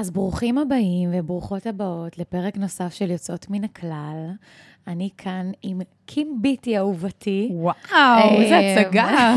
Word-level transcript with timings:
אז 0.00 0.10
ברוכים 0.10 0.58
הבאים 0.58 1.10
וברוכות 1.12 1.66
הבאות 1.66 2.18
לפרק 2.18 2.56
נוסף 2.56 2.94
של 2.94 3.10
יוצאות 3.10 3.46
מן 3.50 3.64
הכלל. 3.64 4.30
אני 4.86 5.08
כאן 5.18 5.50
עם 5.62 5.80
קים 6.06 6.38
ביטי 6.40 6.78
אהובתי. 6.78 7.48
וואו, 7.52 7.74
אה, 7.92 8.34
איזה 8.34 8.58
הצגה. 8.58 9.10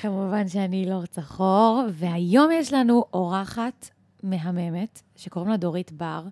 כמובן 0.00 0.48
שאני 0.48 0.86
לא 0.86 1.00
צחור, 1.10 1.82
והיום 1.92 2.50
יש 2.52 2.72
לנו 2.72 3.04
אורחת 3.12 3.90
מהממת, 4.22 5.02
שקוראים 5.16 5.50
לה 5.50 5.56
דורית 5.56 5.92
בר, 5.92 6.22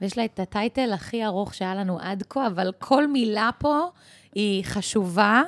ויש 0.00 0.18
לה 0.18 0.24
את 0.24 0.40
הטייטל 0.40 0.92
הכי 0.92 1.24
ארוך 1.24 1.54
שהיה 1.54 1.74
לנו 1.74 1.98
עד 2.00 2.22
כה, 2.28 2.46
אבל 2.46 2.72
כל 2.78 3.06
מילה 3.06 3.50
פה 3.58 3.80
היא 4.34 4.64
חשובה, 4.64 5.42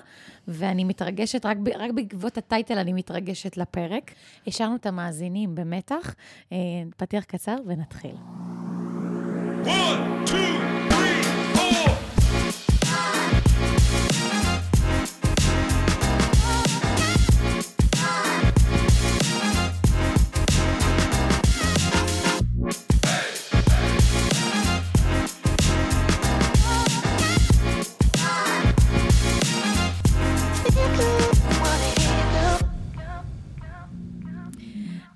ואני 0.49 0.85
מתרגשת, 0.85 1.47
רק, 1.47 1.57
ב- 1.57 1.69
רק 1.79 1.91
בעקבות 1.91 2.39
הטייטל 2.39 2.79
אני 2.79 2.93
מתרגשת 2.93 3.57
לפרק. 3.57 4.11
השארנו 4.47 4.77
את 4.77 4.87
המאזינים 4.87 5.55
במתח. 5.55 6.15
אה, 6.53 6.57
פתיח 6.97 7.25
קצר 7.25 7.57
ונתחיל. 7.67 8.15
One, 9.65 10.29
two, 10.29 10.76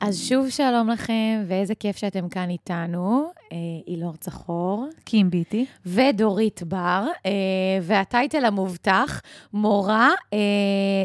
אז 0.00 0.18
שוב 0.18 0.50
שלום 0.50 0.88
לכם, 0.88 1.44
ואיזה 1.46 1.74
כיף 1.74 1.96
שאתם 1.96 2.28
כאן 2.28 2.50
איתנו. 2.50 3.30
אה, 3.52 3.56
אילור 3.86 4.16
צחור. 4.16 4.86
קים 5.04 5.30
ביטי. 5.30 5.66
ודורית 5.86 6.62
בר, 6.62 7.06
אה, 7.26 7.30
והטייטל 7.82 8.44
המובטח, 8.44 9.22
מורה 9.52 10.10
אה, 10.32 10.38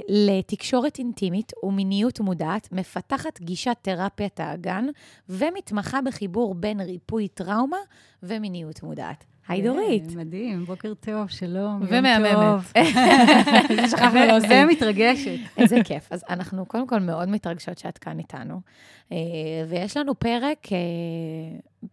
לתקשורת 0.09 0.99
אינטימית 0.99 1.51
ומיניות 1.63 2.19
מודעת, 2.19 2.71
מפתחת 2.71 3.41
גישת 3.41 3.77
תרפיית 3.81 4.39
האגן, 4.39 4.85
ומתמחה 5.29 6.01
בחיבור 6.01 6.55
בין 6.55 6.81
ריפוי 6.81 7.27
טראומה 7.27 7.77
ומיניות 8.23 8.83
מודעת. 8.83 9.34
היי 9.47 9.61
דורית. 9.61 10.11
כן, 10.11 10.19
מדהים, 10.19 10.65
בוקר 10.65 10.93
טוב, 10.93 11.29
שלום. 11.29 11.81
יום 11.81 11.87
ומהממת. 11.89 12.63
שכחנו 13.91 14.19
להוסיף. 14.27 14.51
ומתרגשת. 14.51 15.39
איזה 15.57 15.77
כיף. 15.83 16.07
אז 16.11 16.23
אנחנו 16.29 16.65
קודם 16.65 16.87
כל 16.87 16.99
מאוד 16.99 17.29
מתרגשות 17.29 17.77
שאת 17.77 17.97
כאן 17.97 18.19
איתנו, 18.19 18.61
אה, 19.11 19.17
ויש 19.69 19.97
לנו 19.97 20.19
פרק 20.19 20.67
אה, 20.71 20.77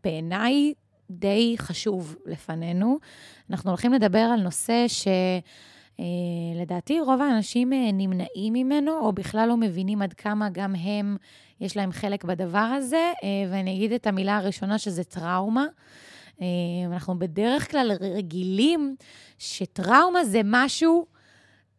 בעיניי 0.05 0.73
די 1.11 1.55
חשוב 1.59 2.17
לפנינו. 2.27 2.99
אנחנו 3.51 3.71
הולכים 3.71 3.93
לדבר 3.93 4.19
על 4.19 4.41
נושא 4.41 4.85
ש... 4.89 5.09
אה, 6.01 6.05
לדעתי 6.61 7.01
רוב 7.01 7.21
האנשים 7.21 7.73
נמנעים 7.93 8.53
ממנו, 8.53 8.99
או 8.99 9.13
בכלל 9.13 9.49
לא 9.49 9.57
מבינים 9.57 10.03
עד 10.03 10.13
כמה 10.13 10.49
גם 10.53 10.75
הם, 10.75 11.17
יש 11.61 11.77
להם 11.77 11.93
חלק 11.93 12.25
בדבר 12.25 12.59
הזה, 12.59 13.13
ואני 13.51 13.77
אגיד 13.77 13.93
את 13.93 14.07
המילה 14.07 14.37
הראשונה 14.37 14.79
שזה 14.79 15.05
טראומה. 15.05 15.67
אה, 16.43 16.47
אנחנו 16.87 17.19
בדרך 17.19 17.71
כלל 17.71 17.93
רגילים 18.01 18.97
שטראומה 19.39 20.25
זה 20.25 20.41
משהו, 20.45 21.07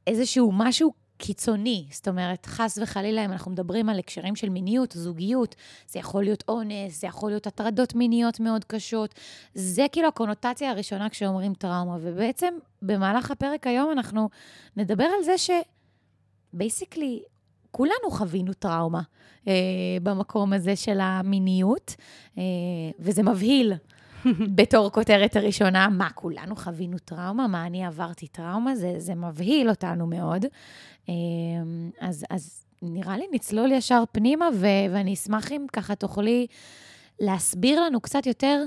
איזשהו 0.08 0.52
משהו 0.52 0.94
קיצוני. 1.18 1.86
זאת 1.92 2.08
אומרת, 2.08 2.46
חס 2.46 2.78
וחלילה, 2.82 3.26
אם 3.26 3.32
אנחנו 3.32 3.52
מדברים 3.52 3.90
על 3.90 4.00
הקשרים 4.00 4.36
של 4.36 4.50
מיניות, 4.50 4.92
זוגיות, 4.92 5.56
זה 5.88 6.00
יכול 6.00 6.24
להיות 6.24 6.44
אונס, 6.48 7.02
זה 7.02 7.08
יכול 7.08 7.30
להיות 7.30 7.48
הטרדות 7.48 7.96
מיניות 7.96 8.40
מאוד 8.40 8.64
קשות. 8.64 9.16
זה 9.54 9.86
כאילו 9.92 10.08
הקונוטציה 10.08 10.70
הראשונה 10.70 11.10
כשאומרים 11.10 11.54
טראומה. 11.54 11.98
ובעצם, 12.02 12.54
במהלך 12.82 13.32
הפרק 13.32 13.68
היום 13.68 13.92
אנחנו 13.92 14.30
נדבר 14.78 15.04
על 15.04 15.24
זה 15.24 15.36
שבייסיקלי, 16.54 17.24
כולנו 17.72 18.12
חווינו 18.12 18.54
טראומה 18.54 19.02
אה, 19.48 19.54
במקום 20.04 20.54
הזה 20.54 20.76
של 20.76 21.00
המיניות, 21.02 21.96
אה, 22.38 22.44
וזה 23.00 23.24
מבהיל. 23.24 23.74
בתור 24.58 24.92
כותרת 24.92 25.36
הראשונה, 25.36 25.90
מה, 25.90 26.10
כולנו 26.10 26.56
חווינו 26.56 26.98
טראומה? 27.00 27.48
מה, 27.48 27.66
אני 27.66 27.86
עברתי 27.86 28.28
טראומה? 28.28 28.76
זה, 28.76 28.94
זה 28.98 29.16
מבהיל 29.16 29.70
אותנו 29.70 30.08
מאוד. 30.08 30.46
אה, 31.10 31.14
אז, 32.00 32.26
אז 32.30 32.66
נראה 32.82 33.18
לי 33.18 33.26
נצלול 33.32 33.72
ישר 33.72 34.04
פנימה, 34.12 34.50
ו, 34.54 34.68
ואני 34.92 35.14
אשמח 35.14 35.52
אם 35.52 35.66
ככה 35.74 35.96
תוכלי 35.96 36.48
להסביר 37.20 37.82
לנו 37.82 38.02
קצת 38.02 38.26
יותר 38.26 38.64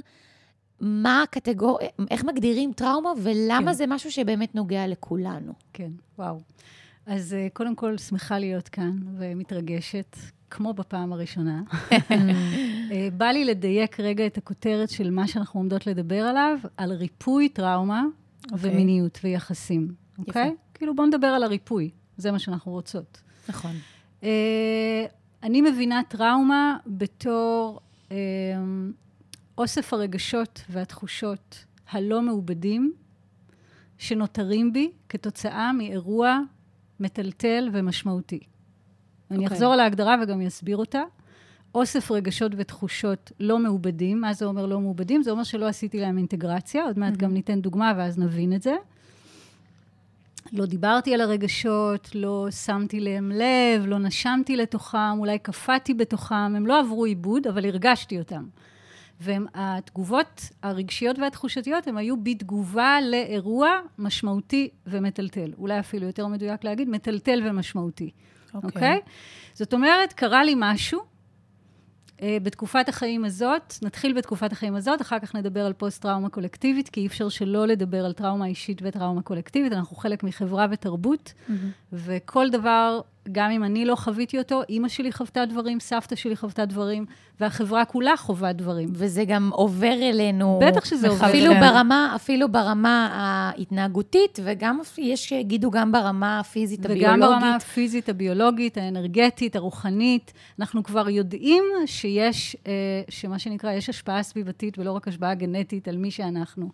מה 0.81 1.22
הקטגור... 1.22 1.78
איך 2.11 2.25
מגדירים 2.25 2.73
טראומה, 2.73 3.12
ולמה 3.23 3.67
כן. 3.67 3.73
זה 3.73 3.87
משהו 3.87 4.12
שבאמת 4.12 4.55
נוגע 4.55 4.87
לכולנו. 4.87 5.53
כן, 5.73 5.91
וואו. 6.19 6.41
אז 7.06 7.34
אה, 7.34 7.49
קודם 7.53 7.75
כל, 7.75 7.99
שמחה 7.99 8.39
להיות 8.39 8.69
כאן 8.69 8.99
ומתרגשת, 9.19 10.17
כמו 10.50 10.75
בפעם 10.75 11.12
הראשונה. 11.12 11.62
אה, 11.93 13.09
בא 13.17 13.27
לי 13.27 13.44
לדייק 13.44 14.00
רגע 14.00 14.27
את 14.27 14.39
הכותרת 14.39 14.91
של 14.91 15.11
מה 15.11 15.28
שאנחנו 15.28 15.61
עומדות 15.61 15.87
לדבר 15.87 16.21
עליו, 16.22 16.59
על 16.77 16.93
ריפוי 16.93 17.49
טראומה 17.49 18.05
אוקיי. 18.53 18.71
ומיניות 18.71 19.19
ויחסים, 19.25 19.94
אוקיי? 20.19 20.55
כאילו, 20.75 20.94
בואו 20.94 21.06
נדבר 21.06 21.27
על 21.27 21.43
הריפוי, 21.43 21.91
זה 22.17 22.33
מה 22.33 22.39
שאנחנו 22.39 22.72
רוצות. 22.72 23.23
נכון. 23.49 23.73
אה, 24.23 25.05
אני 25.43 25.61
מבינה 25.61 26.00
טראומה 26.09 26.77
בתור 26.87 27.81
אה, 28.11 28.17
אוסף 29.59 29.93
הרגשות 29.93 30.62
והתחושות 30.71 31.65
הלא 31.91 32.23
מעובדים 32.23 32.93
שנותרים 33.99 34.73
בי 34.73 34.91
כתוצאה 35.09 35.73
מאירוע 35.73 36.41
מטלטל 37.01 37.69
ומשמעותי. 37.73 38.41
אני 39.31 39.45
אוקיי. 39.45 39.57
אחזור 39.57 39.73
על 39.73 39.81
ההגדרה 39.81 40.17
וגם 40.23 40.41
אסביר 40.41 40.77
אותה. 40.77 41.03
אוסף 41.75 42.11
רגשות 42.11 42.53
ותחושות 42.57 43.33
לא 43.41 43.59
מעובדים. 43.59 44.21
מה 44.21 44.33
זה 44.33 44.45
אומר 44.45 44.67
לא 44.67 44.81
מעובדים? 44.81 45.23
זה 45.23 45.31
אומר 45.31 45.43
שלא 45.43 45.69
עשיתי 45.69 46.01
להם 46.01 46.19
אינטגרציה. 46.19 46.85
עוד 46.85 46.99
מעט 46.99 47.17
גם 47.17 47.33
ניתן 47.33 47.61
דוגמה 47.61 47.93
ואז 47.97 48.19
נבין 48.19 48.53
את 48.53 48.62
זה. 48.62 48.77
לא 50.53 50.67
דיברתי 50.67 51.15
על 51.15 51.21
הרגשות, 51.21 52.15
לא 52.15 52.47
שמתי 52.51 53.01
להם 53.01 53.33
לב, 53.35 53.87
לא 53.87 53.99
נשמתי 53.99 54.56
לתוכם, 54.56 55.19
אולי 55.19 55.39
קפאתי 55.39 55.95
בתוכם, 55.95 56.35
הם 56.35 56.67
לא 56.67 56.81
עברו 56.81 57.05
עיבוד, 57.05 57.47
אבל 57.47 57.65
הרגשתי 57.65 58.19
אותם. 58.19 58.45
והתגובות 59.21 60.49
הרגשיות 60.62 61.19
והתחושתיות, 61.19 61.87
הן 61.87 61.97
היו 61.97 62.16
בתגובה 62.16 62.99
לאירוע 63.03 63.81
משמעותי 63.99 64.69
ומטלטל. 64.87 65.53
אולי 65.59 65.81
אפילו 65.81 66.06
יותר 66.06 66.27
מדויק 66.27 66.65
להגיד, 66.65 66.88
מטלטל 66.88 67.43
ומשמעותי. 67.44 68.10
אוקיי. 68.55 68.69
אוקיי? 68.69 69.00
זאת 69.55 69.75
אומרת, 69.75 70.12
קרה 70.12 70.44
לי 70.44 70.55
משהו 70.56 71.00
אה, 72.22 72.38
בתקופת 72.43 72.88
החיים 72.88 73.25
הזאת, 73.25 73.75
נתחיל 73.82 74.12
בתקופת 74.12 74.53
החיים 74.53 74.75
הזאת, 74.75 75.03
אחר 75.03 75.19
כך 75.19 75.34
נדבר 75.34 75.66
על 75.66 75.72
פוסט-טראומה 75.72 76.28
קולקטיבית, 76.28 76.88
כי 76.88 77.00
אי 77.00 77.06
אפשר 77.06 77.28
שלא 77.28 77.66
לדבר 77.66 78.05
על 78.05 78.12
טראומה 78.12 78.47
אישית 78.47 78.78
וטראומה 78.82 79.22
קולקטיבית. 79.22 79.72
אנחנו 79.72 79.97
חלק 79.97 80.22
מחברה 80.22 80.66
ותרבות, 80.71 81.32
וכל 81.93 82.50
דבר, 82.50 83.00
גם 83.32 83.50
אם 83.50 83.65
אני 83.65 83.84
לא 83.84 83.97
חוויתי 83.97 84.38
אותו, 84.38 84.62
אימא 84.69 84.88
שלי 84.88 85.12
חוותה 85.12 85.47
דברים, 85.47 85.81
סבתא 85.81 86.16
שלי 86.16 86.37
חוותה 86.37 86.65
דברים, 86.65 87.06
והחברה 87.41 87.85
כולה 87.85 88.17
חווה 88.17 88.53
דברים. 88.53 88.89
וזה 88.93 89.25
גם 89.25 89.51
עובר 89.53 89.93
אלינו. 89.93 90.61
בטח 90.63 90.85
שזה 90.85 91.09
עובר 91.09 91.27
אפילו 91.27 91.53
אלינו. 91.53 91.67
ברמה, 91.67 92.13
אפילו 92.17 92.53
ברמה 92.53 93.09
ההתנהגותית, 93.13 94.39
וגם 94.45 94.79
יש 94.99 95.29
שיגידו 95.29 95.71
גם 95.71 95.93
ברמה 95.93 96.41
הפיזית, 96.41 96.81
וגם 96.83 96.93
הביולוגית. 96.93 97.21
ברמה 97.21 97.57
הפיזית, 97.57 98.09
הביולוגית, 98.09 98.79
האנרגטית, 98.79 99.57
הרוחנית, 99.57 100.33
אנחנו 100.59 100.83
כבר 100.83 101.09
יודעים 101.09 101.65
שיש, 101.87 102.57
אה, 102.67 102.73
שמה 103.09 103.39
שנקרא, 103.39 103.73
יש 103.73 103.89
השפעה 103.89 104.23
סביבתית 104.23 104.79
ולא 104.79 104.93
רק 104.93 105.09
השפעה 105.09 105.35
גנטית 105.35 105.89
על 105.89 105.97
מי 105.97 106.11
שאנחנו. 106.11 106.71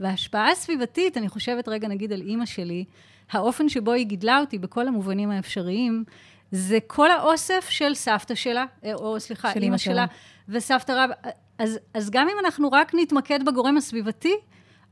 וההשפעה 0.00 0.50
הסביבתית, 0.50 1.16
אני 1.16 1.28
חושבת 1.28 1.68
רגע 1.68 1.88
נגיד 1.88 2.12
על 2.12 2.20
אימא 2.20 2.46
שלי, 2.46 2.84
האופן 3.30 3.68
שבו 3.68 3.92
היא 3.92 4.06
גידלה 4.06 4.40
אותי 4.40 4.58
בכל 4.58 4.88
המובנים 4.88 5.30
האפשריים, 5.30 6.04
זה 6.50 6.78
כל 6.86 7.10
האוסף 7.10 7.66
של 7.70 7.94
סבתא 7.94 8.34
שלה, 8.34 8.64
אה, 8.84 8.94
או 8.94 9.20
סליחה, 9.20 9.52
של 9.54 9.62
אימא 9.62 9.78
שלה. 9.78 10.06
וסבתא 10.48 10.92
רב. 10.92 11.10
אז, 11.58 11.78
אז 11.94 12.10
גם 12.10 12.28
אם 12.28 12.44
אנחנו 12.44 12.68
רק 12.72 12.92
נתמקד 12.94 13.44
בגורם 13.44 13.76
הסביבתי, 13.76 14.34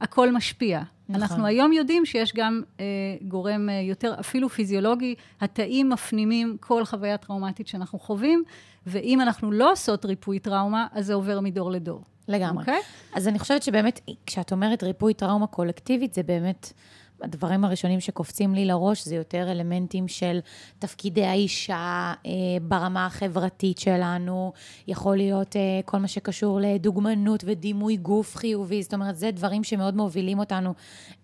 הכל 0.00 0.32
משפיע. 0.32 0.82
נכון. 1.08 1.22
אנחנו 1.22 1.46
היום 1.46 1.72
יודעים 1.72 2.06
שיש 2.06 2.32
גם 2.34 2.62
אה, 2.80 2.84
גורם 3.22 3.68
אה, 3.68 3.80
יותר, 3.80 4.14
אפילו 4.20 4.48
פיזיולוגי, 4.48 5.14
התאים 5.40 5.88
מפנימים 5.88 6.56
כל 6.60 6.84
חוויה 6.84 7.16
טראומטית 7.16 7.68
שאנחנו 7.68 7.98
חווים, 7.98 8.42
ואם 8.86 9.20
אנחנו 9.20 9.52
לא 9.52 9.72
עושות 9.72 10.04
ריפוי 10.04 10.38
טראומה, 10.38 10.86
אז 10.92 11.06
זה 11.06 11.14
עובר 11.14 11.40
מדור 11.40 11.70
לדור. 11.70 12.04
לגמרי. 12.28 12.60
אוקיי? 12.60 12.80
אז 13.14 13.28
אני 13.28 13.38
חושבת 13.38 13.62
שבאמת, 13.62 14.00
כשאת 14.26 14.52
אומרת 14.52 14.82
ריפוי 14.82 15.14
טראומה 15.14 15.46
קולקטיבית, 15.46 16.14
זה 16.14 16.22
באמת, 16.22 16.72
הדברים 17.24 17.64
הראשונים 17.64 18.00
שקופצים 18.00 18.54
לי 18.54 18.64
לראש 18.64 19.04
זה 19.04 19.14
יותר 19.14 19.50
אלמנטים 19.50 20.08
של 20.08 20.38
תפקידי 20.78 21.24
האישה 21.24 22.12
אה, 22.26 22.30
ברמה 22.62 23.06
החברתית 23.06 23.78
שלנו, 23.78 24.52
יכול 24.88 25.16
להיות 25.16 25.56
אה, 25.56 25.80
כל 25.84 25.98
מה 25.98 26.08
שקשור 26.08 26.60
לדוגמנות 26.62 27.44
ודימוי 27.46 27.96
גוף 27.96 28.36
חיובי, 28.36 28.82
זאת 28.82 28.94
אומרת, 28.94 29.16
זה 29.16 29.30
דברים 29.30 29.64
שמאוד 29.64 29.96
מובילים 29.96 30.38
אותנו 30.38 30.74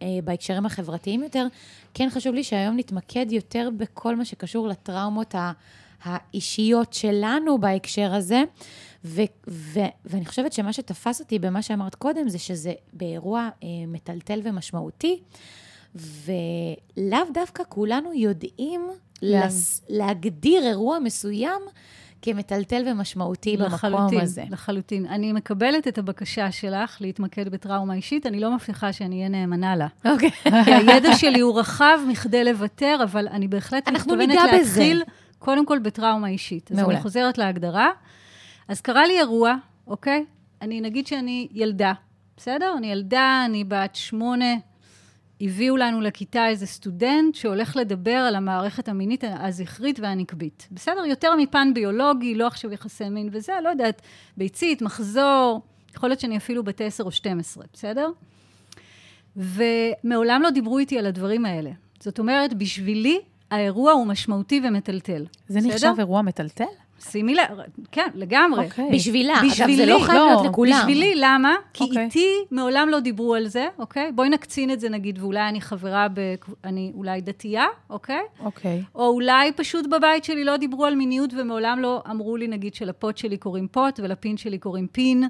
אה, 0.02 0.06
בהקשרים 0.25 0.67
החברתיים 0.67 1.23
יותר. 1.23 1.47
כן 1.94 2.08
חשוב 2.11 2.35
לי 2.35 2.44
שהיום 2.44 2.76
נתמקד 2.76 3.26
יותר 3.32 3.69
בכל 3.76 4.17
מה 4.17 4.25
שקשור 4.25 4.69
לטראומות 4.69 5.35
ה... 5.35 5.52
האישיות 6.02 6.93
שלנו 6.93 7.58
בהקשר 7.58 8.14
הזה. 8.14 8.43
ו- 9.05 9.23
ו- 9.49 9.93
ואני 10.05 10.26
חושבת 10.26 10.52
שמה 10.52 10.73
שתפס 10.73 11.20
אותי 11.20 11.38
במה 11.38 11.62
שאמרת 11.62 11.94
קודם, 11.94 12.29
זה 12.29 12.38
שזה 12.38 12.73
באירוע 12.93 13.49
אה, 13.62 13.69
מטלטל 13.87 14.41
ומשמעותי, 14.44 15.20
ולאו 15.95 17.19
דווקא 17.35 17.63
כולנו 17.69 18.13
יודעים 18.15 18.89
לס- 19.23 19.83
להגדיר 19.89 20.67
אירוע 20.67 20.99
מסוים 20.99 21.61
כמטלטל 22.23 22.83
ומשמעותי 22.87 23.57
במקום 23.57 23.75
לחלוטין, 23.75 24.21
הזה. 24.21 24.45
לחלוטין. 24.51 25.07
אני 25.07 25.33
מקבלת 25.33 25.89
את 25.89 25.99
הבקשה 25.99 26.51
שלך 26.53 26.97
להתמקד 27.01 27.49
בטראומה 27.49 27.95
אישית, 27.95 28.27
אני 28.27 28.41
לא 28.41 28.55
מבטיחה 28.55 28.93
שאני 28.93 29.17
אהיה 29.17 29.29
נאמנה 29.29 29.77
לה. 29.77 29.87
אוקיי. 30.05 30.31
כי 30.65 30.75
הידע 30.75 31.17
שלי 31.17 31.41
הוא 31.41 31.61
רחב 31.61 31.99
מכדי 32.09 32.45
לוותר, 32.45 33.01
אבל 33.05 33.29
אני 33.29 33.49
בהחלט 33.49 33.89
מתכוונת 33.89 34.29
ניגע 34.29 34.43
בזה. 34.47 34.81
להתחיל 34.81 35.03
קודם 35.39 35.67
כל 35.67 35.79
בטראומה 35.79 36.29
אישית. 36.29 36.71
אז 36.73 36.77
מעולה. 36.79 36.95
אני 36.95 37.03
חוזרת 37.03 37.39
להגדרה. 37.39 37.89
אז 38.69 38.81
קרה 38.81 39.07
לי 39.07 39.19
אירוע, 39.19 39.55
אוקיי? 39.87 40.25
אני, 40.63 40.81
נגיד 40.81 41.07
שאני 41.07 41.49
ילדה, 41.53 41.93
בסדר? 42.37 42.75
אני 42.79 42.93
ילדה, 42.93 43.43
אני 43.47 43.65
בת 43.65 43.97
שמונה, 43.97 44.55
הביאו 45.41 45.77
לנו 45.77 46.01
לכיתה 46.01 46.49
איזה 46.49 46.67
סטודנט 46.67 47.35
שהולך 47.35 47.77
לדבר 47.77 48.17
על 48.17 48.35
המערכת 48.35 48.89
המינית 48.89 49.25
הזכרית 49.27 50.01
והנקבית. 50.01 50.69
בסדר? 50.73 51.05
יותר 51.07 51.37
מפן 51.37 51.75
ביולוגי, 51.75 52.35
לא 52.35 52.47
עכשיו 52.47 52.73
יחסי 52.73 53.09
מין 53.09 53.29
וזה, 53.33 53.53
לא 53.65 53.69
יודעת, 53.69 54.03
ביצית, 54.37 54.83
מחזור, 54.83 55.63
יכול 55.95 56.09
להיות 56.09 56.21
שאני 56.21 56.37
אפילו 56.37 56.65
בת 56.65 56.81
10 56.81 57.05
או 57.05 57.11
12, 57.11 57.65
בסדר? 57.73 58.11
ומעולם 59.37 60.43
לא 60.43 60.51
דיברו 60.51 60.79
איתי 60.79 60.99
על 60.99 61.07
הדברים 61.07 61.45
האלה. 61.45 61.71
זאת 62.01 62.19
אומרת, 62.19 62.55
בשבילי 62.55 63.21
האירוע 63.51 63.93
הוא 63.93 64.07
משמעותי 64.07 64.61
ומטלטל. 64.65 65.27
זה 65.49 65.59
בסדר? 65.59 65.71
נחשב 65.71 65.93
אירוע 65.99 66.23
מטלטל? 66.23 66.65
שימי 67.00 67.35
לב, 67.35 67.58
כן, 67.93 68.08
לגמרי. 68.14 68.64
אוקיי. 68.64 68.91
בשבילה, 68.93 69.41
אגב, 69.41 69.49
זה 69.49 69.64
בשבילי, 69.64 69.87
לא 69.87 69.99
חייב 69.99 70.19
לא, 70.19 70.26
להיות 70.26 70.47
לכולם. 70.47 70.79
בשבילי, 70.79 71.12
למה? 71.17 71.55
כי 71.75 71.85
אוקיי. 71.85 72.05
איתי 72.05 72.35
מעולם 72.50 72.88
לא 72.88 73.00
דיברו 73.00 73.35
על 73.35 73.49
זה, 73.49 73.67
אוקיי? 73.79 74.12
בואי 74.14 74.29
נקצין 74.29 74.70
את 74.70 74.81
זה 74.81 74.88
נגיד, 74.88 75.19
ואולי 75.19 75.49
אני 75.49 75.61
חברה, 75.61 76.06
ב... 76.14 76.20
אני 76.64 76.93
אולי 76.94 77.20
דתייה, 77.20 77.67
אוקיי? 77.91 78.23
אוקיי. 78.44 78.82
או 78.94 79.06
אולי 79.06 79.52
פשוט 79.52 79.87
בבית 79.87 80.25
שלי 80.25 80.44
לא 80.44 80.56
דיברו 80.56 80.85
על 80.85 80.94
מיניות 80.94 81.31
ומעולם 81.37 81.79
לא 81.79 82.02
אמרו 82.11 82.37
לי, 82.37 82.49
נגיד, 82.49 82.75
שלפות 82.75 83.17
שלי 83.17 83.37
קוראים 83.37 83.69
פות 83.69 84.01
ולפין 84.02 84.37
שלי 84.37 84.58
קוראים 84.58 84.87
פין, 84.93 85.25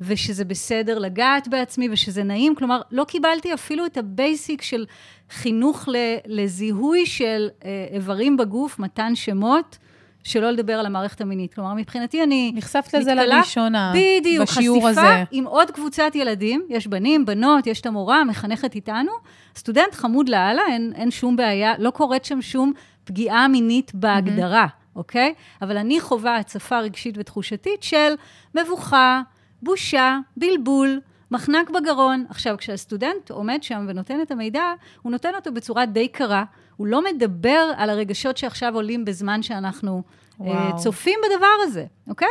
ושזה 0.00 0.44
בסדר 0.44 0.98
לגעת 0.98 1.48
בעצמי 1.48 1.88
ושזה 1.90 2.22
נעים. 2.22 2.54
כלומר, 2.54 2.80
לא 2.90 3.04
קיבלתי 3.04 3.54
אפילו 3.54 3.86
את 3.86 3.96
ה 3.96 4.07
basic 4.07 4.62
של 4.62 4.86
חינוך 5.30 5.88
ל... 5.88 5.96
לזיהוי 6.26 7.06
של 7.06 7.48
אה, 7.64 7.86
איברים 7.92 8.36
בגוף, 8.36 8.78
מתן 8.78 9.14
שמות. 9.14 9.78
שלא 10.24 10.50
לדבר 10.50 10.72
על 10.72 10.86
המערכת 10.86 11.20
המינית. 11.20 11.54
כלומר, 11.54 11.74
מבחינתי 11.74 12.22
אני... 12.22 12.52
נחשפת 12.54 12.94
לזה 12.94 13.14
לראשונה, 13.14 13.92
בדיוק, 13.96 14.48
בשיעור 14.48 14.88
חשיפה 14.88 15.00
הזה. 15.00 15.24
עם 15.30 15.46
עוד 15.46 15.70
קבוצת 15.70 16.12
ילדים, 16.14 16.62
יש 16.68 16.86
בנים, 16.86 17.26
בנות, 17.26 17.66
יש 17.66 17.80
את 17.80 17.86
המורה, 17.86 18.20
המחנכת 18.20 18.74
איתנו. 18.74 19.12
סטודנט 19.56 19.94
חמוד 19.94 20.28
לאללה, 20.28 20.62
אין, 20.68 20.92
אין 20.94 21.10
שום 21.10 21.36
בעיה, 21.36 21.72
לא 21.78 21.90
קורית 21.90 22.24
שם 22.24 22.42
שום 22.42 22.72
פגיעה 23.04 23.48
מינית 23.48 23.94
בהגדרה, 23.94 24.66
אוקיי? 24.96 25.34
אבל 25.62 25.76
אני 25.76 26.00
חווה 26.00 26.36
הצפה 26.36 26.80
רגשית 26.80 27.14
ותחושתית 27.18 27.82
של 27.82 28.14
מבוכה, 28.54 29.22
בושה, 29.62 30.18
בלבול, 30.36 31.00
מחנק 31.30 31.70
בגרון. 31.70 32.24
עכשיו, 32.28 32.56
כשהסטודנט 32.58 33.30
עומד 33.30 33.62
שם 33.62 33.84
ונותן 33.88 34.22
את 34.22 34.30
המידע, 34.30 34.62
הוא 35.02 35.12
נותן 35.12 35.34
אותו 35.34 35.52
בצורה 35.52 35.86
די 35.86 36.08
קרה. 36.08 36.44
הוא 36.82 36.86
לא 36.86 37.04
מדבר 37.04 37.70
על 37.76 37.90
הרגשות 37.90 38.36
שעכשיו 38.36 38.74
עולים 38.74 39.04
בזמן 39.04 39.42
שאנחנו 39.42 40.02
אה, 40.40 40.46
וואו. 40.46 40.78
צופים 40.78 41.18
בדבר 41.24 41.46
הזה, 41.62 41.84
אוקיי? 42.08 42.28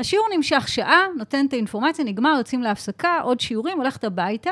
השיעור 0.00 0.26
נמשך 0.36 0.68
שעה, 0.68 1.06
נותן 1.16 1.46
את 1.46 1.52
האינפורמציה, 1.52 2.04
נגמר, 2.04 2.34
יוצאים 2.38 2.62
להפסקה, 2.62 3.20
עוד 3.22 3.40
שיעורים, 3.40 3.78
הולכת 3.78 4.04
הביתה. 4.04 4.50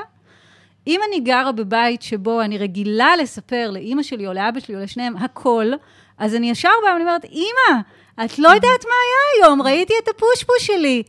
אם 0.86 1.00
אני 1.08 1.20
גרה 1.20 1.52
בבית 1.52 2.02
שבו 2.02 2.40
אני 2.42 2.58
רגילה 2.58 3.16
לספר 3.16 3.70
לאימא 3.70 4.02
שלי 4.02 4.26
או 4.26 4.32
לאבא 4.32 4.60
שלי 4.60 4.76
או 4.76 4.80
לשניהם 4.80 5.16
הכל, 5.16 5.72
אז 6.18 6.34
אני 6.34 6.50
ישר 6.50 6.68
באה 6.84 6.92
ואני 6.92 7.04
אומרת, 7.04 7.24
אימא, 7.24 7.80
את 8.24 8.38
לא 8.38 8.48
יודעת 8.48 8.84
מה 8.84 8.94
היה 9.04 9.46
היום, 9.46 9.62
ראיתי 9.62 9.94
את 10.02 10.08
הפושפוש 10.08 10.66
שלי. 10.66 11.02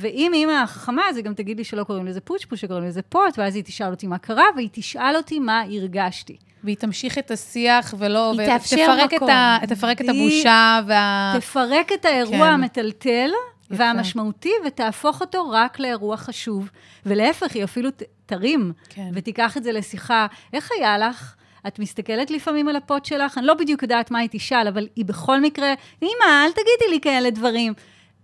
ואם 0.00 0.30
אימא 0.34 0.52
החכמה, 0.52 1.02
אז 1.08 1.16
היא 1.16 1.24
גם 1.24 1.34
תגיד 1.34 1.56
לי 1.58 1.64
שלא 1.64 1.84
קוראים 1.84 2.06
לזה 2.06 2.20
פושפוש, 2.20 2.60
שקוראים 2.60 2.84
לזה 2.84 3.02
פוט, 3.02 3.38
ואז 3.38 3.54
היא 3.56 3.64
תשאל 3.64 3.90
אותי 3.90 4.06
מה 4.06 4.18
קרה, 4.18 4.44
והיא 4.56 4.68
תשאל 4.72 5.16
אותי 5.16 5.38
מה 5.38 5.60
הרגשתי. 5.62 6.36
והיא 6.64 6.76
תמשיך 6.76 7.18
את 7.18 7.30
השיח 7.30 7.94
ולא... 7.98 8.32
היא 8.32 8.40
ו- 8.40 8.46
תאפשר 8.46 8.76
תפרק 8.76 9.12
מקום. 9.14 9.28
את 9.30 9.34
ה- 9.34 9.58
תפרק 9.66 10.00
את 10.00 10.08
הבושה 10.08 10.80
וה... 10.86 11.32
תפרק 11.40 11.92
את 11.92 12.04
האירוע 12.04 12.38
כן. 12.38 12.42
המטלטל 12.52 13.30
יפה. 13.70 13.74
והמשמעותי, 13.84 14.50
ותהפוך 14.66 15.20
אותו 15.20 15.50
רק 15.50 15.78
לאירוע 15.80 16.16
חשוב. 16.16 16.70
ולהפך, 17.06 17.54
היא 17.54 17.64
אפילו 17.64 17.90
ת- 17.90 18.02
תרים, 18.26 18.72
כן. 18.88 19.10
ותיקח 19.14 19.56
את 19.56 19.64
זה 19.64 19.72
לשיחה. 19.72 20.26
איך 20.52 20.68
היה 20.78 20.98
לך? 20.98 21.34
את 21.66 21.78
מסתכלת 21.78 22.30
לפעמים 22.30 22.68
על 22.68 22.76
הפוט 22.76 23.04
שלך, 23.04 23.38
אני 23.38 23.46
לא 23.46 23.54
בדיוק 23.54 23.82
יודעת 23.82 24.10
מה 24.10 24.18
היא 24.18 24.28
תשאל, 24.32 24.68
אבל 24.68 24.86
היא 24.96 25.04
בכל 25.04 25.40
מקרה, 25.40 25.74
אמא, 26.02 26.10
אל 26.44 26.50
תגידי 26.52 26.90
לי 26.90 27.00
כאלה 27.00 27.30
דברים. 27.30 27.72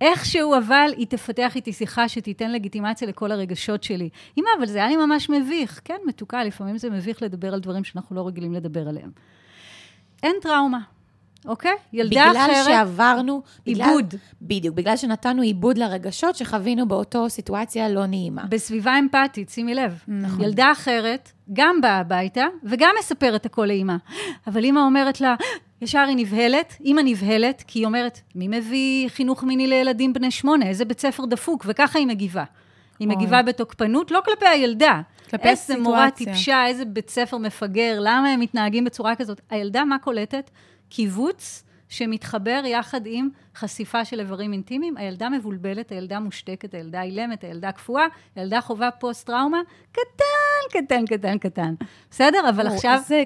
איכשהו, 0.00 0.54
אבל 0.58 0.90
היא 0.96 1.06
תפתח 1.06 1.52
איתי 1.56 1.72
שיחה 1.72 2.08
שתיתן 2.08 2.52
לגיטימציה 2.52 3.08
לכל 3.08 3.32
הרגשות 3.32 3.82
שלי. 3.82 4.08
אמא, 4.38 4.48
אבל 4.58 4.66
זה 4.66 4.78
היה 4.78 4.88
לי 4.88 4.96
ממש 4.96 5.30
מביך. 5.30 5.80
כן, 5.84 5.96
מתוקה, 6.06 6.44
לפעמים 6.44 6.78
זה 6.78 6.90
מביך 6.90 7.22
לדבר 7.22 7.54
על 7.54 7.60
דברים 7.60 7.84
שאנחנו 7.84 8.16
לא 8.16 8.26
רגילים 8.26 8.52
לדבר 8.52 8.88
עליהם. 8.88 9.10
אין 10.22 10.36
טראומה, 10.42 10.78
אוקיי? 11.46 11.72
ילדה 11.92 12.10
בגלל 12.30 12.36
אחרת... 12.36 12.64
שעברנו... 12.66 13.42
בגלל- 13.66 13.86
עיבוד. 13.88 14.14
בדיוק, 14.42 14.74
בגלל 14.76 14.96
שנתנו 14.96 15.42
עיבוד 15.42 15.78
לרגשות 15.78 16.36
שחווינו 16.36 16.88
באותו 16.88 17.30
סיטואציה 17.30 17.88
לא 17.88 18.06
נעימה. 18.06 18.44
בסביבה 18.48 18.98
אמפתית, 18.98 19.48
שימי 19.50 19.74
לב. 19.74 19.98
נכון. 20.08 20.44
ילדה 20.44 20.72
אחרת 20.72 21.32
גם 21.52 21.80
באה 21.80 21.98
הביתה 21.98 22.44
וגם 22.64 22.90
מספרת 22.98 23.46
הכל 23.46 23.66
לאימא. 23.66 23.96
אבל 24.46 24.64
אימא 24.64 24.80
אומרת 24.80 25.20
לה, 25.20 25.34
ישר 25.82 26.04
היא 26.08 26.16
נבהלת, 26.16 26.76
אימא 26.80 27.00
נבהלת, 27.04 27.64
כי 27.66 27.78
היא 27.78 27.86
אומרת, 27.86 28.20
מי 28.34 28.48
מביא 28.48 29.08
חינוך 29.08 29.44
מיני 29.44 29.66
לילדים 29.66 30.12
בני 30.12 30.30
שמונה? 30.30 30.66
איזה 30.66 30.84
בית 30.84 31.00
ספר 31.00 31.24
דפוק? 31.24 31.64
וככה 31.68 31.98
היא 31.98 32.06
מגיבה. 32.06 32.44
היא 32.98 33.08
אוי. 33.08 33.16
מגיבה 33.16 33.42
בתוקפנות, 33.42 34.10
לא 34.10 34.20
כלפי 34.24 34.46
הילדה. 34.46 35.00
כלפי 35.30 35.48
איזה 35.48 35.78
מורה 35.78 36.04
הסיטואציה. 36.04 36.34
טיפשה, 36.34 36.66
איזה 36.66 36.84
בית 36.84 37.10
ספר 37.10 37.38
מפגר, 37.38 37.98
למה 38.00 38.28
הם 38.28 38.40
מתנהגים 38.40 38.84
בצורה 38.84 39.14
כזאת? 39.14 39.40
הילדה, 39.50 39.84
מה 39.84 39.98
קולטת? 39.98 40.50
קיבוץ 40.88 41.64
שמתחבר 41.88 42.62
יחד 42.64 43.00
עם 43.04 43.28
חשיפה 43.56 44.04
של 44.04 44.20
איברים 44.20 44.52
אינטימיים. 44.52 44.96
הילדה 44.96 45.28
מבולבלת, 45.28 45.92
הילדה 45.92 46.20
מושתקת, 46.20 46.74
הילדה 46.74 47.02
אילמת, 47.02 47.44
הילדה 47.44 47.72
קפואה, 47.72 48.06
הילדה 48.36 48.60
חווה 48.60 48.90
פוסט-טראומה, 48.90 49.60
קטן, 49.92 50.80
קטן, 50.80 51.04
קטן, 51.06 51.38
קטן. 51.38 51.74
בסדר? 52.10 52.48
אבל 52.48 52.68
או, 52.68 52.74
עכשיו... 52.74 53.00
זה 53.06 53.22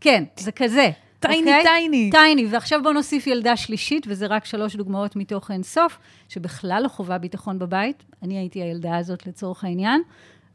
כן, 0.00 0.24
זה 0.36 0.52
כזה. 0.52 0.90
טייני 1.20 1.50
אוקיי? 1.50 1.62
טייני. 1.62 2.10
טייני, 2.10 2.46
ועכשיו 2.50 2.82
בואו 2.82 2.94
נוסיף 2.94 3.26
ילדה 3.26 3.56
שלישית, 3.56 4.06
וזה 4.08 4.26
רק 4.26 4.44
שלוש 4.44 4.76
דוגמאות 4.76 5.16
מתוך 5.16 5.50
אין 5.50 5.62
סוף, 5.62 5.98
שבכלל 6.28 6.80
לא 6.82 6.88
חווה 6.88 7.18
ביטחון 7.18 7.58
בבית. 7.58 8.02
אני 8.22 8.38
הייתי 8.38 8.62
הילדה 8.62 8.96
הזאת 8.96 9.26
לצורך 9.26 9.64
העניין. 9.64 10.02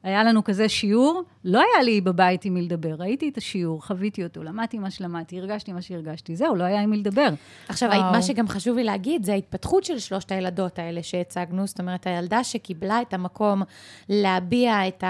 היה 0.06 0.24
לנו 0.24 0.44
כזה 0.44 0.70
שיעור, 0.70 1.24
לא 1.46 1.60
היה 1.60 1.84
לי 1.84 2.02
בבית 2.02 2.46
עם 2.46 2.54
מי 2.54 2.62
לדבר, 2.62 2.96
ראיתי 3.00 3.30
את 3.30 3.38
השיעור, 3.38 3.86
חוויתי 3.86 4.24
אותו, 4.24 4.44
למדתי 4.44 4.80
מה 4.80 4.92
שלמדתי, 4.92 5.40
הרגשתי 5.40 5.74
מה 5.74 5.82
שהרגשתי, 5.82 6.36
זהו, 6.36 6.56
לא 6.56 6.64
היה 6.64 6.82
עם 6.82 6.90
מי 6.90 6.98
לדבר. 6.98 7.28
עכשיו, 7.70 7.90
וואו. 7.90 8.12
מה 8.12 8.22
שגם 8.22 8.48
חשוב 8.48 8.78
לי 8.78 8.84
להגיד, 8.84 9.24
זה 9.24 9.34
ההתפתחות 9.34 9.84
של 9.84 10.00
שלושת 10.00 10.32
הילדות 10.32 10.80
האלה 10.80 11.04
שהצגנו, 11.04 11.68
זאת 11.68 11.80
אומרת, 11.80 12.08
הילדה 12.08 12.44
שקיבלה 12.44 13.02
את 13.02 13.14
המקום 13.14 13.62
להביע 14.10 14.88
את 14.88 15.04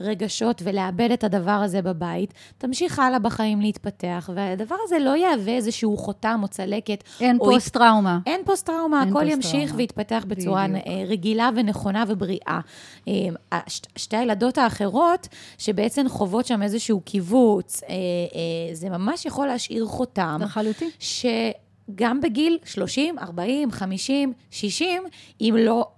הרגשות 0.00 0.62
ולאבד 0.64 1.10
את 1.12 1.24
הדבר 1.24 1.50
הזה 1.50 1.82
בבית, 1.82 2.34
תמשיך 2.58 2.98
הלאה 2.98 3.18
בחיים 3.18 3.60
להתפתח, 3.60 4.30
והדבר 4.34 4.76
הזה 4.84 4.98
לא 4.98 5.16
יהווה 5.16 5.52
איזשהו 5.52 5.96
חותם 5.96 6.40
או 6.42 6.48
צלקת. 6.48 7.04
אין 7.20 7.38
או 7.40 7.44
פוסט-טראומה. 7.44 8.18
אין 8.26 8.40
פוסט-טראומה, 8.44 9.02
הכל 9.02 9.10
פוסט-טראומה. 9.12 9.32
ימשיך 9.32 9.74
ויתפתח 9.76 10.24
בצורה 10.28 10.66
בדיוק. 10.68 10.86
אה, 10.86 11.04
רגילה 11.08 11.50
ונכונה 11.56 12.04
ובריאה. 12.08 12.60
אה, 13.08 13.58
שתי 13.96 14.16
הילדות 14.16 14.39
האחרות, 14.58 15.28
שבעצם 15.58 16.08
חוות 16.08 16.46
שם 16.46 16.62
איזשהו 16.62 17.00
קיבוץ, 17.00 17.82
אה, 17.82 17.88
אה, 17.88 18.74
זה 18.74 18.88
ממש 18.88 19.26
יכול 19.26 19.46
להשאיר 19.46 19.86
חותם. 19.86 20.38
לחלוטין. 20.42 20.90
שגם 20.98 22.20
בגיל 22.20 22.58
30, 22.64 23.18
40, 23.18 23.70
50, 23.70 24.32
60, 24.50 25.02
אם 25.40 25.56
לא, 25.58 25.88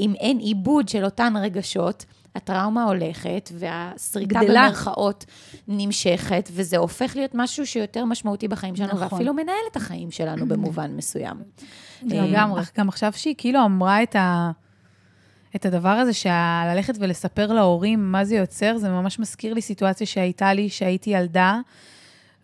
אם 0.00 0.14
אין 0.20 0.38
עיבוד 0.38 0.88
של 0.88 1.04
אותן 1.04 1.34
רגשות, 1.36 2.04
הטראומה 2.34 2.84
הולכת, 2.84 3.50
והסריטה 3.54 4.40
גדלה. 4.40 4.66
במרכאות 4.66 5.24
נמשכת, 5.68 6.48
וזה 6.52 6.76
הופך 6.76 7.16
להיות 7.16 7.30
משהו 7.34 7.66
שיותר 7.66 8.04
משמעותי 8.04 8.48
בחיים 8.48 8.76
שלנו, 8.76 8.92
נכון. 8.92 9.02
ואפילו 9.02 9.34
מנהל 9.34 9.54
את 9.70 9.76
החיים 9.76 10.10
שלנו 10.10 10.48
במובן 10.48 10.96
מסוים. 10.96 11.36
אה, 12.12 12.26
לגמרי. 12.26 12.60
אך 12.60 12.72
גם 12.78 12.88
עכשיו 12.88 13.12
שהיא 13.16 13.34
כאילו 13.38 13.64
אמרה 13.64 14.02
את, 14.02 14.16
ה... 14.16 14.50
את 15.56 15.66
הדבר 15.66 15.88
הזה, 15.88 16.12
שללכת 16.12 16.94
ולספר 16.98 17.52
להורים 17.52 18.12
מה 18.12 18.24
זה 18.24 18.36
יוצר, 18.36 18.78
זה 18.78 18.88
ממש 18.90 19.18
מזכיר 19.18 19.54
לי 19.54 19.62
סיטואציה 19.62 20.06
שהייתה 20.06 20.52
לי, 20.52 20.68
שהייתי 20.68 21.10
ילדה, 21.10 21.60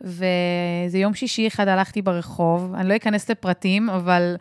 ואיזה 0.01 0.99
יום 0.99 1.15
שישי 1.15 1.47
אחד 1.47 1.69
הלכתי 1.69 2.03
ברחוב, 2.03 2.75
אני 2.75 2.89
לא 2.89 2.97
אכנס 2.97 3.31
לפרטים, 3.31 3.91
אבל 3.91 4.37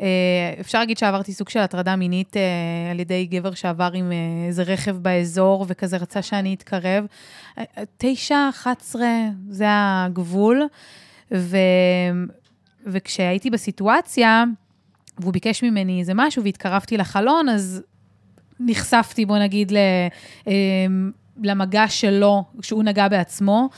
אה, 0.00 0.54
אפשר 0.60 0.78
להגיד 0.78 0.98
שעברתי 0.98 1.32
סוג 1.32 1.48
של 1.48 1.60
הטרדה 1.60 1.96
מינית 1.96 2.36
אה, 2.36 2.90
על 2.90 3.00
ידי 3.00 3.26
גבר 3.26 3.54
שעבר 3.54 3.90
עם 3.94 4.12
אה, 4.12 4.46
איזה 4.46 4.62
רכב 4.62 4.96
באזור, 4.96 5.64
וכזה 5.68 5.96
רצה 5.96 6.22
שאני 6.22 6.54
אתקרב. 6.54 7.06
אה, 7.58 7.64
אה, 7.78 7.82
תשע, 7.98 8.48
אחת 8.50 8.80
עשרה, 8.80 9.28
זה 9.48 9.66
הגבול. 9.68 10.62
ו... 11.34 11.56
וכשהייתי 12.86 13.50
בסיטואציה, 13.50 14.44
והוא 15.18 15.32
ביקש 15.32 15.64
ממני 15.64 16.00
איזה 16.00 16.12
משהו, 16.14 16.42
והתקרבתי 16.42 16.96
לחלון, 16.96 17.48
אז 17.48 17.82
נחשפתי, 18.60 19.26
בוא 19.26 19.38
נגיד, 19.38 19.72
ל, 19.72 19.76
אה, 20.48 20.52
למגע 21.42 21.88
שלו, 21.88 22.44
שהוא 22.62 22.82
נגע 22.82 23.08
בעצמו, 23.08 23.68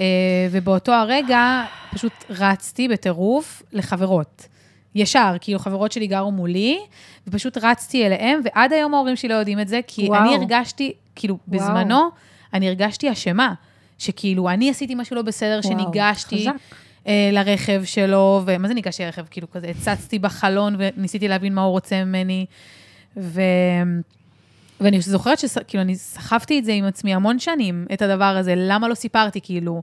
אה, 0.00 0.04
ובאותו 0.50 0.92
הרגע 0.92 1.64
פשוט 1.94 2.12
רצתי 2.30 2.88
בטירוף 2.88 3.62
לחברות. 3.72 4.48
ישר, 4.94 5.36
כאילו 5.40 5.58
חברות 5.58 5.92
שלי 5.92 6.06
גרו 6.06 6.32
מולי, 6.32 6.78
ופשוט 7.26 7.58
רצתי 7.62 8.06
אליהם, 8.06 8.40
ועד 8.44 8.72
היום 8.72 8.94
ההורים 8.94 9.16
שלי 9.16 9.28
לא 9.28 9.34
יודעים 9.34 9.60
את 9.60 9.68
זה, 9.68 9.80
כי 9.86 10.06
וואו. 10.08 10.20
וואו. 10.20 10.34
אני 10.34 10.36
הרגשתי, 10.36 10.92
כאילו, 11.14 11.38
וואו. 11.48 11.60
בזמנו, 11.60 12.08
אני 12.54 12.68
הרגשתי 12.68 13.12
אשמה, 13.12 13.54
שכאילו, 13.98 14.48
אני 14.48 14.70
עשיתי 14.70 14.94
משהו 14.94 15.16
לא 15.16 15.22
בסדר, 15.22 15.60
וואו, 15.64 15.78
שניגשתי 15.78 16.40
חזק. 16.40 16.54
אה, 17.06 17.30
לרכב 17.32 17.84
שלו, 17.84 18.42
ומה 18.46 18.68
זה 18.68 18.74
ניגשתי 18.74 19.04
לרכב? 19.04 19.24
כאילו, 19.30 19.50
כזה 19.50 19.68
הצצתי 19.68 20.18
בחלון 20.18 20.76
וניסיתי 20.78 21.28
להבין 21.28 21.54
מה 21.54 21.62
הוא 21.62 21.70
רוצה 21.70 22.04
ממני, 22.04 22.46
ו... 23.16 23.40
ואני 24.80 25.00
זוכרת 25.00 25.38
שכאילו, 25.38 25.82
אני 25.82 25.96
סחבתי 25.96 26.58
את 26.58 26.64
זה 26.64 26.72
עם 26.72 26.84
עצמי 26.84 27.14
המון 27.14 27.38
שנים, 27.38 27.86
את 27.92 28.02
הדבר 28.02 28.24
הזה, 28.24 28.54
למה 28.56 28.88
לא 28.88 28.94
סיפרתי, 28.94 29.40
כאילו, 29.40 29.82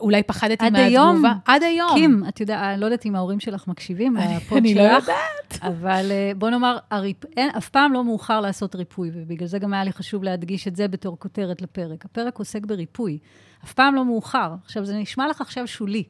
אולי 0.00 0.22
פחדתי 0.22 0.66
עד 0.66 0.72
מהתגובה. 0.72 0.88
היום, 0.88 1.24
עד 1.44 1.62
היום. 1.62 1.94
קים, 1.94 2.22
את 2.28 2.40
יודעת, 2.40 2.58
אני 2.62 2.80
לא 2.80 2.86
יודעת 2.86 3.06
אם 3.06 3.16
ההורים 3.16 3.40
שלך 3.40 3.68
מקשיבים 3.68 4.16
אני 4.16 4.74
שלך. 4.74 4.76
לא 4.76 4.82
יודעת. 4.82 5.58
אבל 5.62 6.06
אה, 6.10 6.32
בוא 6.36 6.50
נאמר, 6.50 6.78
הריפ... 6.90 7.24
אין, 7.36 7.50
אף 7.56 7.68
פעם 7.68 7.92
לא 7.92 8.04
מאוחר 8.04 8.40
לעשות 8.40 8.74
ריפוי, 8.74 9.10
ובגלל 9.14 9.48
זה 9.48 9.58
גם 9.58 9.72
היה 9.72 9.84
לי 9.84 9.92
חשוב 9.92 10.24
להדגיש 10.24 10.68
את 10.68 10.76
זה 10.76 10.88
בתור 10.88 11.18
כותרת 11.18 11.62
לפרק. 11.62 12.04
הפרק 12.04 12.38
עוסק 12.38 12.66
בריפוי. 12.66 13.18
אף 13.64 13.72
פעם 13.72 13.94
לא 13.94 14.04
מאוחר. 14.04 14.54
עכשיו, 14.64 14.84
זה 14.84 14.96
נשמע 14.96 15.28
לך 15.28 15.40
עכשיו 15.40 15.66
שולי. 15.66 16.04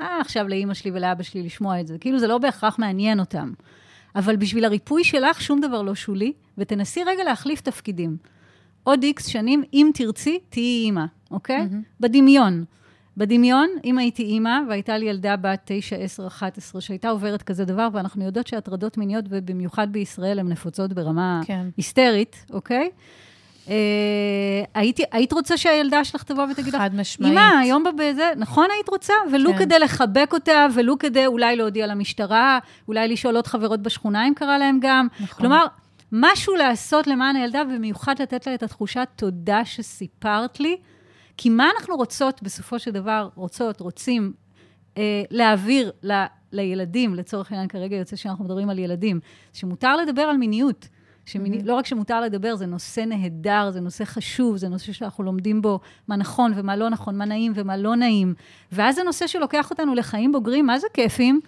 אה, 0.00 0.20
עכשיו 0.20 0.48
לאימא 0.48 0.74
שלי 0.74 0.90
ולאבא 0.94 1.22
שלי 1.22 1.42
לשמוע 1.42 1.80
את 1.80 1.86
זה. 1.86 1.98
כאילו, 1.98 2.18
זה 2.18 2.26
לא 2.26 2.38
בהכרח 2.38 2.78
מעניין 2.78 3.20
אותם. 3.20 3.52
אבל 4.16 4.36
בשביל 4.36 4.64
הריפוי 4.64 5.04
שלך, 5.04 5.40
שום 5.40 5.60
דבר 5.60 5.82
לא 5.82 5.94
שולי, 5.94 6.32
ותנסי 6.58 7.04
רגע 7.04 7.24
להחליף 7.24 7.60
תפקידים. 7.60 8.16
עוד 8.84 9.02
איקס 9.02 9.26
שנים, 9.26 9.62
אם 9.72 9.90
תרצי, 9.94 10.38
תהיי 10.48 10.84
אימא, 10.84 11.04
אוקיי? 11.30 11.68
בדמיון. 12.00 12.64
בדמיון, 13.16 13.68
אם 13.84 13.98
הייתי 13.98 14.22
אימא, 14.22 14.58
והייתה 14.68 14.98
לי 14.98 15.06
ילדה 15.06 15.36
בת 15.36 15.60
9, 15.64 15.96
10, 15.96 16.26
11, 16.26 16.80
שהייתה 16.80 17.08
עוברת 17.08 17.42
כזה 17.42 17.64
דבר, 17.64 17.88
ואנחנו 17.92 18.24
יודעות 18.24 18.46
שהטרדות 18.46 18.98
מיניות, 18.98 19.24
ובמיוחד 19.28 19.92
בישראל, 19.92 20.38
הן 20.38 20.48
נפוצות 20.48 20.92
ברמה 20.92 21.40
כן. 21.46 21.66
היסטרית, 21.76 22.46
אוקיי? 22.50 22.90
אה, 23.68 23.74
הייתי, 24.74 25.02
היית 25.12 25.32
רוצה 25.32 25.56
שהילדה 25.56 26.04
שלך 26.04 26.22
תבוא 26.22 26.44
ותגיד 26.50 26.74
לך, 26.74 26.80
חד 26.80 26.94
משמעית. 26.94 27.32
אמא, 27.32 27.58
היום 27.60 27.84
בזה, 27.98 28.30
נכון 28.36 28.66
היית 28.74 28.88
רוצה? 28.88 29.14
ולו 29.32 29.52
כן. 29.52 29.58
כדי 29.58 29.78
לחבק 29.78 30.30
אותה, 30.32 30.66
ולו 30.74 30.98
כדי 30.98 31.26
אולי 31.26 31.56
להודיע 31.56 31.86
למשטרה, 31.86 32.58
אולי 32.88 33.08
לשאול 33.08 33.36
עוד 33.36 33.46
חברות 33.46 33.82
בשכונה 33.82 34.28
אם 34.28 34.34
קרה 34.34 34.58
להם 34.58 34.78
גם. 34.80 35.08
נכון. 35.20 35.38
כלומר, 35.38 35.66
משהו 36.12 36.54
לעשות 36.54 37.06
למען 37.06 37.36
הילדה, 37.36 37.62
ובמיוחד 37.68 38.22
לתת 38.22 38.46
לה 38.46 38.54
את 38.54 38.62
התחושת 38.62 39.08
תודה 39.16 39.64
שסיפרת 39.64 40.60
לי. 40.60 40.76
כי 41.36 41.48
מה 41.48 41.68
אנחנו 41.76 41.96
רוצות, 41.96 42.42
בסופו 42.42 42.78
של 42.78 42.90
דבר, 42.90 43.28
רוצות, 43.34 43.80
רוצים, 43.80 44.32
אה, 44.98 45.22
להעביר 45.30 45.92
ל, 46.02 46.24
לילדים, 46.52 47.14
לצורך 47.14 47.52
העניין 47.52 47.68
כרגע 47.68 47.96
יוצא 47.96 48.16
שאנחנו 48.16 48.44
מדברים 48.44 48.70
על 48.70 48.78
ילדים, 48.78 49.20
שמותר 49.52 49.96
לדבר 49.96 50.22
על 50.22 50.36
מיניות. 50.36 50.88
שמיני, 51.26 51.58
mm-hmm. 51.58 51.66
לא 51.66 51.74
רק 51.74 51.86
שמותר 51.86 52.20
לדבר, 52.20 52.56
זה 52.56 52.66
נושא 52.66 53.00
נהדר, 53.00 53.70
זה 53.70 53.80
נושא 53.80 54.04
חשוב, 54.04 54.56
זה 54.56 54.68
נושא 54.68 54.92
שאנחנו 54.92 55.24
לומדים 55.24 55.62
בו 55.62 55.80
מה 56.08 56.16
נכון 56.16 56.52
ומה 56.56 56.76
לא 56.76 56.88
נכון, 56.90 57.18
מה 57.18 57.24
נעים 57.24 57.52
ומה 57.54 57.76
לא 57.76 57.96
נעים. 57.96 58.34
ואז 58.72 58.94
זה 58.94 59.02
נושא 59.02 59.26
שלוקח 59.26 59.70
אותנו 59.70 59.94
לחיים 59.94 60.32
בוגרים, 60.32 60.66
מה 60.66 60.78
זה 60.78 60.86
כיפים? 60.94 61.40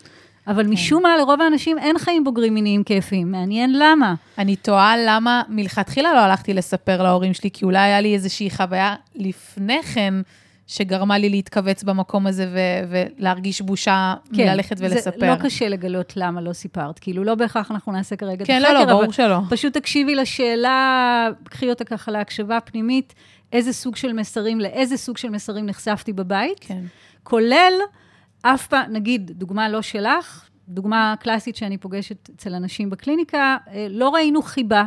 אבל 0.46 0.66
משום 0.66 1.02
מה, 1.02 1.16
לרוב 1.16 1.40
האנשים 1.40 1.78
אין 1.78 1.98
חיים 1.98 2.24
בוגרים 2.24 2.54
מיניים 2.54 2.84
כיפים. 2.84 3.32
מעניין 3.32 3.78
למה. 3.78 4.14
אני 4.38 4.56
תוהה 4.56 4.94
למה 5.06 5.42
מלכתחילה 5.48 6.14
לא 6.14 6.18
הלכתי 6.18 6.54
לספר 6.54 7.02
להורים 7.02 7.34
שלי, 7.34 7.50
כי 7.50 7.64
אולי 7.64 7.78
היה 7.78 8.00
לי 8.00 8.14
איזושהי 8.14 8.50
חוויה 8.50 8.94
לפני 9.14 9.82
כן, 9.82 10.14
שגרמה 10.66 11.18
לי 11.18 11.28
להתכווץ 11.28 11.82
במקום 11.82 12.26
הזה 12.26 12.48
ו- 12.52 13.04
ולהרגיש 13.18 13.60
בושה 13.60 14.14
מללכת 14.32 14.76
ולספר. 14.78 15.10
כן, 15.10 15.20
זה 15.20 15.26
לא 15.26 15.34
קשה 15.34 15.68
לגלות 15.68 16.12
למה 16.16 16.40
לא 16.40 16.52
סיפרת. 16.52 16.98
כאילו, 16.98 17.24
לא 17.24 17.34
בהכרח 17.34 17.70
אנחנו 17.70 17.92
נעשה 17.92 18.16
כרגע 18.16 18.42
את 18.42 18.46
כן, 18.46 18.62
החקר, 18.62 18.72
לא, 18.72 18.80
לא, 18.80 18.86
ברור 18.86 19.04
אבל 19.04 19.12
שלא. 19.12 19.38
פשוט 19.50 19.72
תקשיבי 19.76 20.14
לשאלה, 20.14 21.28
קחי 21.44 21.70
אותה 21.70 21.84
ככה 21.84 22.10
להקשבה 22.10 22.60
פנימית, 22.60 23.14
איזה 23.52 23.72
סוג 23.72 23.96
של 23.96 24.12
מסרים, 24.12 24.60
לאיזה 24.60 24.96
סוג 24.96 25.16
של 25.16 25.30
מסרים 25.30 25.66
נחשפתי 25.66 26.12
בבית, 26.12 26.58
כן. 26.60 26.84
כולל 27.22 27.72
אף 28.42 28.66
פעם, 28.66 28.92
נגיד, 28.92 29.30
דוגמה 29.34 29.68
לא 29.68 29.82
שלך, 29.82 30.48
דוגמה 30.68 31.14
קלאסית 31.20 31.56
שאני 31.56 31.78
פוגשת 31.78 32.30
אצל 32.36 32.54
אנשים 32.54 32.90
בקליניקה, 32.90 33.56
אה, 33.72 33.86
לא 33.90 34.08
ראינו 34.08 34.42
חיבה. 34.42 34.84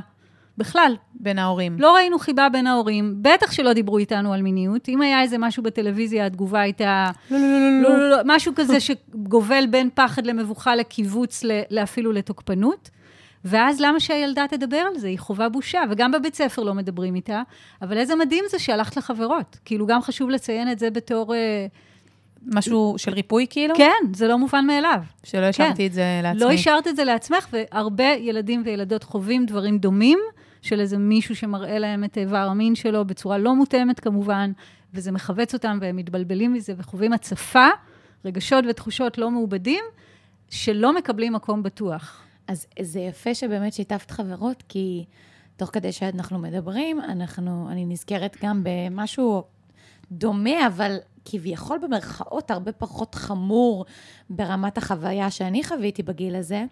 בכלל, 0.58 0.96
בין 1.14 1.40
ההורים. 1.40 1.76
לא 1.80 1.96
ראינו 1.96 2.20
חיבה 2.20 2.50
בין 2.50 2.68
ההורים, 2.68 3.16
בטח 3.22 3.52
שלא 3.52 3.74
דיברו 3.74 3.98
איתנו 3.98 4.34
על 4.34 4.42
מיניות. 4.42 4.90
אם 4.90 5.02
היה 5.02 5.22
איזה 5.22 5.38
משהו 5.38 5.64
בטלוויזיה, 5.64 6.26
התגובה 6.26 6.60
הייתה... 6.62 7.12
לא, 7.32 7.38
לא, 7.38 7.48
לא, 7.48 7.82
לא, 7.82 7.98
לא, 8.00 8.10
לא, 8.10 8.18
משהו 8.26 8.54
כזה 8.56 8.78
שגובל 8.80 9.66
בין 9.70 9.90
פחד 9.94 10.26
למבוכה, 10.26 10.76
לקיבוץ, 10.76 11.44
ל- 11.44 11.80
אפילו 11.84 12.12
לתוקפנות. 12.12 12.90
ואז 13.46 13.82
למה 13.82 14.00
שהילדה 14.00 14.46
תדבר 14.50 14.78
על 14.78 14.98
זה? 15.00 15.08
היא 15.08 15.20
חובה 15.20 15.50
בושה, 15.50 15.82
וגם 15.90 16.12
בבית 16.12 16.36
ספר 16.36 16.64
לא 16.64 16.74
מדברים 16.74 17.16
איתה. 17.16 17.42
אבל 17.82 17.98
איזה 17.98 18.16
מדהים 18.16 18.44
זה 18.50 18.60
שהלכת 18.60 18.98
לחברות. 18.98 19.58
כאילו, 19.66 19.88
גם 19.88 20.02
חשוב 20.02 20.30
לציין 20.30 20.72
את 20.72 20.80
זה 20.80 20.90
בתור... 20.90 21.36
אה, 21.36 21.66
משהו 22.56 22.96
של 22.98 23.14
ריפוי 23.14 23.46
כאילו? 23.50 23.76
כן, 23.76 24.14
זה 24.14 24.28
לא 24.28 24.38
מובן 24.38 24.66
מאליו. 24.66 25.00
שלא 25.24 25.46
השארתי 25.46 25.88
את 25.88 25.94
זה 25.94 26.04
לעצמי. 26.24 26.42
לא 26.42 26.52
השארת 26.52 26.88
את 26.88 26.96
זה 26.96 27.04
לעצמך, 27.04 27.48
והרבה 27.54 28.04
ילדים 28.04 28.62
וילדות 28.66 29.04
חווים 29.04 29.46
דברים 29.46 29.78
דומים, 29.78 30.20
של 30.68 30.80
איזה 30.80 30.98
מישהו 30.98 31.36
שמראה 31.36 31.80
להם 31.80 32.04
את 32.04 32.18
איבר 32.18 32.38
המין 32.38 32.76
שלו 32.76 33.06
בצורה 33.06 33.38
לא 33.38 33.56
מותאמת 33.56 34.00
כמובן, 34.00 34.52
וזה 34.94 35.12
מכווץ 35.12 35.54
אותם 35.54 35.78
והם 35.82 35.96
מתבלבלים 35.96 36.54
מזה 36.54 36.74
וחווים 36.78 37.14
הצפה, 37.14 37.68
רגשות 38.26 38.66
ותחושות 38.70 39.18
לא 39.18 39.32
מעובדים, 39.32 39.84
שלא 40.50 40.96
מקבלים 40.96 41.34
מקום 41.34 41.64
בטוח. 41.64 42.24
אז 42.48 42.68
זה 42.82 43.00
יפה 43.00 43.36
שבאמת 43.36 43.74
שיתפת 43.74 44.12
חברות, 44.12 44.64
כי 44.70 45.06
תוך 45.58 45.70
כדי 45.74 45.92
שאנחנו 45.92 46.40
מדברים, 46.40 47.02
אנחנו, 47.02 47.68
אני 47.72 47.86
נזכרת 47.86 48.38
גם 48.44 48.62
במשהו 48.64 49.44
דומה, 50.12 50.68
אבל 50.68 50.98
כביכול 51.32 51.78
במרכאות 51.78 52.52
הרבה 52.52 52.72
פחות 52.72 53.16
חמור 53.16 53.86
ברמת 54.30 54.78
החוויה 54.78 55.32
שאני 55.32 55.64
חוויתי 55.64 56.04
בגיל 56.04 56.36
הזה. 56.36 56.66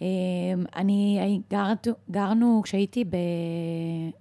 אמ, 0.00 0.06
אני 0.76 1.40
גרת, 1.50 1.88
גרנו, 2.10 2.60
כשהייתי 2.64 3.04
ב, 3.04 3.14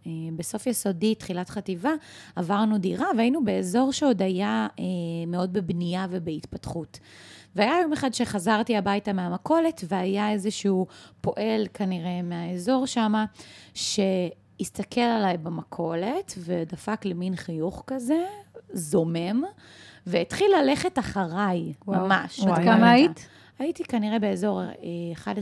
אה, 0.06 0.12
בסוף 0.36 0.68
יסודי, 0.68 1.16
תחילת 1.16 1.50
חטיבה, 1.50 1.92
עברנו 2.36 2.78
דירה 2.78 3.08
והיינו 3.18 3.46
באזור 3.46 3.92
שעוד 3.92 4.22
היה 4.22 4.68
אה, 4.80 4.86
מאוד 5.28 5.54
בבנייה 5.54 6.08
ובהתפתחות. 6.10 7.00
והיה 7.56 7.82
יום 7.82 7.94
אחד 7.94 8.14
שחזרתי 8.14 8.78
הביתה 8.78 9.14
מהמכולת, 9.14 9.84
והיה 9.88 10.32
איזשהו 10.32 10.88
פועל 11.22 11.68
כנראה 11.74 12.22
מהאזור 12.22 12.86
שם, 12.86 13.14
שהסתכל 13.74 15.02
עליי 15.02 15.38
במכולת, 15.38 16.34
ודפק 16.38 17.06
לי 17.06 17.14
מין 17.14 17.36
חיוך 17.36 17.84
כזה, 17.88 18.26
זומם, 18.78 19.44
והתחיל 20.08 20.48
ללכת 20.62 21.00
אחריי, 21.00 21.74
וואו. 21.88 22.06
ממש. 22.06 22.40
וואי. 22.40 22.64
כמה 22.64 22.92
היית? 22.92 23.28
הייתי 23.60 23.84
כנראה 23.84 24.20
באזור 24.20 24.62
אה, 24.62 25.34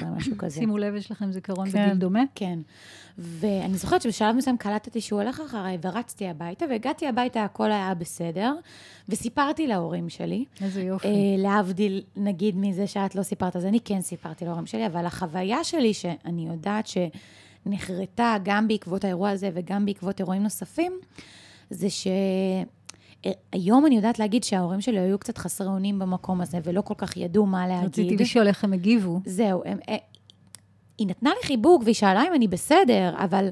11-12, 0.00 0.04
משהו 0.04 0.32
כזה. 0.38 0.54
שימו 0.60 0.78
לב, 0.78 0.94
יש 0.94 1.10
לכם 1.10 1.32
זיכרון 1.32 1.70
כן. 1.70 1.84
בגיל 1.84 1.98
דומה. 1.98 2.22
כן. 2.34 2.58
ואני 3.18 3.74
זוכרת 3.74 4.02
שבשלב 4.02 4.36
מסוים 4.36 4.56
קלטתי 4.56 5.00
שהוא 5.00 5.22
הולך 5.22 5.40
אחריי, 5.40 5.78
ורצתי 5.82 6.28
הביתה, 6.28 6.64
והגעתי 6.70 7.06
הביתה, 7.06 7.44
הכל 7.44 7.72
היה 7.72 7.94
בסדר, 7.94 8.54
וסיפרתי 9.08 9.66
להורים 9.66 10.08
שלי. 10.08 10.44
איזה 10.60 10.82
יופי. 10.82 11.08
אה, 11.08 11.12
להבדיל, 11.38 12.02
נגיד, 12.16 12.56
מזה 12.58 12.86
שאת 12.86 13.14
לא 13.14 13.22
סיפרת, 13.22 13.56
אז 13.56 13.64
אני 13.66 13.80
כן 13.80 14.00
סיפרתי 14.00 14.44
להורים 14.44 14.66
שלי, 14.66 14.86
אבל 14.86 15.06
החוויה 15.06 15.64
שלי, 15.64 15.94
שאני 15.94 16.46
יודעת 16.48 16.86
נחרטה 17.66 18.36
גם 18.44 18.68
בעקבות 18.68 19.04
האירוע 19.04 19.30
הזה 19.30 19.50
וגם 19.54 19.86
בעקבות 19.86 20.20
אירועים 20.20 20.42
נוספים, 20.42 21.00
זה 21.70 21.88
שהיום 21.90 23.86
אני 23.86 23.96
יודעת 23.96 24.18
להגיד 24.18 24.44
שההורים 24.44 24.80
שלי 24.80 24.98
היו 25.00 25.18
קצת 25.18 25.38
חסרי 25.38 25.66
אונים 25.66 25.98
במקום 25.98 26.40
הזה, 26.40 26.58
ולא 26.64 26.80
כל 26.80 26.94
כך 26.98 27.16
ידעו 27.16 27.46
מה 27.46 27.68
להגיד. 27.68 27.86
רציתי 27.88 28.16
לשאול 28.16 28.46
איך 28.46 28.64
הם 28.64 28.72
הגיבו. 28.72 29.20
זהו, 29.26 29.62
הם, 29.64 29.78
אה, 29.88 29.96
היא 30.98 31.06
נתנה 31.06 31.30
לי 31.30 31.46
חיבוק 31.46 31.82
והיא 31.84 31.94
שאלה 31.94 32.22
אם 32.28 32.34
אני 32.34 32.48
בסדר, 32.48 33.14
אבל 33.18 33.48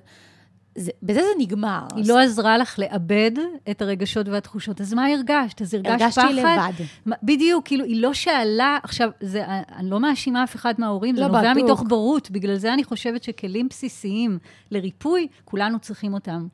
זה, 0.79 0.91
בזה 1.03 1.21
זה 1.21 1.29
נגמר. 1.39 1.87
היא 1.97 2.09
לא 2.09 2.21
עזרה 2.21 2.59
לך 2.59 2.79
לאבד 2.79 3.31
את 3.71 3.83
הרגשות 3.83 4.29
והתחושות. 4.29 4.81
אז 4.81 4.95
מה 4.95 5.07
הרגשת? 5.07 5.63
אז 5.63 5.75
הרגשת 5.75 5.91
הרגשתי 6.01 6.21
פחד? 6.21 6.33
לבד. 6.33 6.85
מה- 7.07 7.17
בדיוק, 7.23 7.67
כאילו, 7.67 7.85
היא 7.85 8.03
לא 8.03 8.15
שאלה, 8.15 8.79
עכשיו, 8.83 9.11
זה, 9.21 9.45
אני 9.77 9.91
לא 9.91 10.01
מאשימה 10.01 10.45
אף 10.45 10.57
אחד 10.57 10.75
מההורים, 10.79 11.15
לא, 11.15 11.21
זה 11.21 11.27
נובע. 11.27 11.55
מתוך 11.55 11.83
בורות. 11.89 12.31
בגלל 12.31 12.57
זה 12.57 12.75
אני 12.75 12.85
חושבת 12.85 13.23
שכלים 13.23 13.69
בסיסיים 13.69 14.39
לריפוי, 14.71 15.29
כולנו 15.45 15.79
צריכים 15.79 16.15
אותם. 16.15 16.47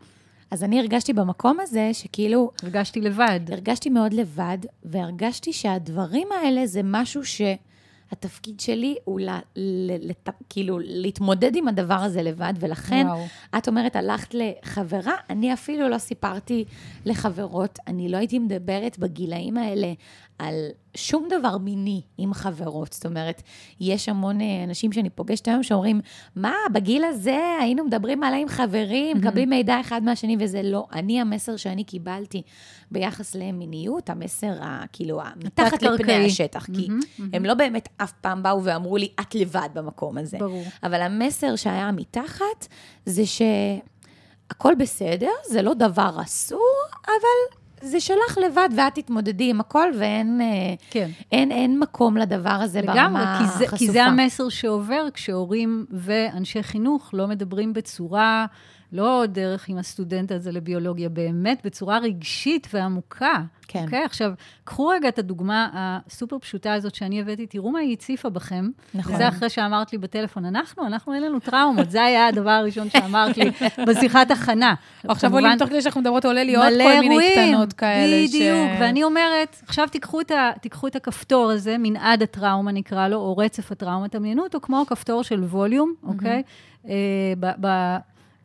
אז 0.50 0.64
אני 0.64 0.80
הרגשתי 0.80 1.12
במקום 1.12 1.60
הזה 1.60 1.90
שכאילו, 1.92 2.50
הרגשתי 2.62 3.00
לבד. 3.00 3.40
הרגשתי 3.48 3.90
מאוד 3.90 4.12
לבד, 4.12 4.58
והרגשתי 4.84 5.52
שהדברים 5.52 6.28
האלה 6.32 6.66
זה 6.66 6.80
משהו 6.84 7.22
שהתפקיד 7.24 8.60
שלי 8.60 8.96
הוא 9.04 9.20
ל, 9.20 9.28
ל, 9.56 10.08
לת, 10.08 10.28
כאילו 10.48 10.78
להתמודד 10.82 11.56
עם 11.56 11.68
הדבר 11.68 11.94
הזה 11.94 12.22
לבד, 12.22 12.54
ולכן 12.60 13.06
וואו. 13.06 13.26
את 13.58 13.68
אומרת, 13.68 13.96
הלכת 13.96 14.34
לחברה, 14.34 15.14
אני 15.30 15.52
אפילו 15.52 15.88
לא 15.88 15.98
סיפרתי 15.98 16.64
לחברות, 17.04 17.78
אני 17.86 18.08
לא 18.08 18.16
הייתי 18.16 18.38
מדברת 18.38 18.98
בגילאים 18.98 19.56
האלה 19.56 19.92
על 20.40 20.54
שום 20.94 21.28
דבר 21.30 21.58
מיני 21.58 22.00
עם 22.18 22.34
חברות. 22.34 22.92
זאת 22.92 23.06
אומרת, 23.06 23.42
יש 23.80 24.08
המון 24.08 24.40
אה, 24.40 24.64
אנשים 24.64 24.92
שאני 24.92 25.10
פוגשת 25.10 25.48
היום 25.48 25.62
שאומרים, 25.62 26.00
מה, 26.36 26.54
בגיל 26.72 27.04
הזה 27.04 27.38
היינו 27.60 27.84
מדברים 27.84 28.22
עליי 28.22 28.42
עם 28.42 28.48
חברים, 28.48 29.16
מקבלים 29.16 29.50
מידע 29.50 29.80
אחד 29.80 30.02
מהשני, 30.02 30.36
וזה 30.40 30.62
לא. 30.62 30.86
אני, 30.92 31.20
המסר 31.20 31.56
שאני 31.56 31.84
קיבלתי 31.84 32.42
ביחס 32.90 33.34
למיניות, 33.34 34.10
המסר, 34.10 34.62
ה, 34.62 34.84
כאילו, 34.92 35.20
מתחת 35.44 35.82
לפני. 35.82 36.26
השטח, 36.26 36.66
כי 36.74 36.88
הם 37.32 37.44
לא 37.44 37.54
באמת 37.54 37.88
אף 37.96 38.12
פעם 38.12 38.42
באו 38.42 38.64
ואמרו 38.64 38.96
לי, 38.96 39.08
את 39.20 39.34
לבד 39.34 39.68
במקום 39.74 40.18
הזה. 40.18 40.38
ברור. 40.38 40.64
אבל 40.82 41.02
המסר 41.02 41.56
שהיה 41.56 41.92
מתחת, 41.92 42.66
זה 43.06 43.22
שהכל 43.26 44.74
בסדר, 44.78 45.30
זה 45.48 45.62
לא 45.62 45.74
דבר 45.74 46.22
אסור, 46.22 46.74
אבל 47.04 47.59
זה 47.82 48.00
שלך 48.00 48.38
לבד, 48.46 48.68
ואת 48.76 48.94
תתמודדי 48.94 49.50
עם 49.50 49.60
הכל, 49.60 49.88
ואין 49.98 50.40
אה, 50.40 50.74
כן. 50.90 51.10
אין, 51.32 51.52
אין 51.52 51.78
מקום 51.78 52.16
לדבר 52.16 52.50
הזה 52.50 52.80
לגמרי, 52.80 52.96
ברמה 52.96 53.38
כי 53.38 53.58
זה, 53.58 53.64
החשופה. 53.64 53.76
כי 53.76 53.90
זה 53.90 54.04
המסר 54.04 54.48
שעובר 54.48 55.06
כשהורים 55.14 55.86
ואנשי 55.90 56.62
חינוך 56.62 57.10
לא 57.12 57.26
מדברים 57.26 57.72
בצורה, 57.72 58.46
לא 58.92 59.24
דרך 59.28 59.68
עם 59.68 59.78
הסטודנט 59.78 60.32
הזה 60.32 60.52
לביולוגיה, 60.52 61.08
באמת 61.08 61.60
בצורה 61.64 61.98
רגשית 61.98 62.68
ועמוקה. 62.72 63.42
כן. 63.68 63.84
אוקיי? 63.84 64.04
עכשיו, 64.04 64.32
קחו 64.64 64.86
רגע 64.86 65.08
את 65.08 65.18
הדוגמה 65.18 65.68
הסופר 65.72 66.38
פשוטה 66.38 66.74
הזאת 66.74 66.94
שאני 66.94 67.20
הבאתי, 67.20 67.46
תראו 67.46 67.70
מה 67.70 67.78
היא 67.78 67.92
הציפה 67.92 68.28
בכם. 68.28 68.68
נכון. 68.94 69.16
זה 69.16 69.28
אחרי 69.28 69.48
שאמרת 69.48 69.92
לי 69.92 69.98
בטלפון, 69.98 70.44
אנחנו, 70.44 70.86
אנחנו 70.86 71.14
אין 71.14 71.22
לנו 71.22 71.40
טראומות, 71.40 71.90
זה 71.90 72.02
היה 72.02 72.26
הדבר 72.26 72.50
הראשון 72.50 72.90
שאמרת 72.90 73.36
לי 73.36 73.50
בשיחת 73.86 74.30
הכנה. 74.30 74.74
עכשיו 75.08 75.32
עולים, 75.32 75.58
תוך 75.58 75.68
כדי 75.68 75.82
שאנחנו 75.82 76.00
מדברות, 76.00 76.24
עולה 76.24 76.44
לי 76.44 76.56
עוד 76.56 76.72
כל 76.82 77.00
מיני 77.00 77.30
קטנות 77.32 77.72
כאלה. 77.72 78.26
בדיוק, 78.26 78.70
ואני 78.80 79.04
אומרת, 79.04 79.56
עכשיו 79.66 79.88
תיקחו 79.88 80.20
את, 80.20 80.30
ה, 80.30 80.50
תיקחו 80.60 80.86
את 80.86 80.96
הכפתור 80.96 81.50
הזה, 81.50 81.76
מנעד 81.78 82.22
הטראומה 82.22 82.72
נקרא 82.72 83.08
לו, 83.08 83.16
או 83.16 83.36
רצף 83.36 83.72
הטראומה, 83.72 84.08
תדמיינו 84.08 84.42
אותו 84.42 84.60
כמו 84.60 84.80
הכפתור 84.80 85.22
של 85.22 85.40
ווליום, 85.44 85.94
אוקיי? 86.02 86.42
אה, 86.88 86.94
ב, 87.40 87.50
ב, 87.60 87.96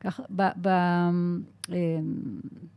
כך, 0.05 0.19
ב, 0.29 0.47
ב, 0.61 0.67
אה, 0.67 1.75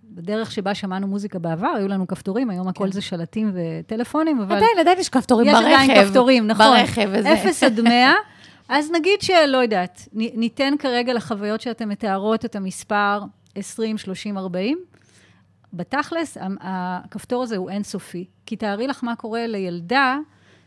בדרך 0.04 0.52
שבה 0.52 0.74
שמענו 0.74 1.06
מוזיקה 1.06 1.38
בעבר, 1.38 1.72
היו 1.76 1.88
לנו 1.88 2.06
כפתורים, 2.06 2.50
היום 2.50 2.68
הכל 2.68 2.92
זה 2.92 3.00
שלטים 3.00 3.52
וטלפונים, 3.54 4.40
אבל... 4.40 4.56
עדיין, 4.56 4.78
עדיין 4.80 4.98
יש 4.98 5.08
כפתורים 5.08 5.46
יש 5.46 5.54
ברכב. 5.54 5.66
עדיין 5.66 6.04
כפתורים, 6.04 6.46
נכון. 6.46 6.66
ברכב 6.66 7.08
וזה. 7.12 7.34
אפס 7.34 7.62
עד 7.62 7.80
מאה. 7.80 8.14
אז 8.68 8.90
נגיד 8.90 9.20
שלא 9.20 9.58
יודעת, 9.58 10.08
ניתן 10.12 10.74
כרגע 10.78 11.12
לחוויות 11.12 11.60
שאתן 11.60 11.88
מתארות 11.88 12.44
את 12.44 12.56
המספר 12.56 13.20
20, 13.54 13.98
30, 13.98 14.38
40. 14.38 14.78
בתכלס, 15.72 16.36
הכפתור 16.60 17.42
הזה 17.42 17.56
הוא 17.56 17.70
אינסופי. 17.70 18.24
כי 18.46 18.56
תארי 18.56 18.86
לך 18.86 19.04
מה 19.04 19.16
קורה 19.16 19.46
לילדה 19.46 20.18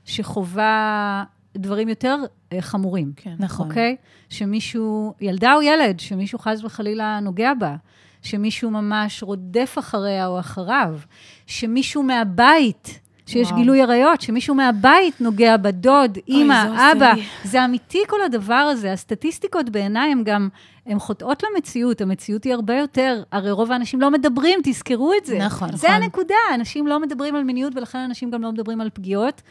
שחווה 0.06 1.24
דברים 1.58 1.90
יותר 1.90 2.18
אה, 2.54 2.62
חמורים. 2.62 3.12
כן. 3.16 3.34
נכון. 3.40 3.68
אוקיי? 3.68 3.96
שמישהו, 4.30 5.14
ילדה 5.22 5.54
או 5.54 5.62
ילד, 5.62 6.00
שמישהו 6.00 6.40
חס 6.40 6.64
וחלילה 6.64 7.20
נוגע 7.20 7.54
בה, 7.54 7.76
שמישהו 8.22 8.70
ממש 8.70 9.24
רודף 9.24 9.76
אחריה 9.80 10.28
או 10.28 10.40
אחריו, 10.40 11.00
שמישהו 11.48 12.04
מהבית, 12.04 13.00
שיש 13.26 13.48
וואו. 13.48 13.60
גילוי 13.60 13.82
עריות, 13.82 14.22
שמישהו 14.22 14.56
מהבית 14.56 15.22
נוגע 15.22 15.58
בדוד, 15.58 16.18
אימא, 16.28 16.66
זה 16.70 16.92
אבא. 16.92 17.14
לי. 17.14 17.24
זה 17.44 17.66
אמיתי 17.66 18.00
כל 18.08 18.22
הדבר 18.26 18.54
הזה. 18.54 18.92
הסטטיסטיקות 18.92 19.70
בעיניי 19.70 20.12
הן 20.12 20.24
גם, 20.24 20.50
הן 20.86 21.00
חוטאות 21.00 21.44
למציאות. 21.44 22.02
המציאות 22.02 22.44
היא 22.44 22.54
הרבה 22.54 22.76
יותר, 22.78 23.24
הרי 23.32 23.52
רוב 23.52 23.72
האנשים 23.72 24.02
לא 24.02 24.12
מדברים, 24.12 24.60
תזכרו 24.64 25.14
את 25.22 25.26
זה. 25.26 25.38
נכון, 25.38 25.78
זה 25.78 25.88
נכון. 25.88 26.02
הנקודה, 26.02 26.36
אנשים 26.56 26.88
לא 26.88 27.00
מדברים 27.00 27.36
על 27.36 27.44
מיניות, 27.44 27.76
ולכן 27.76 28.00
אנשים 28.00 28.32
גם 28.32 28.42
לא 28.42 28.52
מדברים 28.52 28.82
על 28.82 28.90
פגיעות. 28.94 29.42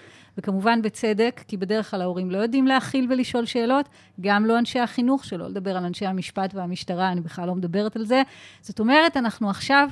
וכמובן 0.41 0.83
בצדק, 0.83 1.43
כי 1.49 1.57
בדרך 1.57 1.91
כלל 1.91 2.03
ההורים 2.03 2.31
לא 2.31 2.39
יודעים 2.39 2.67
להכיל 2.67 3.07
ולשאול 3.11 3.47
שאלות, 3.47 3.89
גם 4.21 4.45
לא 4.45 4.59
אנשי 4.59 4.79
החינוך, 4.79 5.25
שלא 5.25 5.49
לדבר 5.49 5.77
על 5.77 5.85
אנשי 5.85 6.07
המשפט 6.07 6.55
והמשטרה, 6.55 7.13
אני 7.13 7.21
בכלל 7.21 7.47
לא 7.47 7.55
מדברת 7.55 7.97
על 7.97 8.05
זה. 8.05 8.23
זאת 8.61 8.81
אומרת, 8.81 9.17
אנחנו 9.17 9.51
עכשיו 9.51 9.89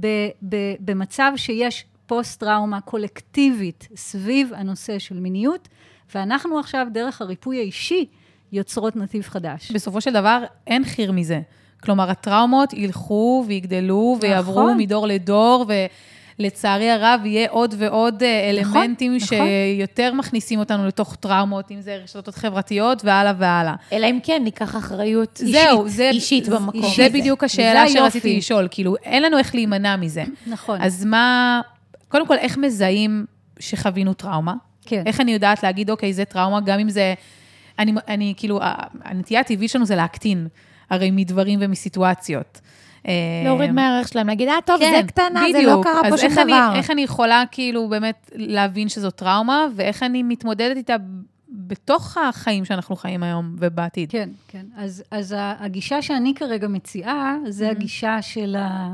ב- 0.00 0.28
ב- 0.48 0.74
במצב 0.80 1.32
שיש 1.36 1.84
פוסט-טראומה 2.06 2.80
קולקטיבית 2.80 3.88
סביב 3.96 4.52
הנושא 4.56 4.98
של 4.98 5.20
מיניות, 5.20 5.68
ואנחנו 6.14 6.58
עכשיו, 6.58 6.86
דרך 6.92 7.22
הריפוי 7.22 7.58
האישי, 7.58 8.06
יוצרות 8.52 8.96
נתיב 8.96 9.22
חדש. 9.22 9.72
בסופו 9.72 10.00
של 10.00 10.12
דבר, 10.12 10.44
אין 10.66 10.84
חיר 10.84 11.12
מזה. 11.12 11.40
כלומר, 11.82 12.10
הטראומות 12.10 12.72
ילכו 12.72 13.44
ויגדלו 13.46 14.18
ויעברו 14.20 14.62
נכון. 14.62 14.76
מדור 14.78 15.06
לדור, 15.06 15.64
ולצערי 16.40 16.90
הרב, 16.90 17.20
יהיה 17.24 17.50
עוד 17.50 17.74
ועוד 17.78 18.22
אה, 18.22 18.50
נכון, 18.60 18.76
אלמנטים 18.82 19.16
נכון. 19.16 19.28
שיותר 19.76 20.14
מכניסים 20.14 20.58
אותנו 20.58 20.86
לתוך 20.86 21.16
טראומות, 21.20 21.70
אם 21.70 21.80
זה 21.80 21.96
רשתות 22.04 22.34
חברתיות 22.34 23.04
והלאה 23.04 23.32
והלאה. 23.38 23.74
אלא 23.92 24.06
אם 24.06 24.18
כן 24.22 24.40
ניקח 24.44 24.76
אחריות 24.76 25.40
זהו, 25.44 25.84
אישית, 25.84 25.96
זה, 25.96 26.10
אישית 26.10 26.44
זה- 26.44 26.50
במקום 26.56 26.80
זה 26.96 27.06
הזה. 27.06 27.08
בדיוק 27.18 27.42
וזה 27.42 27.46
השאלה. 27.46 27.88
שרציתי 27.88 28.36
לשאול, 28.36 28.68
כאילו, 28.70 28.96
אין 29.04 29.22
לנו 29.22 29.38
איך 29.38 29.54
להימנע 29.54 29.96
מזה. 29.96 30.24
נכון. 30.46 30.80
אז 30.82 31.04
מה, 31.04 31.60
קודם 32.08 32.26
כל, 32.26 32.36
איך 32.36 32.58
מזהים 32.58 33.24
שחווינו 33.58 34.14
טראומה? 34.14 34.54
כן. 34.86 35.02
איך 35.06 35.20
אני 35.20 35.32
יודעת 35.32 35.62
להגיד, 35.62 35.90
אוקיי, 35.90 36.12
זה 36.12 36.24
טראומה, 36.24 36.60
גם 36.60 36.78
אם 36.78 36.90
זה... 36.90 37.14
אני, 37.78 37.92
אני 38.08 38.34
כאילו, 38.36 38.60
הנטייה 39.04 39.40
הטבעית 39.40 39.70
שלנו 39.70 39.86
זה 39.86 39.96
להקטין, 39.96 40.48
הרי 40.90 41.10
מדברים 41.10 41.58
ומסיטואציות. 41.62 42.60
אה, 43.08 43.12
להוריד 43.44 43.70
מהערך 43.70 44.08
שלהם, 44.08 44.26
להגיד, 44.26 44.48
אה, 44.48 44.58
טוב, 44.64 44.78
כן, 44.80 44.92
זה 45.00 45.08
קטנה, 45.08 45.42
זה 45.52 45.62
לא 45.62 45.64
בדיוק. 45.64 45.84
קרה 45.84 46.00
פה 46.02 46.14
אז 46.14 46.20
שום 46.20 46.32
דבר. 46.32 46.72
איך 46.74 46.90
אני 46.90 47.02
יכולה 47.02 47.44
כאילו 47.50 47.88
באמת 47.88 48.30
להבין 48.34 48.88
שזו 48.88 49.10
טראומה, 49.10 49.66
ואיך 49.76 50.02
אני 50.02 50.22
מתמודדת 50.22 50.76
איתה 50.76 50.96
בתוך 51.48 52.16
החיים 52.18 52.64
שאנחנו 52.64 52.96
חיים 52.96 53.22
היום 53.22 53.56
ובעתיד. 53.58 54.10
כן, 54.10 54.28
כן. 54.48 54.66
אז, 54.76 55.02
אז 55.10 55.34
הגישה 55.38 56.02
שאני 56.02 56.34
כרגע 56.34 56.68
מציעה, 56.68 57.36
זה 57.48 57.68
Mm-hmm. 57.68 57.70
הגישה 57.70 58.22
של, 58.22 58.56
ה, 58.56 58.92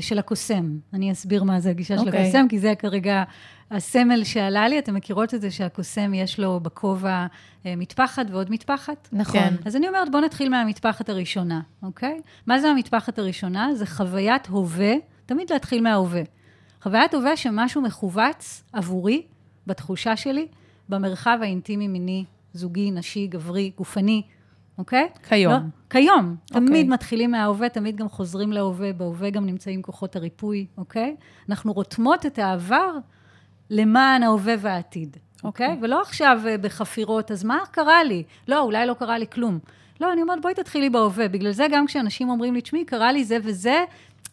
של 0.00 0.18
הקוסם. 0.18 0.78
אני 0.92 1.12
אסביר 1.12 1.44
מה 1.44 1.60
זה 1.60 1.70
הגישה 1.70 1.98
של 1.98 2.06
אוקיי. 2.06 2.22
הקוסם, 2.22 2.46
כי 2.48 2.58
זה 2.58 2.74
כרגע 2.78 3.24
הסמל 3.70 4.24
שעלה 4.24 4.68
לי. 4.68 4.78
אתם 4.78 4.94
מכירות 4.94 5.34
את 5.34 5.40
זה 5.40 5.50
שהקוסם 5.50 6.14
יש 6.14 6.40
לו 6.40 6.60
בכובע 6.60 7.26
אה, 7.66 7.76
מטפחת 7.76 8.26
ועוד 8.30 8.50
מטפחת? 8.50 9.08
נכון. 9.12 9.40
כן. 9.40 9.54
אז 9.64 9.76
אני 9.76 9.88
אומרת, 9.88 10.10
בואו 10.10 10.22
נתחיל 10.22 10.48
מהמטפחת 10.48 11.08
הראשונה, 11.08 11.60
אוקיי? 11.82 12.20
מה 12.46 12.58
זה 12.58 12.68
המטפחת 12.68 13.18
הראשונה? 13.18 13.74
זה 13.74 13.86
חוויית 13.86 14.46
הווה, 14.46 14.94
תמיד 15.26 15.52
להתחיל 15.52 15.82
מההווה. 15.82 16.22
חוויית 16.82 17.14
הווה 17.14 17.36
שמשהו 17.36 17.82
מכווץ 17.82 18.62
עבורי, 18.72 19.22
בתחושה 19.66 20.16
שלי, 20.16 20.46
במרחב 20.88 21.38
האינטימי 21.42 21.88
מיני, 21.88 22.24
זוגי, 22.52 22.90
נשי, 22.90 23.26
גברי, 23.26 23.70
גופני, 23.76 24.22
אוקיי? 24.78 25.08
כיום. 25.28 25.52
לא, 25.52 25.58
כיום. 25.90 26.36
תמיד 26.46 26.68
אוקיי. 26.68 26.84
מתחילים 26.84 27.30
מההווה, 27.30 27.68
תמיד 27.68 27.96
גם 27.96 28.08
חוזרים 28.08 28.52
להווה, 28.52 28.92
בהווה 28.92 29.30
גם 29.30 29.46
נמצאים 29.46 29.82
כוחות 29.82 30.16
הריפוי, 30.16 30.66
אוקיי? 30.78 31.16
אנחנו 31.48 31.72
רותמות 31.72 32.26
את 32.26 32.38
העבר 32.38 32.90
למען 33.70 34.22
ההווה 34.22 34.54
והעתיד, 34.58 35.16
אוקיי? 35.44 35.66
אוקיי. 35.66 35.78
ולא 35.82 36.00
עכשיו 36.00 36.40
אה, 36.46 36.58
בחפירות, 36.58 37.30
אז 37.30 37.44
מה 37.44 37.58
קרה 37.70 38.04
לי? 38.04 38.22
לא, 38.48 38.60
אולי 38.60 38.86
לא 38.86 38.94
קרה 38.94 39.18
לי 39.18 39.26
כלום. 39.26 39.58
לא, 40.00 40.12
אני 40.12 40.22
אומרת, 40.22 40.42
בואי 40.42 40.54
תתחילי 40.54 40.90
בהווה. 40.90 41.28
בגלל 41.28 41.52
זה 41.52 41.66
גם 41.70 41.86
כשאנשים 41.86 42.30
אומרים 42.30 42.54
לי, 42.54 42.60
תשמעי, 42.60 42.84
קרה 42.84 43.12
לי 43.12 43.24
זה 43.24 43.36
וזה, 43.42 43.84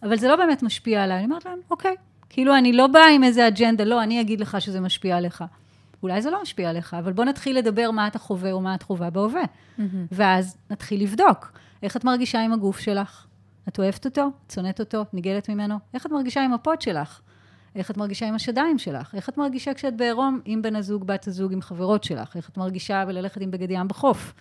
אבל 0.04 0.18
זה 0.18 0.28
לא 0.28 0.36
באמת 0.36 0.64
משפיע 0.64 1.04
עליי. 1.04 1.18
אני 1.18 1.26
אומרת 1.26 1.46
להם, 1.46 1.60
אוקיי. 1.72 1.96
כאילו, 2.30 2.56
אני 2.58 2.74
לא 2.74 2.88
באה 2.88 3.10
עם 3.10 3.24
איזה 3.24 3.48
אג'נדה, 3.48 3.84
לא, 3.84 4.04
אני 4.04 4.22
אגיד 4.22 4.40
לך 4.40 4.62
שזה 4.62 4.80
משפיע 4.80 5.18
עליך. 5.18 5.44
אולי 6.04 6.22
זה 6.22 6.32
לא 6.32 6.42
משפיע 6.42 6.70
עליך, 6.70 6.94
אבל 6.94 7.14
בוא 7.14 7.26
נתחיל 7.26 7.58
לדבר 7.58 7.92
מה 7.92 8.08
אתה 8.08 8.20
חווה 8.20 8.52
או 8.52 8.62
מה 8.62 8.76
את 8.76 8.84
חווה 8.84 9.10
בהווה. 9.10 9.44
ואז 10.12 10.58
נתחיל 10.70 11.04
לבדוק. 11.04 11.52
איך 11.84 11.98
את 11.98 12.04
מרגישה 12.04 12.42
עם 12.42 12.54
הגוף 12.54 12.80
שלך? 12.80 13.26
את 13.68 13.80
אוהבת 13.80 14.06
אותו? 14.06 14.30
את 14.48 14.52
שונאת 14.52 14.80
אותו? 14.80 15.06
נגעלת 15.14 15.50
ממנו? 15.50 15.76
איך 15.94 16.06
את 16.06 16.12
מרגישה 16.12 16.44
עם 16.44 16.54
הפות 16.54 16.82
שלך? 16.82 17.22
איך 17.76 17.92
את 17.92 17.98
מרגישה 17.98 18.28
עם 18.28 18.36
השדיים 18.36 18.78
שלך? 18.78 19.16
איך 19.16 19.30
את 19.30 19.38
מרגישה 19.38 19.74
כשאת 19.74 19.98
בעירום 19.98 20.40
עם 20.46 20.62
בן 20.62 20.76
הזוג, 20.76 21.08
בת 21.08 21.28
הזוג, 21.28 21.54
עם 21.54 21.62
חברות 21.62 22.04
שלך? 22.04 22.36
איך 22.36 22.50
את 22.50 22.58
מרגישה 22.58 23.04
בללכת 23.06 23.42
עם 23.42 23.52
בגד 23.52 23.72
ים 23.72 23.88
בחוף? 23.88 24.34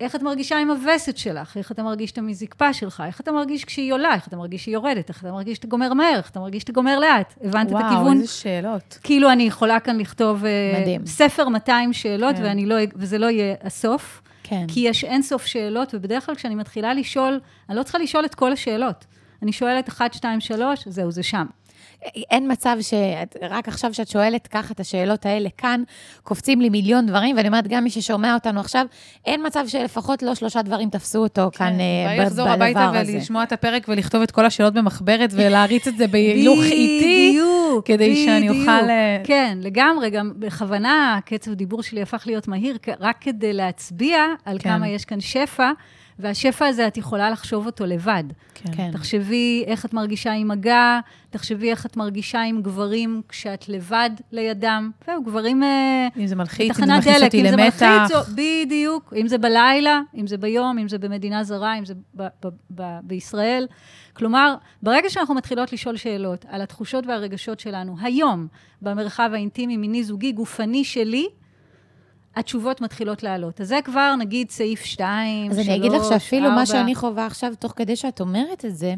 איך 0.00 0.16
את 0.16 0.22
מרגישה 0.22 0.58
עם 0.58 0.70
הווסת 0.70 1.16
שלך? 1.16 1.56
איך 1.56 1.72
אתה 1.72 1.82
מרגיש 1.82 2.10
את 2.10 2.18
המזקפה 2.18 2.72
שלך? 2.72 3.02
איך 3.06 3.20
אתה 3.20 3.32
מרגיש 3.32 3.64
כשהיא 3.64 3.92
עולה? 3.92 4.14
איך 4.14 4.28
אתה 4.28 4.36
מרגיש 4.36 4.64
שהיא 4.64 4.74
יורדת? 4.74 5.08
איך 5.08 5.20
אתה 5.20 5.32
מרגיש 5.32 5.56
שאתה 5.56 5.68
גומר 5.68 5.94
מהר? 5.94 6.16
איך 6.16 6.30
אתה 6.30 6.40
מרגיש 6.40 6.60
שאתה 6.60 6.72
גומר 6.72 6.98
לאט? 6.98 7.34
הבנת 7.44 7.66
את 7.66 7.72
וואו, 7.72 7.84
הכיוון? 7.84 8.16
איזה 8.16 8.32
שאלות. 8.32 8.98
כאילו 9.02 9.32
אני 9.32 9.42
יכולה 9.42 9.80
כאן 9.80 9.98
לכתוב 9.98 10.44
אה, 10.44 10.80
מדהים. 10.80 11.06
ספר 11.06 11.48
200 11.48 11.92
שאלות, 11.92 12.36
כן. 12.36 12.58
לא, 12.58 12.76
וזה 12.96 13.18
לא 13.18 13.26
יהיה 13.26 13.54
הסוף. 13.62 14.22
כן. 14.42 14.64
כי 14.68 14.80
יש 14.80 15.04
אין 15.04 15.22
סוף 15.22 15.46
שאלות, 15.46 15.94
ובדרך 15.94 16.26
כלל 16.26 16.34
כשאני 16.34 16.54
מתחילה 16.54 16.94
לשאול, 16.94 17.40
אני 17.68 17.76
לא 17.76 17.82
צריכה 17.82 17.98
לשאול 17.98 18.24
את 18.24 18.34
כל 18.34 18.52
השאלות. 18.52 19.04
אני 19.42 19.52
שואלת 19.52 19.88
1, 19.88 20.14
2, 20.14 20.40
3, 20.40 20.88
זהו, 20.88 21.10
זה 21.10 21.22
שם. 21.22 21.46
אין 22.30 22.52
מצב 22.52 22.76
שרק 22.80 23.68
עכשיו 23.68 23.94
שאת 23.94 24.08
שואלת 24.08 24.46
ככה 24.46 24.72
את 24.74 24.80
השאלות 24.80 25.26
האלה 25.26 25.48
כאן, 25.58 25.82
קופצים 26.22 26.60
לי 26.60 26.68
מיליון 26.68 27.06
דברים, 27.06 27.36
ואני 27.36 27.48
אומרת, 27.48 27.68
גם 27.68 27.84
מי 27.84 27.90
ששומע 27.90 28.34
אותנו 28.34 28.60
עכשיו, 28.60 28.86
אין 29.26 29.46
מצב 29.46 29.64
שלפחות 29.66 30.22
לא 30.22 30.34
שלושה 30.34 30.62
דברים 30.62 30.90
תפסו 30.90 31.18
אותו 31.18 31.50
כאן 31.54 31.72
אה, 31.80 32.04
אולי 32.04 32.18
ב- 32.18 32.22
לחזור 32.22 32.48
הביתה 32.48 32.86
בדבר 32.86 32.98
הזה. 32.98 33.12
ולשמוע 33.12 33.42
את 33.42 33.52
הפרק 33.52 33.86
ולכתוב 33.88 34.22
את 34.22 34.30
כל 34.30 34.46
השאלות 34.46 34.74
במחברת 34.74 35.30
ולהריץ 35.32 35.88
את 35.88 35.96
זה 35.96 36.06
בהילוך 36.06 36.60
איטי, 36.70 37.30
בדיוק, 37.30 37.86
כדי 37.86 38.24
שאני 38.24 38.48
בדיוק. 38.48 38.68
אוכל, 38.68 38.90
אה, 38.90 39.20
כן, 39.24 39.58
לגמרי, 39.62 40.10
גם 40.10 40.32
בכוונה 40.36 41.16
הקצב 41.18 41.54
דיבור 41.54 41.82
שלי 41.82 42.02
הפך 42.02 42.22
להיות 42.26 42.48
מהיר, 42.48 42.78
רק 43.00 43.16
כדי 43.20 43.52
להצביע 43.52 44.24
על 44.44 44.58
כן. 44.58 44.68
כמה 44.70 44.88
יש 44.88 45.04
כאן 45.04 45.20
שפע, 45.20 45.70
והשפע 46.20 46.66
הזה, 46.66 46.86
את 46.86 46.96
יכולה 46.96 47.30
לחשוב 47.30 47.66
אותו 47.66 47.86
לבד. 47.86 48.24
כן. 48.72 48.90
תחשבי 48.92 49.64
איך 49.66 49.84
את 49.84 49.94
מרגישה 49.94 50.32
עם 50.32 50.48
מגע, 50.48 51.00
תחשבי 51.30 51.70
איך 51.70 51.86
את 51.86 51.96
מרגישה 51.96 52.42
עם 52.42 52.62
גברים 52.62 53.22
כשאת 53.28 53.68
לבד 53.68 54.10
לידם. 54.32 54.90
זהו, 55.06 55.22
גברים... 55.24 55.62
אה, 55.62 56.08
אם 56.16 56.26
זה 56.26 56.36
מלחיץ, 56.36 56.68
אם 56.80 56.86
זה 56.86 56.92
מכניס 56.92 57.04
דלק, 57.16 57.24
אותי 57.24 57.40
אם 57.40 57.50
זה 57.50 57.56
למתח. 57.56 57.82
מלחיץ, 57.82 58.16
או- 58.16 58.34
בדיוק. 58.36 59.12
אם 59.16 59.28
זה 59.28 59.38
בלילה, 59.38 60.00
אם 60.14 60.26
זה 60.26 60.36
ביום, 60.36 60.78
אם 60.78 60.88
זה 60.88 60.98
במדינה 60.98 61.44
זרה, 61.44 61.78
אם 61.78 61.84
זה 61.84 61.94
ב- 62.16 62.22
ב- 62.44 62.48
ב- 62.74 62.98
בישראל. 63.02 63.66
כלומר, 64.12 64.54
ברגע 64.82 65.10
שאנחנו 65.10 65.34
מתחילות 65.34 65.72
לשאול 65.72 65.96
שאלות 65.96 66.44
על 66.48 66.62
התחושות 66.62 67.06
והרגשות 67.06 67.60
שלנו, 67.60 67.96
היום, 68.02 68.46
במרחב 68.82 69.30
האינטימי, 69.34 69.76
מיני, 69.76 70.04
זוגי, 70.04 70.32
גופני 70.32 70.84
שלי, 70.84 71.28
התשובות 72.36 72.80
מתחילות 72.80 73.22
לעלות. 73.22 73.60
אז 73.60 73.68
זה 73.68 73.78
כבר, 73.84 74.14
נגיד, 74.18 74.50
סעיף 74.50 74.84
2, 74.84 75.50
אז 75.50 75.56
3, 75.56 75.68
אני 75.68 75.76
אגיד 75.76 75.92
לך 75.92 76.04
שאפילו 76.08 76.44
4. 76.44 76.54
מה 76.56 76.66
שאני 76.66 76.94
חווה 76.94 77.26
עכשיו, 77.26 77.52
תוך 77.58 77.72
כדי 77.76 77.96
שאת 77.96 78.20
אומרת 78.20 78.64
את 78.64 78.76
זה, 78.76 78.94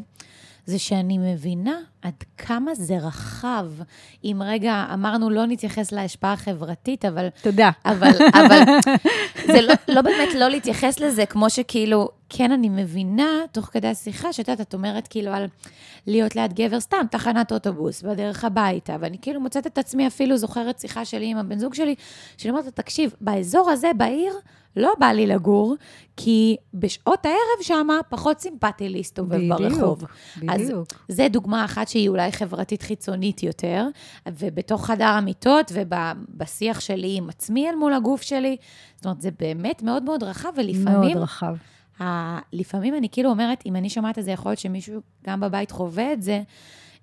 זה 0.67 0.79
שאני 0.79 1.19
מבינה 1.19 1.77
עד 2.03 2.25
כמה 2.39 2.75
זה 2.75 2.99
רחב. 2.99 3.67
אם 4.25 4.43
רגע 4.45 4.87
אמרנו, 4.95 5.31
לא 5.31 5.47
נתייחס 5.47 5.93
להשפעה 5.93 6.33
החברתית, 6.33 7.05
אבל 7.05 7.29
תודה. 7.43 7.71
אבל, 7.85 8.11
אבל 8.35 8.63
זה 9.53 9.61
לא, 9.61 9.75
לא 9.89 10.03
באמת 10.03 10.35
לא 10.35 10.49
להתייחס 10.49 11.01
לזה, 11.01 11.27
כמו 11.27 11.51
שכאילו, 11.51 12.09
כן, 12.35 12.53
אני 12.53 12.69
מבינה, 12.69 13.31
תוך 13.53 13.65
כדי 13.65 13.89
השיחה, 13.89 14.33
שאת 14.33 14.49
יודעת, 14.49 14.69
את 14.69 14.75
אומרת 14.75 15.09
כאילו 15.09 15.31
על 15.31 15.47
להיות 16.07 16.37
ליד 16.37 16.53
גבר 16.53 16.81
סתם, 16.81 17.07
תחנת 17.11 17.53
אוטובוס, 17.53 18.03
בדרך 18.03 18.45
הביתה, 18.45 18.97
ואני 19.01 19.19
כאילו 19.23 19.41
מוצאת 19.41 19.67
את 19.67 19.79
עצמי, 19.79 20.07
אפילו 20.07 20.37
זוכרת 20.37 20.79
שיחה 20.79 21.05
שלי 21.05 21.27
עם 21.27 21.37
הבן 21.37 21.59
זוג 21.59 21.75
שלי, 21.75 21.95
שאני 22.37 22.51
אומרת 22.51 22.65
לו, 22.65 22.71
תקשיב, 22.71 23.15
באזור 23.21 23.71
הזה, 23.71 23.91
בעיר, 23.97 24.33
לא 24.77 24.93
בא 24.99 25.07
לי 25.07 25.27
לגור, 25.27 25.75
כי 26.17 26.57
בשעות 26.75 27.27
הערב 27.27 27.63
שמה 27.63 28.01
פחות 28.09 28.41
סימפטי 28.41 28.89
להסתובב 28.89 29.37
בדיוק, 29.37 29.61
ברחוב. 29.61 30.05
אז 30.49 30.61
בדיוק. 30.61 30.89
זה 31.09 31.27
דוגמה 31.31 31.65
אחת 31.65 31.89
שהיא 31.89 32.09
אולי 32.09 32.33
חברתית 32.33 32.83
חיצונית 32.83 33.43
יותר, 33.43 33.87
ובתוך 34.27 34.87
חדר 34.87 35.05
המיטות 35.05 35.73
ובשיח 35.75 36.81
שלי 36.81 37.15
עם 37.17 37.29
עצמי 37.29 37.69
אל 37.69 37.75
מול 37.75 37.93
הגוף 37.93 38.23
שלי, 38.23 38.57
זאת 38.97 39.05
אומרת, 39.05 39.21
זה 39.21 39.31
באמת 39.39 39.83
מאוד 39.83 40.03
מאוד 40.03 40.23
רחב, 40.23 40.53
ולפעמים, 40.57 41.01
מאוד 41.01 41.23
רחב. 41.23 41.55
ה... 42.03 42.39
לפעמים 42.53 42.95
אני 42.95 43.09
כאילו 43.09 43.31
אומרת, 43.31 43.63
אם 43.67 43.77
אני 43.77 43.91
שומעת 43.91 44.19
את 44.19 44.25
זה, 44.25 44.31
יכול 44.31 44.51
להיות 44.51 44.59
שמישהו 44.59 45.01
גם 45.27 45.41
בבית 45.41 45.71
חווה 45.71 46.13
את 46.13 46.23
זה, 46.23 46.43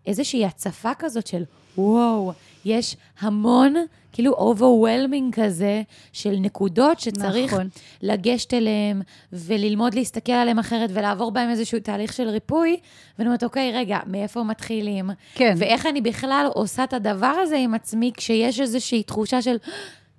איזושהי 0.06 0.46
הצפה 0.46 0.92
כזאת 1.00 1.28
של, 1.28 1.44
וואו, 1.78 2.34
יש 2.66 2.96
המון, 3.20 3.74
כאילו 4.14 4.54
overwhelming 4.54 5.32
כזה, 5.32 5.82
של 6.14 6.36
נקודות 6.40 7.00
שצריך 7.00 7.54
נכון. 7.54 7.70
לגשת 8.02 8.54
אליהם 8.54 9.02
וללמוד 9.34 9.94
להסתכל 9.94 10.32
עליהם 10.32 10.60
אחרת 10.60 10.90
ולעבור 10.94 11.32
בהם 11.32 11.50
איזשהו 11.50 11.80
תהליך 11.80 12.14
של 12.14 12.30
ריפוי, 12.30 12.78
ואני 13.18 13.28
אומרת, 13.28 13.44
אוקיי, 13.44 13.72
רגע, 13.76 14.00
מאיפה 14.08 14.44
מתחילים? 14.44 15.10
כן. 15.36 15.54
ואיך 15.58 15.86
אני 15.86 16.02
בכלל 16.02 16.50
עושה 16.54 16.84
את 16.84 16.94
הדבר 16.94 17.36
הזה 17.42 17.58
עם 17.58 17.74
עצמי 17.74 18.12
כשיש 18.18 18.60
איזושהי 18.60 19.04
תחושה 19.04 19.42
של 19.42 19.58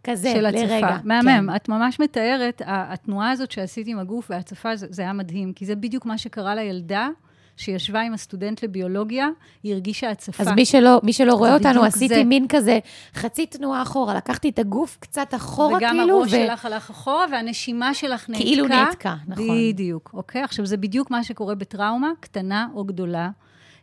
כזה, 0.04 0.32
של 0.32 0.40
לרגע. 0.40 0.88
הצפה. 0.88 1.08
מהמם. 1.08 1.50
כן. 1.50 1.56
את 1.56 1.68
ממש 1.68 2.00
מתארת, 2.00 2.62
התנועה 2.66 3.30
הזאת 3.30 3.50
שעשית 3.50 3.86
עם 3.86 3.98
הגוף 3.98 4.30
וההצפה, 4.30 4.76
זה, 4.76 4.86
זה 4.90 5.02
היה 5.02 5.12
מדהים, 5.12 5.52
כי 5.52 5.66
זה 5.66 5.76
בדיוק 5.76 6.06
מה 6.06 6.18
שקרה 6.18 6.54
לילדה 6.54 7.08
שישבה 7.56 8.00
עם 8.00 8.14
הסטודנט 8.14 8.64
לביולוגיה, 8.64 9.28
היא 9.62 9.72
הרגישה 9.72 10.10
הצפה. 10.10 10.42
אז 10.42 10.48
מי 10.48 10.64
שלא, 10.64 11.00
מי 11.02 11.12
שלא 11.12 11.34
רואה 11.34 11.54
אותנו, 11.54 11.84
עשיתי 11.84 12.14
זה. 12.14 12.24
מין 12.24 12.46
כזה 12.48 12.78
חצי 13.14 13.46
תנועה 13.46 13.82
אחורה, 13.82 14.14
לקחתי 14.14 14.48
את 14.48 14.58
הגוף 14.58 14.96
קצת 15.00 15.34
אחורה, 15.34 15.76
וגם 15.76 15.96
כאילו, 15.96 16.18
הראש 16.18 16.30
שלך 16.30 16.64
הלך 16.64 16.90
אחורה, 16.90 17.26
והנשימה 17.32 17.94
שלך 17.94 18.30
נעתקה. 18.30 18.44
כאילו 18.44 18.66
נעתקה, 18.66 19.14
נכון. 19.26 19.46
בדיוק, 19.68 20.10
אוקיי? 20.14 20.42
עכשיו, 20.42 20.66
זה 20.66 20.76
בדיוק 20.76 21.10
מה 21.10 21.24
שקורה 21.24 21.54
בטראומה, 21.54 22.10
קטנה 22.20 22.68
או 22.74 22.84
גדולה. 22.84 23.30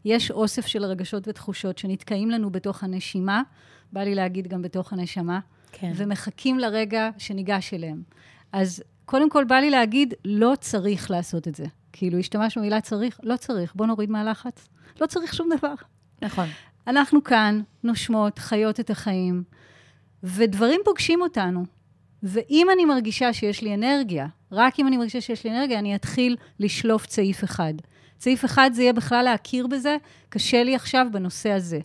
יש 0.05 0.31
אוסף 0.31 0.65
של 0.65 0.85
רגשות 0.85 1.27
ותחושות 1.27 1.77
שנתקעים 1.77 2.29
לנו 2.29 2.49
בתוך 2.49 2.83
הנשימה, 2.83 3.41
בא 3.93 4.01
לי 4.01 4.15
להגיד 4.15 4.47
גם 4.47 4.61
בתוך 4.61 4.93
הנשמה, 4.93 5.39
כן. 5.71 5.91
ומחכים 5.95 6.59
לרגע 6.59 7.09
שניגש 7.17 7.73
אליהם. 7.73 8.01
אז 8.51 8.83
קודם 9.05 9.29
כל, 9.29 9.43
בא 9.43 9.55
לי 9.55 9.69
להגיד, 9.69 10.13
לא 10.25 10.53
צריך 10.59 11.11
לעשות 11.11 11.47
את 11.47 11.55
זה. 11.55 11.65
כאילו, 11.93 12.19
השתמשנו 12.19 12.61
במילה 12.61 12.81
צריך, 12.81 13.19
לא 13.23 13.37
צריך, 13.37 13.75
בוא 13.75 13.85
נוריד 13.85 14.09
מהלחץ. 14.09 14.67
לא 15.01 15.05
צריך 15.05 15.33
שום 15.33 15.49
דבר. 15.57 15.73
נכון. 16.21 16.47
אנחנו 16.87 17.23
כאן, 17.23 17.61
נושמות, 17.83 18.39
חיות 18.39 18.79
את 18.79 18.89
החיים, 18.89 19.43
ודברים 20.23 20.81
פוגשים 20.85 21.21
אותנו. 21.21 21.65
ואם 22.23 22.67
אני 22.73 22.85
מרגישה 22.85 23.33
שיש 23.33 23.61
לי 23.61 23.73
אנרגיה, 23.73 24.27
רק 24.51 24.79
אם 24.79 24.87
אני 24.87 24.97
מרגישה 24.97 25.21
שיש 25.21 25.43
לי 25.43 25.51
אנרגיה, 25.51 25.79
אני 25.79 25.95
אתחיל 25.95 26.35
לשלוף 26.59 27.05
צעיף 27.05 27.43
אחד. 27.43 27.73
צעיף 28.17 28.45
אחד 28.45 28.71
זה 28.73 28.81
יהיה 28.81 28.93
בכלל 28.93 29.23
להכיר 29.23 29.67
בזה, 29.67 29.97
קשה 30.29 30.63
לי 30.63 30.75
עכשיו 30.75 31.07
בנושא 31.11 31.49
הזה. 31.49 31.79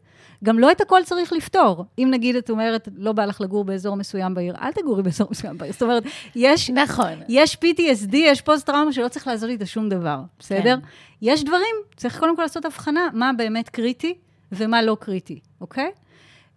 גם 0.45 0.59
לא 0.59 0.73
את 0.73 0.81
הכל 0.81 1.01
צריך 1.05 1.33
לפתור. 1.33 1.85
אם 1.99 2.09
נגיד 2.11 2.37
את 2.37 2.51
אומרת, 2.51 2.89
לא 2.97 3.13
בא 3.13 3.25
לך 3.25 3.41
לגור 3.41 3.65
באזור 3.65 3.97
מסוים 3.97 4.35
בעיר, 4.35 4.55
אל 4.63 4.73
תגורי 4.73 5.03
באזור 5.07 5.29
מסוים 5.31 5.59
בעיר. 5.59 5.73
זאת 5.73 5.83
אומרת, 5.83 6.03
יש, 6.37 6.71
נכון. 6.71 7.13
יש 7.29 7.57
PTSD, 7.65 8.17
יש 8.17 8.41
פוסט-טראומה 8.41 8.93
שלא 8.93 9.09
צריך 9.09 9.27
לעשות 9.27 9.51
איתה 9.51 9.67
שום 9.67 9.89
דבר, 9.89 10.21
בסדר? 10.39 10.77
כן. 10.77 10.87
יש 11.23 11.45
דברים, 11.45 11.77
צריך 11.97 12.19
קודם 12.19 12.37
כל 12.37 12.43
לעשות 12.43 12.65
הבחנה, 12.65 13.09
מה 13.13 13.31
באמת 13.37 13.69
קריטי 13.69 14.15
ומה 14.53 14.83
לא 14.83 14.97
קריטי, 15.01 15.41
אוקיי? 15.61 15.91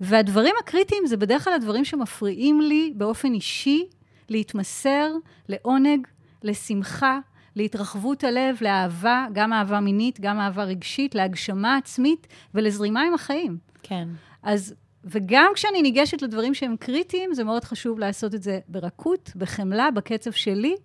והדברים 0.02 0.56
הקריטיים 0.60 1.08
זה 1.08 1.18
בדרך 1.18 1.44
כלל 1.44 1.54
הדברים 1.54 1.86
שמפריעים 1.86 2.62
לי 2.62 2.94
באופן 2.96 3.34
אישי 3.34 3.86
להתמסר 4.30 5.12
לעונג, 5.50 6.08
לשמחה, 6.44 7.20
להתרחבות 7.56 8.24
הלב, 8.24 8.58
לאהבה, 8.62 9.26
גם 9.34 9.54
אהבה 9.54 9.80
מינית, 9.80 10.20
גם 10.20 10.40
אהבה 10.40 10.64
רגשית, 10.64 11.16
להגשמה 11.16 11.78
עצמית 11.78 12.28
ולזרימה 12.54 13.02
עם 13.02 13.14
החיים. 13.14 13.58
כן. 13.84 14.08
אז, 14.44 14.74
וגם 15.04 15.52
כשאני 15.56 15.82
ניגשת 15.82 16.22
לדברים 16.22 16.54
שהם 16.54 16.76
קריטיים, 16.80 17.34
זה 17.34 17.44
מאוד 17.44 17.64
חשוב 17.64 18.00
לעשות 18.00 18.36
את 18.36 18.44
זה 18.44 18.60
ברכות, 18.68 19.32
בחמלה, 19.36 19.92
בקצב 19.92 20.32
שלי, 20.32 20.76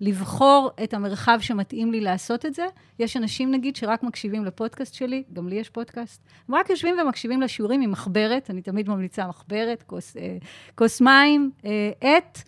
לבחור 0.00 0.70
את 0.84 0.94
המרחב 0.94 1.38
שמתאים 1.40 1.92
לי 1.92 2.00
לעשות 2.00 2.46
את 2.46 2.54
זה. 2.54 2.66
יש 2.98 3.16
אנשים, 3.16 3.50
נגיד, 3.50 3.76
שרק 3.76 4.02
מקשיבים 4.02 4.44
לפודקאסט 4.44 4.94
שלי, 4.94 5.22
גם 5.32 5.48
לי 5.48 5.54
יש 5.54 5.70
פודקאסט, 5.70 6.22
הם 6.48 6.54
רק 6.54 6.70
יושבים 6.70 6.96
ומקשיבים 7.02 7.42
לשיעורים 7.42 7.80
עם 7.80 7.90
מחברת, 7.90 8.50
אני 8.50 8.62
תמיד 8.62 8.88
ממליצה 8.88 9.26
מחברת, 9.26 9.82
כוס, 9.86 10.16
אה, 10.16 10.36
כוס 10.74 11.00
מים, 11.00 11.50
אה, 11.64 11.90
עט, 12.00 12.42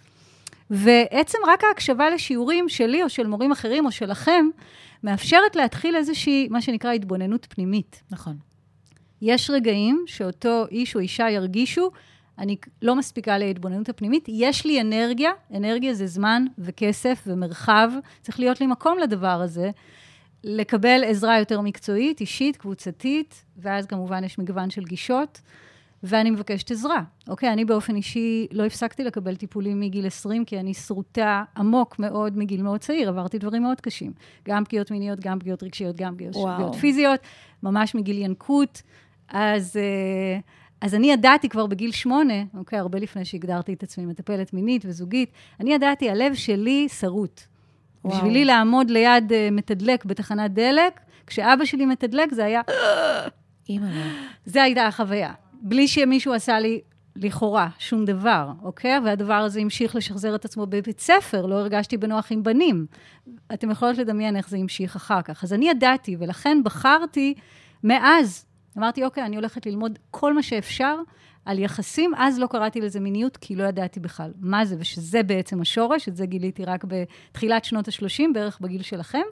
ועצם 0.71 1.39
רק 1.47 1.65
ההקשבה 1.65 2.11
לשיעורים 2.11 2.69
שלי 2.69 3.03
או 3.03 3.09
של 3.09 3.27
מורים 3.27 3.53
אחרים 3.53 3.87
או 3.87 3.91
שלכם, 3.91 4.47
מאפשרת 5.03 5.57
להתחיל 5.57 5.97
איזושהי, 5.97 6.49
מה 6.51 6.63
שנקרא, 6.63 6.93
התבוננות 6.93 7.47
פנימית. 7.51 8.03
נכון. 8.11 8.37
יש 9.23 9.51
רגעים 9.51 10.05
שאותו 10.07 10.65
איש 10.71 10.95
או 10.95 11.01
אישה 11.01 11.31
ירגישו, 11.31 11.91
אני 12.39 12.57
לא 12.83 12.97
מספיקה 12.97 13.39
להתבוננות 13.39 13.89
הפנימית, 13.89 14.25
יש 14.29 14.67
לי 14.67 14.81
אנרגיה, 14.81 15.31
אנרגיה 15.55 15.95
זה 15.95 16.07
זמן 16.07 16.45
וכסף 16.59 17.25
ומרחב, 17.27 17.91
צריך 18.23 18.41
להיות 18.41 18.61
לי 18.61 18.67
מקום 18.67 18.99
לדבר 18.99 19.41
הזה, 19.43 19.71
לקבל 20.45 21.05
עזרה 21.05 21.39
יותר 21.39 21.61
מקצועית, 21.61 22.21
אישית, 22.21 22.57
קבוצתית, 22.57 23.45
ואז 23.57 23.87
כמובן 23.87 24.25
יש 24.25 24.39
מגוון 24.39 24.71
של 24.71 24.85
גישות. 24.85 25.41
ואני 26.07 26.31
מבקשת 26.31 26.71
עזרה. 26.71 27.03
אוקיי, 27.29 27.53
אני 27.53 27.65
באופן 27.65 27.97
אישי 27.97 28.47
לא 28.53 28.65
הפסקתי 28.65 29.05
לקבל 29.05 29.37
טיפולים 29.37 29.81
מגיל 29.81 30.07
20, 30.07 30.45
כי 30.45 30.61
אני 30.61 30.75
שרוטה 30.75 31.45
עמוק 31.57 31.99
מאוד 31.99 32.39
מגיל 32.39 32.63
מאוד 32.63 32.81
צעיר, 32.81 33.09
עברתי 33.09 33.39
דברים 33.39 33.63
מאוד 33.63 33.81
קשים. 33.81 34.13
גם 34.49 34.65
פגיעות 34.65 34.91
מיניות, 34.91 35.21
גם 35.21 35.39
פגיעות 35.39 35.63
רגשיות, 35.63 35.97
גם 35.97 36.15
פגיעות, 36.15 36.75
פיזיות, 36.81 37.21
ממש 37.63 37.95
מגיל 37.95 38.19
ינקות. 38.19 38.83
אז, 39.29 39.77
אה, 39.77 40.39
אז 40.81 40.95
אני 40.95 41.13
ידעתי 41.13 41.49
כבר 41.49 41.67
בגיל 41.67 41.93
שמונה, 41.93 42.35
אוקיי, 42.55 42.79
הרבה 42.79 42.99
לפני 42.99 43.25
שהגדרתי 43.25 43.73
את 43.73 43.83
עצמי 43.83 44.07
מטפלת 44.07 44.53
מינית 44.53 44.85
וזוגית, 44.87 45.31
אני 45.61 45.75
ידעתי, 45.75 46.11
הלב 46.11 46.35
שלי 46.35 46.89
שרוט. 46.89 47.41
וואו. 48.05 48.17
בשבילי 48.17 48.45
לעמוד 48.45 48.91
ליד 48.91 49.33
אה, 49.33 49.49
מתדלק 49.53 50.05
בתחנת 50.05 50.53
דלק, 50.53 51.01
כשאבא 51.27 51.65
שלי 51.65 51.87
מתדלק, 51.87 52.35
זה 52.35 52.45
היה, 52.45 52.61
אימא'לה. 53.69 54.13
זה 54.45 54.63
הייתה 54.63 54.87
החוויה. 54.87 55.33
בלי 55.69 55.89
שמישהו 55.89 56.35
עשה 56.35 56.61
לי, 56.61 56.81
לכאורה, 57.17 57.69
שום 57.79 58.05
דבר, 58.05 58.51
אוקיי? 58.63 58.99
והדבר 59.05 59.35
הזה 59.35 59.61
המשיך 59.61 59.97
לשחזר 59.97 60.35
את 60.35 60.45
עצמו 60.45 60.67
בבית 60.67 61.01
ספר, 61.01 61.47
לא 61.47 61.55
הרגשתי 61.55 61.97
בנוח 61.97 62.33
עם 62.33 62.43
בנים. 62.43 62.87
אתם 63.55 63.71
יכולות 63.71 63.99
לדמיין 63.99 64.37
איך 64.37 64.49
זה 64.49 64.57
המשיך 64.57 64.97
אחר 64.97 65.23
כך. 65.23 65.45
אז 65.45 65.53
אני 65.53 65.71
ידעתי, 65.71 66.17
ולכן 66.19 66.59
בחרתי 66.65 67.35
מאז, 67.85 68.47
אמרתי, 68.79 69.05
אוקיי, 69.05 69.25
אני 69.25 69.37
הולכת 69.37 69.67
ללמוד 69.67 69.99
כל 70.11 70.35
מה 70.35 70.43
שאפשר 70.43 70.97
על 71.45 71.59
יחסים, 71.59 72.13
אז 72.17 72.39
לא 72.39 72.47
קראתי 72.47 72.81
לזה 72.81 73.01
מיניות, 73.01 73.37
כי 73.37 73.57
לא 73.57 73.65
ידעתי 73.65 74.01
בכלל 74.01 74.33
מה 74.41 74.65
זה, 74.65 74.77
ושזה 74.79 75.23
בעצם 75.23 75.61
השורש, 75.61 76.09
את 76.09 76.17
זה 76.17 76.27
גיליתי 76.27 76.65
רק 76.65 76.85
בתחילת 76.85 77.65
שנות 77.65 77.89
ה-30, 77.89 78.25
בערך 78.35 78.59
בגיל 78.61 78.83
שלכם. 78.83 79.23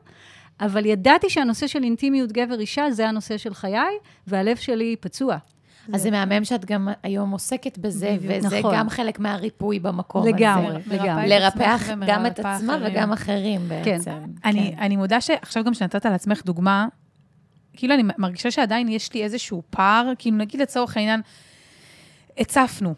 אבל 0.60 0.86
ידעתי 0.86 1.30
שהנושא 1.30 1.66
של 1.66 1.82
אינטימיות 1.82 2.32
גבר-אישה 2.32 2.90
זה 2.90 3.08
הנושא 3.08 3.38
של 3.38 3.54
חיי, 3.54 3.98
והלב 4.26 4.56
שלי 4.56 4.96
פצוע. 5.00 5.36
אז 5.92 6.02
זה 6.02 6.10
מהמם 6.10 6.44
שאת 6.44 6.64
גם 6.64 6.88
היום 7.02 7.30
עוסקת 7.30 7.78
בזה, 7.78 8.16
וזה 8.20 8.58
נכון. 8.58 8.74
גם 8.76 8.88
חלק 8.88 9.18
מהריפוי 9.18 9.78
במקום 9.78 10.22
הזה. 10.22 10.30
לגמרי, 10.30 10.78
לגמרי. 10.86 11.28
לרפח 11.28 11.82
גם 12.06 12.26
את 12.26 12.38
עצמה 12.38 12.76
אחרים. 12.76 12.92
וגם 12.92 13.12
אחרים 13.12 13.60
כן. 13.84 13.92
בעצם. 13.92 14.12
אני, 14.44 14.74
כן. 14.76 14.82
אני 14.82 14.96
מודה 14.96 15.20
שעכשיו 15.20 15.64
גם 15.64 15.74
שנתת 15.74 16.06
על 16.06 16.12
עצמך 16.12 16.42
דוגמה, 16.44 16.86
כאילו 17.72 17.94
אני 17.94 18.02
מרגישה 18.18 18.50
שעדיין 18.50 18.88
יש 18.88 19.14
לי 19.14 19.24
איזשהו 19.24 19.62
פער, 19.70 20.12
כאילו 20.18 20.36
נגיד 20.36 20.60
לצורך 20.60 20.96
העניין, 20.96 21.20
הצפנו, 22.38 22.94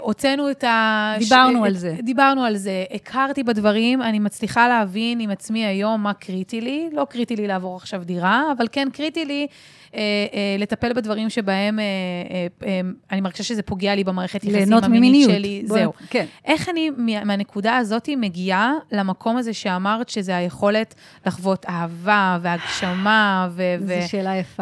הוצאנו 0.00 0.50
את 0.50 0.64
ה... 0.64 1.14
דיברנו 1.18 1.62
ש- 1.64 1.66
על 1.66 1.74
זה. 1.74 1.94
דיברנו 2.02 2.44
על 2.44 2.56
זה, 2.56 2.84
הכרתי 2.94 3.42
בדברים, 3.42 4.02
אני 4.02 4.18
מצליחה 4.18 4.68
להבין 4.68 5.20
עם 5.20 5.30
עצמי 5.30 5.66
היום 5.66 6.02
מה 6.02 6.12
קריטי 6.12 6.60
לי. 6.60 6.88
לא 6.92 7.06
קריטי 7.10 7.36
לי 7.36 7.46
לעבור 7.46 7.76
עכשיו 7.76 8.02
דירה, 8.04 8.42
אבל 8.56 8.66
כן 8.72 8.88
קריטי 8.92 9.24
לי 9.24 9.46
אה, 9.94 10.00
אה, 10.00 10.56
לטפל 10.58 10.92
בדברים 10.92 11.30
שבהם 11.30 11.78
אה, 11.78 11.84
אה, 12.30 12.46
אה, 12.68 12.80
אני 13.12 13.20
מרגישה 13.20 13.42
שזה 13.44 13.62
פוגע 13.62 13.94
לי 13.94 14.04
במערכת 14.04 14.44
יחסים 14.44 14.72
המינית. 14.82 15.30
שלי. 15.30 15.62
בוא- 15.68 15.78
זהו. 15.78 15.92
כן. 16.10 16.24
איך 16.44 16.68
אני 16.68 16.90
מה- 16.96 17.24
מהנקודה 17.24 17.76
הזאת 17.76 18.08
מגיעה 18.16 18.72
למקום 18.92 19.36
הזה 19.36 19.52
שאמרת 19.54 20.08
שזה 20.08 20.36
היכולת 20.36 20.94
לחוות 21.26 21.66
אהבה 21.68 22.38
והגשמה 22.42 23.48
ו- 23.50 23.62
ו-. 23.80 23.98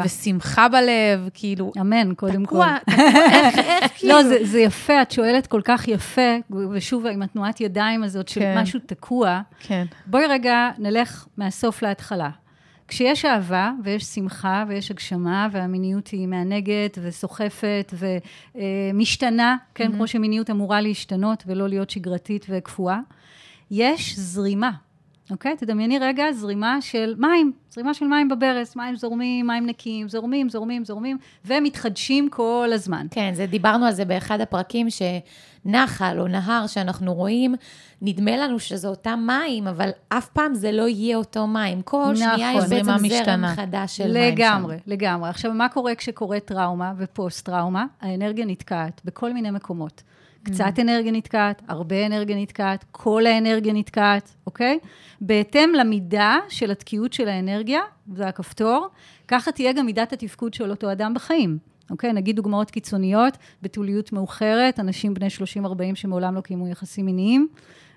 ושמחה 0.04 0.68
בלב, 0.68 1.28
כאילו, 1.34 1.72
אמן, 1.80 2.12
קודם 2.16 2.44
כל. 2.44 2.56
תקוע, 2.56 2.76
תקוע, 2.90 3.04
איך, 3.32 3.58
איך, 3.58 3.92
כאילו. 3.98 4.14
לא, 4.14 4.22
זה, 4.22 4.38
זה 4.42 4.58
יפה, 4.68 5.02
את 5.02 5.10
שואלת 5.10 5.46
כל 5.46 5.60
כך 5.64 5.88
יפה, 5.88 6.36
ושוב, 6.72 7.06
עם 7.06 7.22
התנועת 7.22 7.60
ידיים 7.60 8.02
הזאת 8.02 8.28
של 8.28 8.40
כן. 8.40 8.58
משהו 8.58 8.80
תקוע. 8.86 9.40
כן, 9.60 9.86
בואי 10.06 10.26
רגע 10.26 10.70
נלך 10.78 11.26
מהסוף 11.36 11.82
להתחלה. 11.82 12.30
כשיש 12.88 13.24
אהבה 13.24 13.72
ויש 13.84 14.04
שמחה 14.04 14.64
ויש 14.68 14.90
הגשמה 14.90 15.48
והמיניות 15.52 16.08
היא 16.08 16.28
מענגת 16.28 16.98
וסוחפת 17.02 17.94
ומשתנה, 18.54 19.56
כן, 19.74 19.92
כמו 19.92 20.06
שמיניות 20.06 20.50
אמורה 20.50 20.80
להשתנות 20.80 21.44
ולא 21.46 21.68
להיות 21.68 21.90
שגרתית 21.90 22.46
וקפואה, 22.48 22.98
יש 23.70 24.18
זרימה, 24.18 24.70
אוקיי? 25.30 25.56
תדמייני 25.56 25.98
רגע 25.98 26.32
זרימה 26.32 26.80
של 26.80 27.14
מים, 27.18 27.52
זרימה 27.70 27.94
של 27.94 28.06
מים 28.06 28.28
בברז, 28.28 28.72
מים 28.76 28.96
זורמים, 28.96 29.46
מים 29.46 29.66
נקיים, 29.66 30.08
זורמים, 30.08 30.48
זורמים, 30.48 30.84
זורמים, 30.84 31.18
ומתחדשים 31.44 32.28
כל 32.30 32.70
הזמן. 32.74 33.06
כן, 33.10 33.30
זה, 33.34 33.46
דיברנו 33.46 33.86
על 33.86 33.92
זה 33.92 34.04
באחד 34.04 34.40
הפרקים, 34.40 34.86
שנחל 34.90 36.20
או 36.20 36.28
נהר 36.28 36.66
שאנחנו 36.66 37.14
רואים, 37.14 37.54
נדמה 38.02 38.36
לנו 38.36 38.58
שזה 38.58 38.88
אותם 38.88 39.26
מים, 39.26 39.66
אבל 39.66 39.90
אף 40.08 40.28
פעם 40.28 40.54
זה 40.54 40.72
לא 40.72 40.88
יהיה 40.88 41.16
אותו 41.16 41.46
מים. 41.46 41.82
כל 41.82 41.98
נכון. 41.98 42.16
שנייה 42.16 42.52
יש 42.52 42.64
בעצם 42.64 42.84
זרם 42.84 43.02
משתנה. 43.02 43.54
חדש 43.54 43.96
של 43.96 44.12
מים 44.12 44.36
שם. 44.36 44.42
לגמרי, 44.42 44.76
לגמרי. 44.86 45.28
עכשיו, 45.28 45.52
מה 45.52 45.68
קורה 45.68 45.94
כשקורה 45.94 46.40
טראומה 46.40 46.92
ופוסט-טראומה? 46.96 47.86
האנרגיה 48.00 48.44
נתקעת 48.44 49.00
בכל 49.04 49.32
מיני 49.32 49.50
מקומות. 49.50 50.02
קצת 50.50 50.78
אנרגיה 50.80 51.12
נתקעת, 51.12 51.62
הרבה 51.68 52.06
אנרגיה 52.06 52.36
נתקעת, 52.36 52.84
כל 52.90 53.26
האנרגיה 53.26 53.72
נתקעת, 53.72 54.34
אוקיי? 54.46 54.78
בהתאם 55.20 55.72
למידה 55.74 56.38
של 56.48 56.70
התקיעות 56.70 57.12
של 57.12 57.28
האנרגיה, 57.28 57.80
זה 58.14 58.26
הכפתור, 58.26 58.88
ככה 59.28 59.52
תהיה 59.52 59.72
גם 59.72 59.86
מידת 59.86 60.12
התפקוד 60.12 60.54
של 60.54 60.70
אותו 60.70 60.92
אדם 60.92 61.14
בחיים. 61.14 61.58
אוקיי? 61.90 62.12
נגיד 62.12 62.36
דוגמאות 62.36 62.70
קיצוניות, 62.70 63.36
בתוליות 63.62 64.12
מאוחרת, 64.12 64.80
אנשים 64.80 65.14
בני 65.14 65.26
30-40 65.64 65.70
שמעולם 65.94 66.34
לא 66.34 66.40
קיימו 66.40 66.68
יחסים 66.68 67.06
מיניים, 67.06 67.48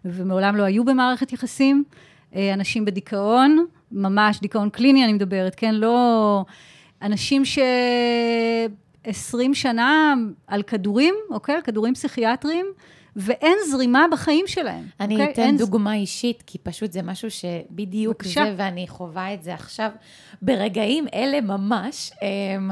ומעולם 0.06 0.56
לא 0.56 0.64
היו 0.64 0.86
במערכת 0.86 1.34
יחסים, 1.34 1.84
אה, 2.36 2.54
אנשים 2.54 2.86
בדיכאון, 2.86 3.66
ממש 3.92 4.40
דיכאון 4.40 4.70
קליני 4.70 5.04
אני 5.04 5.14
מדברת, 5.14 5.56
כן? 5.56 5.76
לא... 5.76 6.46
אנשים 7.02 7.46
ש... 7.46 7.60
20 9.04 9.54
שנה 9.54 10.14
על 10.48 10.64
כדורים, 10.64 11.16
אוקיי? 11.30 11.56
על 11.56 11.62
כדורים 11.62 11.94
פסיכיאטריים, 11.94 12.66
ואין 13.16 13.58
זרימה 13.70 14.06
בחיים 14.12 14.48
שלהם. 14.48 14.86
אני 15.00 15.14
אוקיי? 15.14 15.34
אתן 15.34 15.42
אין... 15.42 15.58
דוגמה 15.58 15.96
אישית, 15.96 16.44
כי 16.46 16.58
פשוט 16.58 16.92
זה 16.92 17.02
משהו 17.02 17.32
שבדיוק 17.32 18.24
בבקשה. 18.24 18.46
זה, 18.46 18.54
ואני 18.58 18.88
חווה 18.88 19.34
את 19.34 19.44
זה 19.44 19.54
עכשיו. 19.54 19.90
ברגעים 20.42 21.06
אלה 21.14 21.42
ממש, 21.42 22.12
אמ, 22.22 22.72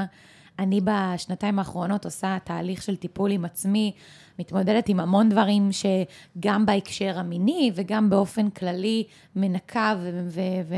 אני 0.58 0.80
בשנתיים 0.84 1.58
האחרונות 1.58 2.04
עושה 2.04 2.38
תהליך 2.44 2.82
של 2.82 2.96
טיפול 2.96 3.30
עם 3.30 3.44
עצמי, 3.44 3.92
מתמודדת 4.38 4.88
עם 4.88 5.00
המון 5.00 5.28
דברים 5.28 5.68
שגם 5.72 6.66
בהקשר 6.66 7.18
המיני 7.18 7.70
וגם 7.74 8.10
באופן 8.10 8.50
כללי 8.50 9.04
מנקה 9.36 9.94
ו- 9.98 10.28
ו- 10.28 10.70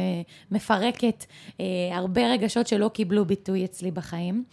ומפרקת 0.51 1.25
אה, 1.61 1.65
הרבה 1.93 2.31
רגשות 2.31 2.67
שלא 2.67 2.89
קיבלו 2.89 3.25
ביטוי 3.25 3.65
אצלי 3.65 3.91
בחיים. 3.91 4.45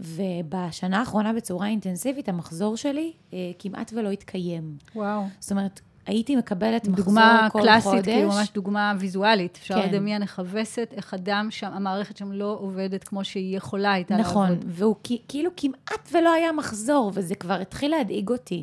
ובשנה 0.00 0.98
האחרונה 0.98 1.32
בצורה 1.32 1.66
אינטנסיבית, 1.66 2.28
המחזור 2.28 2.76
שלי 2.76 3.12
אה, 3.32 3.38
כמעט 3.58 3.92
ולא 3.96 4.10
התקיים. 4.10 4.76
וואו. 4.94 5.22
זאת 5.40 5.50
אומרת, 5.50 5.80
הייתי 6.06 6.36
מקבלת 6.36 6.88
מחזור 6.88 7.04
דוגמה 7.04 7.48
כל 7.52 7.60
קלאסית, 7.62 7.90
חודש. 7.92 8.04
כאילו 8.04 8.28
ממש 8.28 8.50
דוגמה 8.54 8.92
ויזואלית. 8.98 9.58
אפשר 9.62 9.74
כן. 9.82 9.88
לדמיין 9.88 10.22
איך 10.22 10.38
הווסת, 10.38 10.94
איך 10.96 11.14
אדם 11.14 11.48
שם, 11.50 11.70
המערכת 11.72 12.16
שם 12.16 12.32
לא 12.32 12.56
עובדת 12.60 13.04
כמו 13.04 13.24
שהיא 13.24 13.56
יכולה 13.56 13.92
הייתה 13.92 14.16
נכון, 14.16 14.48
לעבוד. 14.48 14.64
והוא 14.68 14.96
כ- 15.04 15.12
כאילו 15.28 15.50
כמעט 15.56 16.08
ולא 16.12 16.32
היה 16.32 16.52
מחזור, 16.52 17.10
וזה 17.14 17.34
כבר 17.34 17.54
התחיל 17.60 17.90
להדאיג 17.90 18.28
אותי. 18.30 18.62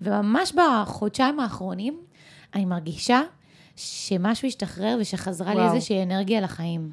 וממש 0.00 0.52
בחודשיים 0.52 1.40
האחרונים, 1.40 1.98
אני 2.54 2.64
מרגישה 2.64 3.20
שמשהו 3.76 4.48
השתחרר 4.48 4.96
ושחזרה 5.00 5.54
לי 5.54 5.60
וואו. 5.60 5.74
איזושהי 5.74 6.02
אנרגיה 6.02 6.40
לחיים. 6.40 6.90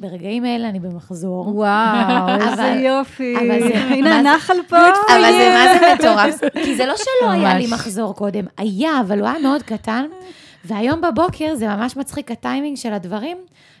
וברגעים 0.00 0.44
האלה 0.44 0.68
אני 0.68 0.80
במחזור. 0.80 1.48
וואו, 1.56 2.28
איזה 2.50 2.62
יופי. 2.62 3.36
הנה, 3.90 4.18
הנחל 4.18 4.56
פה. 4.68 4.76
אבל 4.76 5.32
זה 5.32 5.54
מה 5.54 5.78
זה 5.78 5.94
מטורף, 5.94 6.52
כי 6.64 6.76
זה 6.76 6.86
לא 6.86 6.94
שלא 6.96 7.30
היה 7.30 7.58
לי. 7.58 7.66
מחזור 7.66 8.14
קודם, 8.14 8.44
היה, 8.58 9.00
אבל 9.00 9.20
הוא 9.20 9.28
היה 9.28 9.38
מאוד 9.38 9.62
קטן, 9.62 10.04
והיום 10.64 11.00
בבוקר 11.00 11.54
זה 11.54 11.68
ממש 11.68 11.96
מצחיק 11.96 12.30
הטיימינג 12.30 12.76
של 12.76 12.92
הדברים. 12.92 13.36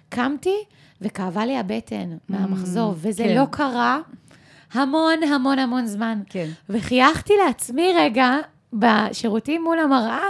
קמתי 0.08 0.56
וכאבה 1.00 1.46
לי 1.46 1.58
הבטן 1.58 2.16
מהמחזור, 2.28 2.94
וזה 2.96 3.24
כן. 3.24 3.34
לא 3.34 3.44
קרה 3.50 4.00
המון 4.72 5.22
המון 5.22 5.58
המון 5.58 5.86
זמן. 5.86 6.20
כן. 6.28 6.46
וחייכתי 6.70 7.32
לעצמי 7.46 7.92
רגע 7.98 8.36
בשירותים 8.72 9.64
מול 9.64 9.78
המראה, 9.78 10.28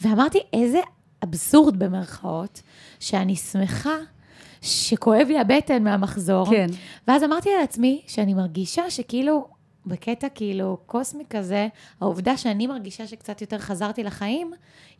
ואמרתי, 0.00 0.38
איזה 0.52 0.80
אבסורד 1.24 1.78
במרכאות, 1.78 2.62
שאני 3.00 3.36
שמחה 3.36 3.96
שכואב 4.62 5.26
לי 5.28 5.38
הבטן 5.38 5.84
מהמחזור. 5.84 6.46
כן. 6.50 6.66
ואז 7.08 7.24
אמרתי 7.24 7.48
לעצמי 7.60 8.02
שאני 8.06 8.34
מרגישה 8.34 8.90
שכאילו, 8.90 9.48
בקטע 9.86 10.28
כאילו 10.28 10.78
קוסמי 10.86 11.24
כזה, 11.30 11.68
העובדה 12.00 12.36
שאני 12.36 12.66
מרגישה 12.66 13.06
שקצת 13.06 13.40
יותר 13.40 13.58
חזרתי 13.58 14.02
לחיים, 14.02 14.52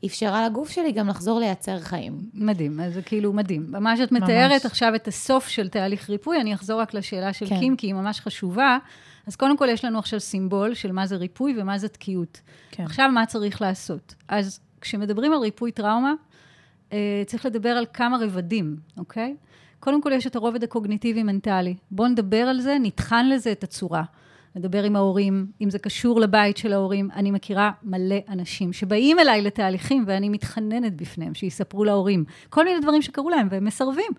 אפשרה 0.07 0.47
לגוף 0.47 0.71
שלי 0.71 0.93
גם 0.93 1.09
לחזור 1.09 1.41
לייצר 1.41 1.81
חיים. 1.81 2.19
מדהים, 2.35 2.81
אז 2.81 2.95
זה 2.95 3.03
כאילו 3.03 3.33
מדהים. 3.33 3.67
ממש 3.69 4.01
את 4.01 4.13
ממש. 4.13 4.23
מתארת 4.23 4.65
עכשיו 4.65 4.95
את 4.95 5.09
הסוף 5.09 5.49
של 5.49 5.69
תהליך 5.69 6.11
ריפוי, 6.11 6.41
אני 6.41 6.55
אחזור 6.55 6.81
רק 6.81 6.95
לשאלה 6.95 7.33
של 7.33 7.47
כן. 7.47 7.59
קים, 7.59 7.77
כי 7.77 7.87
היא 7.87 7.95
ממש 7.95 8.21
חשובה. 8.21 8.79
אז 9.27 9.37
קודם 9.37 9.57
כל 9.57 9.69
יש 9.69 9.85
לנו 9.85 9.99
עכשיו 9.99 10.21
סימבול 10.21 10.75
של 10.75 10.93
מה 10.93 11.07
זה 11.07 11.17
ריפוי 11.17 11.55
ומה 11.61 11.79
זה 11.79 11.89
תקיעות. 11.89 12.41
כן. 12.71 12.85
עכשיו, 12.85 13.11
מה 13.11 13.27
צריך 13.27 13.63
לעשות? 13.63 14.15
אז 14.29 14.61
כשמדברים 14.81 15.33
על 15.33 15.39
ריפוי 15.39 15.73
טראומה, 15.73 16.13
אה, 16.93 17.23
צריך 17.27 17.47
לדבר 17.47 17.69
על 17.69 17.87
כמה 17.93 18.19
רבדים, 18.21 18.77
אוקיי? 18.99 19.37
קודם 19.83 20.03
כל 20.03 20.13
יש 20.13 20.27
את 20.27 20.37
הרובד 20.37 20.65
הקוגניטיבי-מנטלי. 20.65 21.75
בואו 21.91 22.09
נדבר 22.09 22.37
על 22.37 22.61
זה, 22.61 22.77
נטחן 22.81 23.29
לזה 23.29 23.53
את 23.53 23.65
הצורה. 23.65 24.03
לדבר 24.57 24.83
עם 24.83 24.97
ההורים, 24.97 25.47
אם 25.61 25.71
זה 25.71 25.79
קשור 25.79 26.21
לבית 26.21 26.57
של 26.57 26.73
ההורים. 26.73 27.09
אני 27.15 27.31
מכירה 27.31 27.71
מלא 27.83 28.17
אנשים 28.29 28.73
שבאים 28.73 29.19
אליי 29.19 29.43
לתהליכים 29.43 30.05
ואני 30.07 30.29
מתחננת 30.29 30.97
בפניהם, 30.97 31.35
שיספרו 31.35 31.85
להורים 31.85 32.25
כל 32.51 32.65
מיני 32.65 32.81
דברים 32.81 33.03
שקרו 33.03 33.31
להם 33.31 33.49
והם 33.51 33.65
מסרבים. 33.65 34.13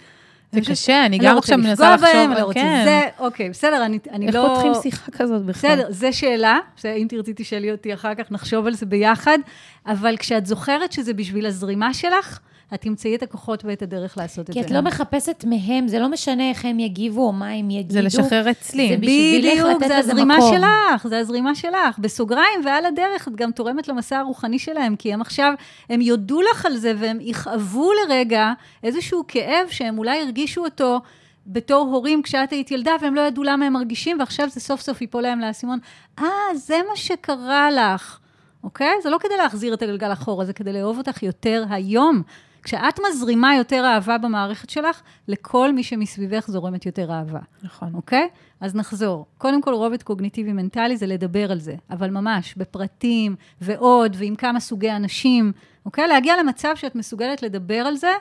זה 0.51 0.57
אני 0.57 0.65
קשה, 0.65 1.05
אני 1.05 1.05
אני 1.05 1.17
גם 1.17 1.33
לא 1.33 1.39
עכשיו 1.39 1.57
רוצה 1.57 1.69
מנסה 1.69 1.93
לפגוע 1.93 2.09
לחשוב, 2.09 2.19
בהם, 2.21 2.31
אני 2.31 2.41
לא 2.41 2.45
רוצה 2.45 2.59
כן. 2.59 2.81
זה, 2.85 3.09
אוקיי, 3.19 3.49
בסדר, 3.49 3.85
אני, 3.85 3.99
אני 4.11 4.27
איך 4.27 4.35
לא... 4.35 4.47
פותחים 4.47 4.73
שיחה 4.81 5.11
כזאת 5.11 5.45
בכלל? 5.45 5.75
בסדר, 5.75 5.91
זו 5.91 6.07
שאלה, 6.11 6.59
שאם 6.75 7.05
תרצי 7.09 7.33
תשאלי 7.35 7.71
אותי 7.71 7.93
אחר 7.93 8.15
כך, 8.15 8.31
נחשוב 8.31 8.67
על 8.67 8.73
זה 8.73 8.85
ביחד, 8.85 9.37
אבל 9.85 10.17
כשאת 10.17 10.45
זוכרת 10.45 10.91
שזה 10.91 11.13
בשביל 11.13 11.45
הזרימה 11.45 11.93
שלך, 11.93 12.39
את 12.73 12.81
תמצאי 12.81 13.15
את 13.15 13.23
הכוחות 13.23 13.65
ואת 13.65 13.81
הדרך 13.81 14.17
לעשות 14.17 14.49
את 14.49 14.53
כי 14.53 14.59
זה. 14.61 14.65
את 14.65 14.71
לא 14.71 14.81
מחפשת 14.81 15.45
מהם, 15.47 15.87
זה 15.87 15.99
לא 15.99 16.09
משנה 16.09 16.49
איך 16.49 16.65
הם 16.65 16.79
יגיבו 16.79 17.27
או 17.27 17.31
מה 17.31 17.49
הם 17.49 17.71
יגידו. 17.71 17.93
זה 17.93 18.01
לשחרר 18.01 18.51
אצלי. 18.51 18.87
זה 18.89 18.97
בשבילך 18.97 19.53
בדיוק, 19.53 19.69
לתת 19.69 19.79
זה 19.79 19.85
לזה 19.85 19.97
הזרימה 19.97 20.37
מקום. 20.37 20.55
שלך, 20.55 21.07
זה 21.07 21.19
הזרימה 21.19 21.55
שלך. 21.55 21.99
בסוגריים 21.99 22.65
ועל 22.65 22.85
הדרך, 22.85 23.27
את 23.27 23.35
גם 23.35 23.51
תורמת 23.51 23.87
למסע 23.87 24.17
הרוחני 24.17 24.59
שלהם, 24.59 24.95
כי 24.95 25.13
הם 25.13 25.21
עכשיו, 25.21 25.53
הם 25.89 26.01
יודו 26.01 26.41
לך 26.41 26.65
על 26.65 26.77
זה 26.77 26.93
והם 26.97 27.17
יכאבו 27.21 27.91
לרגע 27.93 28.51
איזשהו 28.83 29.23
כאב 29.27 29.67
שהם 29.69 29.97
אולי 29.97 30.21
הרגישו 30.21 30.63
אותו 30.63 30.99
בתור 31.47 31.87
הורים 31.91 32.21
כשאת 32.21 32.51
היית 32.51 32.71
ילדה, 32.71 32.91
והם 33.01 33.15
לא 33.15 33.21
ידעו 33.21 33.43
למה 33.43 33.65
הם 33.65 33.73
מרגישים, 33.73 34.19
ועכשיו 34.19 34.49
זה 34.49 34.59
סוף 34.59 34.81
סוף 34.81 35.01
ייפול 35.01 35.21
להם 35.23 35.39
לאסימון. 35.39 35.79
אה, 36.19 36.25
זה 36.55 36.79
מה 36.89 36.95
שקרה 36.95 37.71
לך, 37.71 38.19
אוקיי? 38.63 38.93
זה 39.03 39.09
לא 39.09 39.17
כדי 39.17 39.37
להחזיר 39.37 39.73
את 39.73 39.81
הגלגל 39.81 40.13
אחורה, 40.13 40.45
זה 40.45 40.53
כדי 40.53 40.73
לאהוב 40.73 40.97
אותך 40.97 41.23
יותר 41.23 41.63
היום. 41.69 42.21
כשאת 42.63 42.99
מזרימה 43.09 43.55
יותר 43.55 43.85
אהבה 43.85 44.17
במערכת 44.17 44.69
שלך, 44.69 45.01
לכל 45.27 45.73
מי 45.73 45.83
שמסביבך 45.83 46.45
זורמת 46.47 46.85
יותר 46.85 47.11
אהבה. 47.11 47.39
נכון. 47.63 47.95
אוקיי? 47.95 48.27
אז 48.61 48.75
נחזור. 48.75 49.25
קודם 49.37 49.61
כל, 49.61 49.73
רובד 49.73 50.03
קוגניטיבי-מנטלי 50.03 50.97
זה 50.97 51.05
לדבר 51.05 51.51
על 51.51 51.59
זה, 51.59 51.75
אבל 51.89 52.09
ממש, 52.09 52.53
בפרטים 52.57 53.35
ועוד, 53.61 54.15
ועם 54.19 54.35
כמה 54.35 54.59
סוגי 54.59 54.91
אנשים, 54.91 55.51
אוקיי? 55.85 56.07
להגיע 56.07 56.37
למצב 56.43 56.75
שאת 56.75 56.95
מסוגלת 56.95 57.41
לדבר 57.41 57.79
על 57.79 57.95
זה 57.95 58.11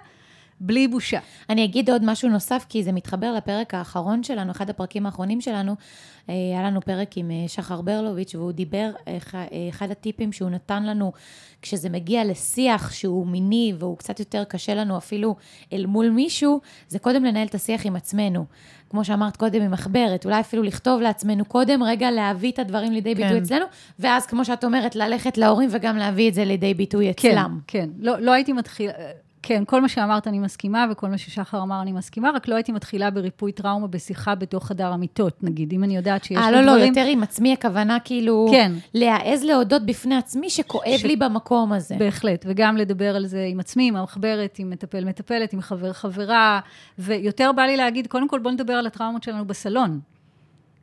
בלי 0.62 0.88
בושה. 0.88 1.18
אני 1.50 1.64
אגיד 1.64 1.90
עוד 1.90 2.02
משהו 2.04 2.28
נוסף, 2.28 2.66
כי 2.68 2.82
זה 2.82 2.92
מתחבר 2.92 3.32
לפרק 3.32 3.74
האחרון 3.74 4.22
שלנו, 4.22 4.50
אחד 4.50 4.70
הפרקים 4.70 5.06
האחרונים 5.06 5.40
שלנו. 5.40 5.74
אה, 6.28 6.34
היה 6.34 6.62
לנו 6.62 6.80
פרק 6.80 7.16
עם 7.16 7.30
אה, 7.30 7.48
שחר 7.48 7.80
ברלוביץ', 7.80 8.34
והוא 8.34 8.52
דיבר, 8.52 8.90
אה, 9.08 9.16
אחד- 9.70 9.90
הטיפים 9.90 10.32
שהוא 10.32 10.50
נתן 10.50 10.82
לנו, 10.82 11.12
כשזה 11.62 11.88
מגיע 11.88 12.24
לשיח 12.24 12.92
שהוא 12.92 13.26
מיני, 13.26 13.72
והוא 13.78 13.98
קצת 13.98 14.20
יותר 14.20 14.44
קשה 14.44 14.74
לנו 14.74 14.98
אפילו 14.98 15.36
אל 15.72 15.86
מול 15.86 16.10
מישהו, 16.10 16.60
זה 16.88 16.98
קודם 16.98 17.24
לנהל 17.24 17.46
את 17.46 17.54
השיח 17.54 17.86
עם 17.86 17.96
עצמנו. 17.96 18.44
כמו 18.90 19.04
שאמרת 19.04 19.36
קודם, 19.36 19.62
עם 19.62 19.70
מחברת, 19.70 20.24
אולי 20.24 20.40
אפילו 20.40 20.62
לכתוב 20.62 21.00
לעצמנו 21.00 21.44
קודם, 21.44 21.82
רגע 21.82 22.10
להביא 22.10 22.52
את 22.52 22.58
הדברים 22.58 22.92
לידי 22.92 23.14
ביטוי 23.14 23.30
כן. 23.38 23.42
אצלנו, 23.42 23.64
ואז, 23.98 24.26
כמו 24.26 24.44
שאת 24.44 24.64
אומרת, 24.64 24.96
ללכת 24.96 25.38
להורים 25.38 25.68
וגם 25.72 25.96
להביא 25.96 26.28
את 26.28 26.34
זה 26.34 26.44
לידי 26.44 26.74
ביטוי 26.74 27.14
כן, 27.14 27.30
אצלם. 27.30 27.60
כן. 27.66 27.88
לא, 27.98 28.18
לא 28.20 28.32
הייתי 28.32 28.52
מתחילה... 28.52 28.92
כן, 29.42 29.62
כל 29.66 29.80
מה 29.80 29.88
שאמרת 29.88 30.28
אני 30.28 30.38
מסכימה, 30.38 30.86
וכל 30.90 31.08
מה 31.08 31.18
ששחר 31.18 31.62
אמר 31.62 31.82
אני 31.82 31.92
מסכימה, 31.92 32.30
רק 32.34 32.48
לא 32.48 32.54
הייתי 32.54 32.72
מתחילה 32.72 33.10
בריפוי 33.10 33.52
טראומה 33.52 33.86
בשיחה 33.86 34.34
בתוך 34.34 34.66
חדר 34.66 34.92
המיטות, 34.92 35.42
נגיד, 35.42 35.72
אם 35.72 35.84
אני 35.84 35.96
יודעת 35.96 36.24
שיש 36.24 36.36
אה, 36.36 36.50
לי 36.50 36.56
לא, 36.56 36.62
לא, 36.62 36.72
דברים... 36.72 36.94
יותר 36.94 37.08
עם 37.08 37.22
עצמי, 37.22 37.52
הכוונה 37.52 37.98
כאילו... 38.04 38.48
כן. 38.50 38.72
להעז 38.94 39.44
להודות 39.44 39.86
בפני 39.86 40.14
עצמי 40.16 40.50
שכואב 40.50 40.96
ש- 40.96 41.04
לי 41.04 41.16
במקום 41.16 41.72
הזה. 41.72 41.96
בהחלט, 41.98 42.44
וגם 42.48 42.76
לדבר 42.76 43.16
על 43.16 43.26
זה 43.26 43.46
עם 43.50 43.60
עצמי, 43.60 43.88
עם 43.88 43.96
המחברת, 43.96 44.58
עם 44.58 44.70
מטפל 44.70 45.04
מטפלת, 45.04 45.52
עם 45.52 45.60
חבר 45.60 45.92
חברה, 45.92 46.60
ויותר 46.98 47.50
בא 47.52 47.62
לי 47.62 47.76
להגיד, 47.76 48.06
קודם 48.06 48.28
כל 48.28 48.38
בוא 48.38 48.50
נדבר 48.50 48.74
על 48.74 48.86
הטראומות 48.86 49.22
שלנו 49.22 49.44
בסלון, 49.44 50.00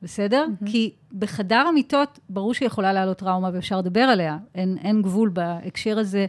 בסדר? 0.01 0.45
Mm-hmm. 0.47 0.65
כי 0.71 0.91
בחדר 1.13 1.63
המיטות, 1.69 2.19
ברור 2.29 2.53
שיכולה 2.53 2.93
לעלות 2.93 3.17
טראומה 3.17 3.49
ואפשר 3.53 3.77
לדבר 3.77 4.01
עליה, 4.01 4.37
אין, 4.55 4.77
אין 4.83 5.01
גבול 5.01 5.29
בהקשר 5.29 5.99
הזה, 5.99 6.25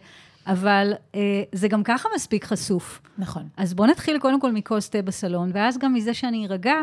אבל 0.46 0.92
אה, 1.14 1.42
זה 1.52 1.68
גם 1.68 1.82
ככה 1.82 2.08
מספיק 2.14 2.44
חשוף. 2.44 3.00
נכון. 3.18 3.48
אז 3.56 3.74
בואו 3.74 3.88
נתחיל 3.88 4.18
קודם 4.18 4.40
כל 4.40 4.52
מכוס 4.52 4.90
תה 4.90 5.02
בסלון, 5.02 5.50
ואז 5.54 5.78
גם 5.78 5.94
מזה 5.94 6.14
שאני 6.14 6.46
ארגע, 6.46 6.74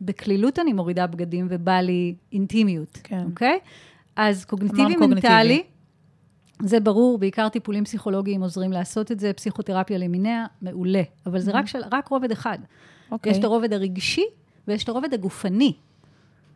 בקלילות 0.00 0.58
אני 0.58 0.72
מורידה 0.72 1.06
בגדים 1.06 1.46
ובא 1.50 1.80
לי 1.80 2.14
אינטימיות, 2.32 2.98
כן. 3.04 3.24
אוקיי? 3.30 3.58
אז 4.16 4.44
קוגניטיבי 4.44 4.82
אמרנו 4.82 4.98
קוגניטיבי. 4.98 5.32
מנטלי, 5.32 5.62
זה 6.62 6.80
ברור, 6.80 7.18
בעיקר 7.18 7.48
טיפולים 7.48 7.84
פסיכולוגיים 7.84 8.42
עוזרים 8.42 8.72
לעשות 8.72 9.12
את 9.12 9.20
זה, 9.20 9.32
פסיכותרפיה 9.32 9.98
למיניה, 9.98 10.46
מעולה. 10.62 11.02
אבל 11.26 11.38
זה 11.40 11.50
רק, 11.52 11.66
של, 11.66 11.78
רק 11.92 12.08
רובד 12.08 12.30
אחד. 12.30 12.58
אוקיי. 13.10 13.32
יש 13.32 13.38
את 13.38 13.44
הרובד 13.44 13.72
הרגשי 13.72 14.24
ויש 14.68 14.84
את 14.84 14.88
הרובד 14.88 15.14
הגופני. 15.14 15.72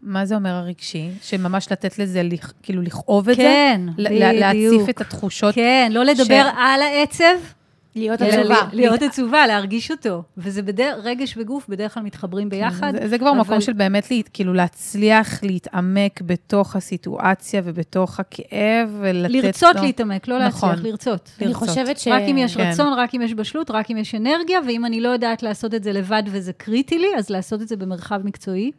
מה 0.02 0.26
זה 0.26 0.34
אומר 0.34 0.50
הרגשי? 0.50 1.08
שממש 1.22 1.72
לתת 1.72 1.98
לזה, 1.98 2.22
כאילו, 2.62 2.82
לכאוב 2.82 3.28
את 3.28 3.36
זה? 3.36 3.42
כן, 3.42 3.80
ל- 3.98 4.02
ל- 4.02 4.08
בדיוק. 4.08 4.40
להציף 4.40 4.88
את 4.88 5.00
התחושות? 5.00 5.54
כן, 5.54 5.90
לא 5.94 6.04
לדבר 6.04 6.48
על 6.56 6.82
העצב, 6.82 7.24
להיות 7.94 8.20
עצובה. 8.22 8.56
להיות 8.72 9.02
עצובה, 9.02 9.46
להרגיש 9.46 9.90
אותו. 9.90 10.22
וזה 10.36 10.62
בדרך, 10.62 10.96
רגש 11.04 11.34
וגוף 11.36 11.68
בדרך 11.68 11.94
כלל 11.94 12.02
מתחברים 12.02 12.48
ביחד. 12.48 12.92
זה, 13.02 13.08
זה 13.08 13.18
כבר 13.18 13.30
אבל- 13.30 13.38
מקום 13.38 13.60
של 13.60 13.72
באמת, 13.72 14.10
לה, 14.10 14.16
כאילו, 14.32 14.54
להצליח 14.54 15.42
להתעמק 15.42 16.20
בתוך 16.22 16.76
הסיטואציה 16.76 17.62
ובתוך 17.64 18.20
הכאב, 18.20 18.96
ולתת 19.00 19.30
לרצות 19.34 19.76
לו... 19.76 19.82
להתעמק, 19.82 20.28
לא 20.28 20.46
נכון. 20.46 20.68
להצליח, 20.68 20.86
לרצות. 20.90 21.30
אני 21.40 21.46
לרצות. 21.48 21.68
חושבת 21.68 21.98
ש... 21.98 22.08
רק 22.08 22.22
אם 22.30 22.38
יש 22.38 22.56
כן. 22.56 22.70
רצון, 22.70 22.92
רק 22.96 23.14
אם 23.14 23.22
יש 23.22 23.34
בשלות, 23.34 23.70
רק 23.70 23.90
אם 23.90 23.96
יש 23.96 24.14
אנרגיה, 24.14 24.58
ואם 24.66 24.84
אני 24.84 25.00
לא 25.00 25.08
יודעת 25.08 25.42
לעשות 25.42 25.74
את 25.74 25.84
זה 25.84 25.92
לבד 25.92 26.22
וזה 26.26 26.52
קריטי 26.52 26.98
לי, 26.98 27.08
אז 27.18 27.30
לעשות 27.30 27.62
את 27.62 27.68
זה 27.68 27.76
במרחב 27.76 28.20
מקצועי. 28.24 28.70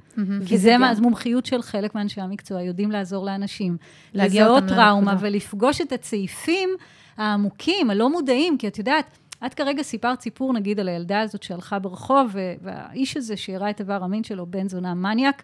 כי 0.46 0.58
זה 0.58 0.78
מה- 0.78 0.92
אז 0.92 1.00
מומחיות 1.00 1.46
של 1.46 1.62
חלק 1.62 1.96
מאנשי 1.96 2.22
המקצוע, 2.22 2.62
יודעים 2.62 2.92
לעזור 2.92 3.26
לאנשים. 3.26 3.78
להגיע 4.14 4.44
לזהות 4.46 4.64
טראומה. 4.68 5.16
ולפגוש 5.20 5.82
את 5.82 5.92
הצעיפים 5.92 6.70
העמוקים, 7.18 7.90
הלא 7.90 8.10
מודעים, 8.10 8.58
כי 8.58 8.68
את 8.68 8.78
יודעת, 8.78 9.18
את 9.46 9.54
כרגע 9.54 9.84
סיפרת 9.84 10.22
סיפור, 10.22 10.54
נגיד, 10.54 10.80
על 10.80 10.90
הילדה 10.90 11.22
הזאת 11.22 11.44
שהלכה 11.44 11.80
ברחוב, 11.80 12.36
והאיש 12.62 13.18
הזה 13.18 13.38
שהראה 13.38 13.70
את 13.70 13.80
איבר 13.80 14.04
המין 14.04 14.24
שלו, 14.24 14.46
בן 14.46 14.70
זונה 14.70 14.94
מניאק, 14.94 15.44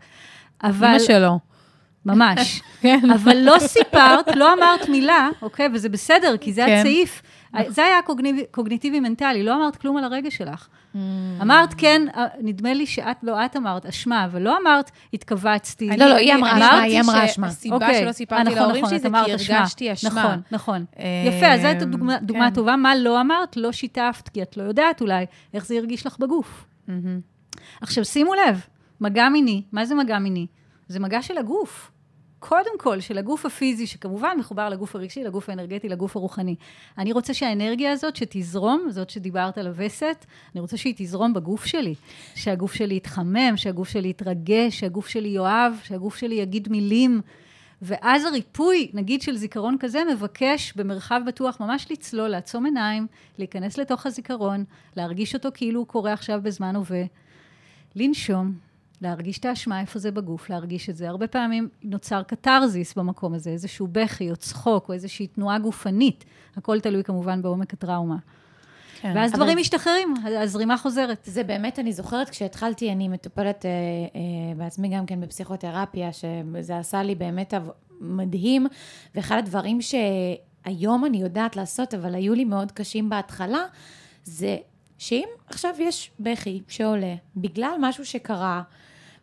אבל... 0.63 0.87
אמא 0.87 0.99
שלו. 0.99 1.39
ממש. 2.05 2.61
כן. 2.81 2.99
אבל 3.15 3.37
לא 3.37 3.59
סיפרת, 3.59 4.35
לא 4.35 4.53
אמרת 4.53 4.89
מילה, 4.89 5.29
אוקיי? 5.41 5.69
וזה 5.73 5.89
בסדר, 5.89 6.37
כי 6.37 6.53
זה 6.53 6.63
כן. 6.65 6.77
הסעיף. 6.79 7.21
זה 7.67 7.83
היה 7.83 7.99
קוגניטיבי-מנטלי, 8.51 9.43
לא 9.43 9.55
אמרת 9.55 9.75
כלום 9.75 9.97
על 9.97 10.03
הרגש 10.03 10.37
שלך. 10.37 10.67
אמרת, 11.41 11.73
כן, 11.77 12.01
אה, 12.15 12.25
נדמה 12.41 12.73
לי 12.73 12.85
שאת, 12.85 13.17
לא 13.23 13.45
את 13.45 13.55
אמרת, 13.55 13.85
אשמה, 13.85 14.25
אבל 14.25 14.41
לא 14.41 14.57
אמרת, 14.57 14.91
התכווצתי. 15.13 15.87
לא, 15.97 16.05
לא, 16.05 16.15
היא 16.15 16.33
אמרה 16.33 16.57
אשמה, 16.57 16.81
היא 16.81 17.01
אמרה 17.01 17.25
אשמה. 17.25 17.47
אוקיי. 17.71 17.99
שלא 17.99 18.07
אה, 18.07 18.13
סיפרתי 18.13 18.43
נכון, 18.43 18.57
להורים 18.57 18.77
נכון, 18.85 18.89
שלי 18.89 18.99
זה 18.99 19.09
כי. 19.09 19.53
הרגשתי 19.53 19.93
אשמה. 19.93 20.21
נכון, 20.21 20.41
נכון. 20.51 20.85
אה, 20.99 21.05
יפה, 21.27 21.45
אז 21.47 21.61
זו 21.61 21.67
הייתה 21.67 21.85
דוגמה, 21.85 22.17
כן. 22.27 22.53
טובה. 22.53 22.75
מה 22.75 22.95
לא 22.95 23.21
אמרת? 23.21 23.57
לא 23.57 23.71
שיתפת, 23.71 24.29
כי 24.29 24.41
את 24.41 24.57
לא 24.57 24.63
יודעת 24.63 25.01
אולי 25.01 25.25
איך 25.53 25.65
זה 25.65 25.75
הרגיש 25.75 26.05
לך 26.05 26.19
בגוף. 26.19 26.65
עכשיו, 27.81 28.05
שימו 28.05 28.33
לב, 28.33 28.61
מגע 29.01 29.29
מיני, 29.29 29.61
מה 29.71 29.85
זה 29.85 29.95
מגע 29.95 30.19
מיני? 30.19 30.47
זה 30.87 30.99
מגע 30.99 31.21
של 31.21 31.37
הגוף. 31.37 31.91
קודם 32.39 32.79
כל, 32.79 32.99
של 32.99 33.17
הגוף 33.17 33.45
הפיזי, 33.45 33.87
שכמובן 33.87 34.37
מחובר 34.39 34.69
לגוף 34.69 34.95
הרגשי, 34.95 35.23
לגוף 35.23 35.49
האנרגטי, 35.49 35.89
לגוף 35.89 36.15
הרוחני. 36.15 36.55
אני 36.97 37.11
רוצה 37.11 37.33
שהאנרגיה 37.33 37.91
הזאת 37.91 38.15
שתזרום, 38.15 38.87
זאת 38.89 39.09
שדיברת 39.09 39.57
על 39.57 39.67
הווסת, 39.67 40.25
אני 40.53 40.61
רוצה 40.61 40.77
שהיא 40.77 40.93
תזרום 40.97 41.33
בגוף 41.33 41.65
שלי. 41.65 41.95
שהגוף 42.35 42.73
שלי 42.73 42.95
יתחמם, 42.95 43.53
שהגוף 43.55 43.89
שלי 43.89 44.09
יתרגש, 44.09 44.79
שהגוף 44.79 45.07
שלי 45.07 45.29
יאהב, 45.29 45.73
שהגוף 45.83 46.15
שלי 46.15 46.35
יגיד 46.35 46.71
מילים. 46.71 47.21
ואז 47.81 48.25
הריפוי, 48.25 48.91
נגיד 48.93 49.21
של 49.21 49.35
זיכרון 49.37 49.75
כזה, 49.79 50.03
מבקש 50.11 50.73
במרחב 50.75 51.21
בטוח 51.27 51.61
ממש 51.61 51.87
לצלול, 51.91 52.27
לעצום 52.27 52.65
עיניים, 52.65 53.07
להיכנס 53.37 53.77
לתוך 53.77 54.05
הזיכרון, 54.05 54.63
להרגיש 54.95 55.35
אותו 55.35 55.49
כאילו 55.53 55.79
הוא 55.79 55.87
קורה 55.87 56.13
עכשיו 56.13 56.39
בזמן 56.43 56.75
הווה, 56.75 57.03
לנשום, 57.95 58.53
להרגיש 59.01 59.37
את 59.39 59.45
האשמה 59.45 59.81
איפה 59.81 59.99
זה 59.99 60.11
בגוף, 60.11 60.49
להרגיש 60.49 60.89
את 60.89 60.97
זה. 60.97 61.09
הרבה 61.09 61.27
פעמים 61.27 61.69
נוצר 61.83 62.23
קתרזיס 62.23 62.93
במקום 62.93 63.33
הזה, 63.33 63.49
איזשהו 63.49 63.87
בכי 63.91 64.31
או 64.31 64.35
צחוק 64.35 64.89
או 64.89 64.93
איזושהי 64.93 65.27
תנועה 65.27 65.59
גופנית. 65.59 66.25
הכל 66.57 66.79
תלוי 66.79 67.03
כמובן 67.03 67.41
בעומק 67.41 67.73
הטראומה. 67.73 68.17
כן. 69.01 69.13
ואז 69.15 69.31
אבל- 69.31 69.39
דברים 69.39 69.57
משתחררים, 69.57 70.13
הזרימה 70.41 70.77
חוזרת. 70.77 71.19
זה 71.25 71.43
באמת, 71.43 71.79
אני 71.79 71.93
זוכרת 71.93 72.29
כשהתחלתי, 72.29 72.91
אני 72.91 73.07
מטופלת 73.07 73.65
אה, 73.65 73.69
אה, 73.71 74.55
בעצמי 74.57 74.89
גם 74.89 75.05
כן 75.05 75.21
בפסיכותרפיה, 75.21 76.09
שזה 76.13 76.77
עשה 76.77 77.03
לי 77.03 77.15
באמת 77.15 77.53
מדהים, 78.01 78.67
ואחד 79.15 79.37
הדברים 79.37 79.79
שהיום 79.81 81.05
אני 81.05 81.17
יודעת 81.17 81.55
לעשות, 81.55 81.93
אבל 81.93 82.15
היו 82.15 82.33
לי 82.33 82.45
מאוד 82.45 82.71
קשים 82.71 83.09
בהתחלה, 83.09 83.59
זה 84.23 84.57
שאם 84.97 85.27
עכשיו 85.47 85.71
יש 85.79 86.11
בכי 86.19 86.61
שעולה 86.67 87.15
בגלל 87.35 87.75
משהו 87.79 88.05
שקרה, 88.05 88.61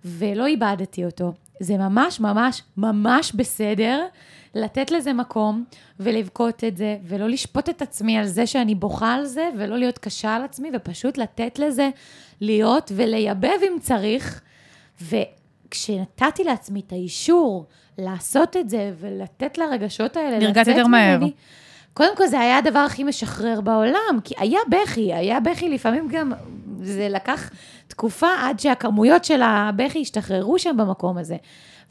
ולא 0.05 0.47
איבדתי 0.47 1.05
אותו, 1.05 1.33
זה 1.61 1.77
ממש 1.77 2.21
ממש 2.21 2.63
ממש 2.77 3.33
בסדר 3.33 4.07
לתת 4.55 4.91
לזה 4.91 5.13
מקום 5.13 5.65
ולבכות 6.01 6.65
את 6.65 6.77
זה, 6.77 6.97
ולא 7.05 7.29
לשפוט 7.29 7.69
את 7.69 7.83
עצמי 7.83 8.19
על 8.19 8.27
זה 8.27 8.47
שאני 8.47 8.75
בוכה 8.75 9.15
על 9.15 9.25
זה, 9.25 9.51
ולא 9.59 9.79
להיות 9.79 9.99
קשה 9.99 10.35
על 10.35 10.43
עצמי, 10.43 10.71
ופשוט 10.75 11.19
לתת 11.19 11.59
לזה 11.59 11.91
להיות 12.41 12.93
ולייבב 12.95 13.59
אם 13.63 13.77
צריך. 13.81 14.41
כשנתתי 15.71 16.45
לעצמי 16.45 16.81
את 16.87 16.93
האישור 16.93 17.67
לעשות 17.99 18.57
את 18.57 18.71
זה 18.71 18.93
ולתת 19.01 19.59
לרגשות 19.59 20.17
האלה 20.17 20.39
נרגעת 20.39 20.57
לצאת 20.57 20.77
יותר 20.77 20.87
מהר. 20.87 21.21
קודם 21.95 22.17
כל 22.17 22.27
זה 22.27 22.41
היה 22.41 22.59
הדבר 22.59 22.79
הכי 22.79 23.05
משחרר 23.05 23.61
בעולם, 23.61 24.19
כי 24.25 24.35
היה 24.39 24.61
בכי, 24.69 25.15
היה 25.15 25.41
בכי, 25.41 25.69
לפעמים 25.69 26.09
גם, 26.09 26.33
זה 26.83 27.09
לקח 27.09 27.51
תקופה 27.89 28.29
עד 28.41 28.61
שהכמויות 28.61 29.25
של 29.25 29.43
הבכי 29.43 30.01
השתחררו 30.01 30.59
שם 30.59 30.77
במקום 30.77 31.19
הזה. 31.19 31.37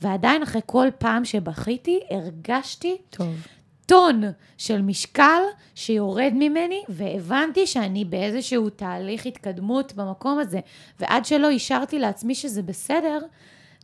ועדיין 0.02 0.44
אחרי 0.44 0.62
כל 0.66 0.88
פעם 0.98 1.26
שבכיתי, 1.26 2.00
הרגשתי 2.10 2.98
טוב. 3.10 3.48
טון 3.86 4.22
של 4.58 4.82
משקל 4.82 5.42
שיורד 5.76 6.32
ממני, 6.34 6.84
והבנתי 6.90 7.68
שאני 7.68 8.06
באיזשהו 8.06 8.70
תהליך 8.70 9.26
התקדמות 9.26 9.94
במקום 9.94 10.40
הזה. 10.40 10.60
ועד 11.00 11.26
שלא 11.26 11.50
אישרתי 11.50 12.00
לעצמי 12.00 12.36
שזה 12.36 12.62
בסדר, 12.62 13.20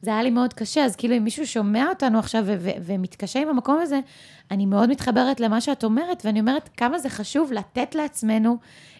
זה 0.01 0.11
היה 0.11 0.23
לי 0.23 0.29
מאוד 0.29 0.53
קשה. 0.53 0.85
אז 0.85 0.95
כאילו, 0.95 1.17
אם 1.17 1.23
מישהו 1.23 1.47
שומע 1.47 1.89
אותנו 1.89 2.19
עכשיו 2.19 2.43
ו- 2.45 2.55
ו- 2.59 2.69
ומתקשה 2.81 3.41
עם 3.41 3.49
המקום 3.49 3.79
הזה, 3.81 3.99
אני 4.51 4.65
מאוד 4.65 4.89
מתחברת 4.89 5.39
למה 5.39 5.61
שאת 5.61 5.83
אומרת, 5.83 6.21
ואני 6.25 6.39
אומרת 6.39 6.69
כמה 6.77 6.99
זה 6.99 7.09
חשוב 7.09 7.51
לתת 7.51 7.95
לעצמנו 7.95 8.57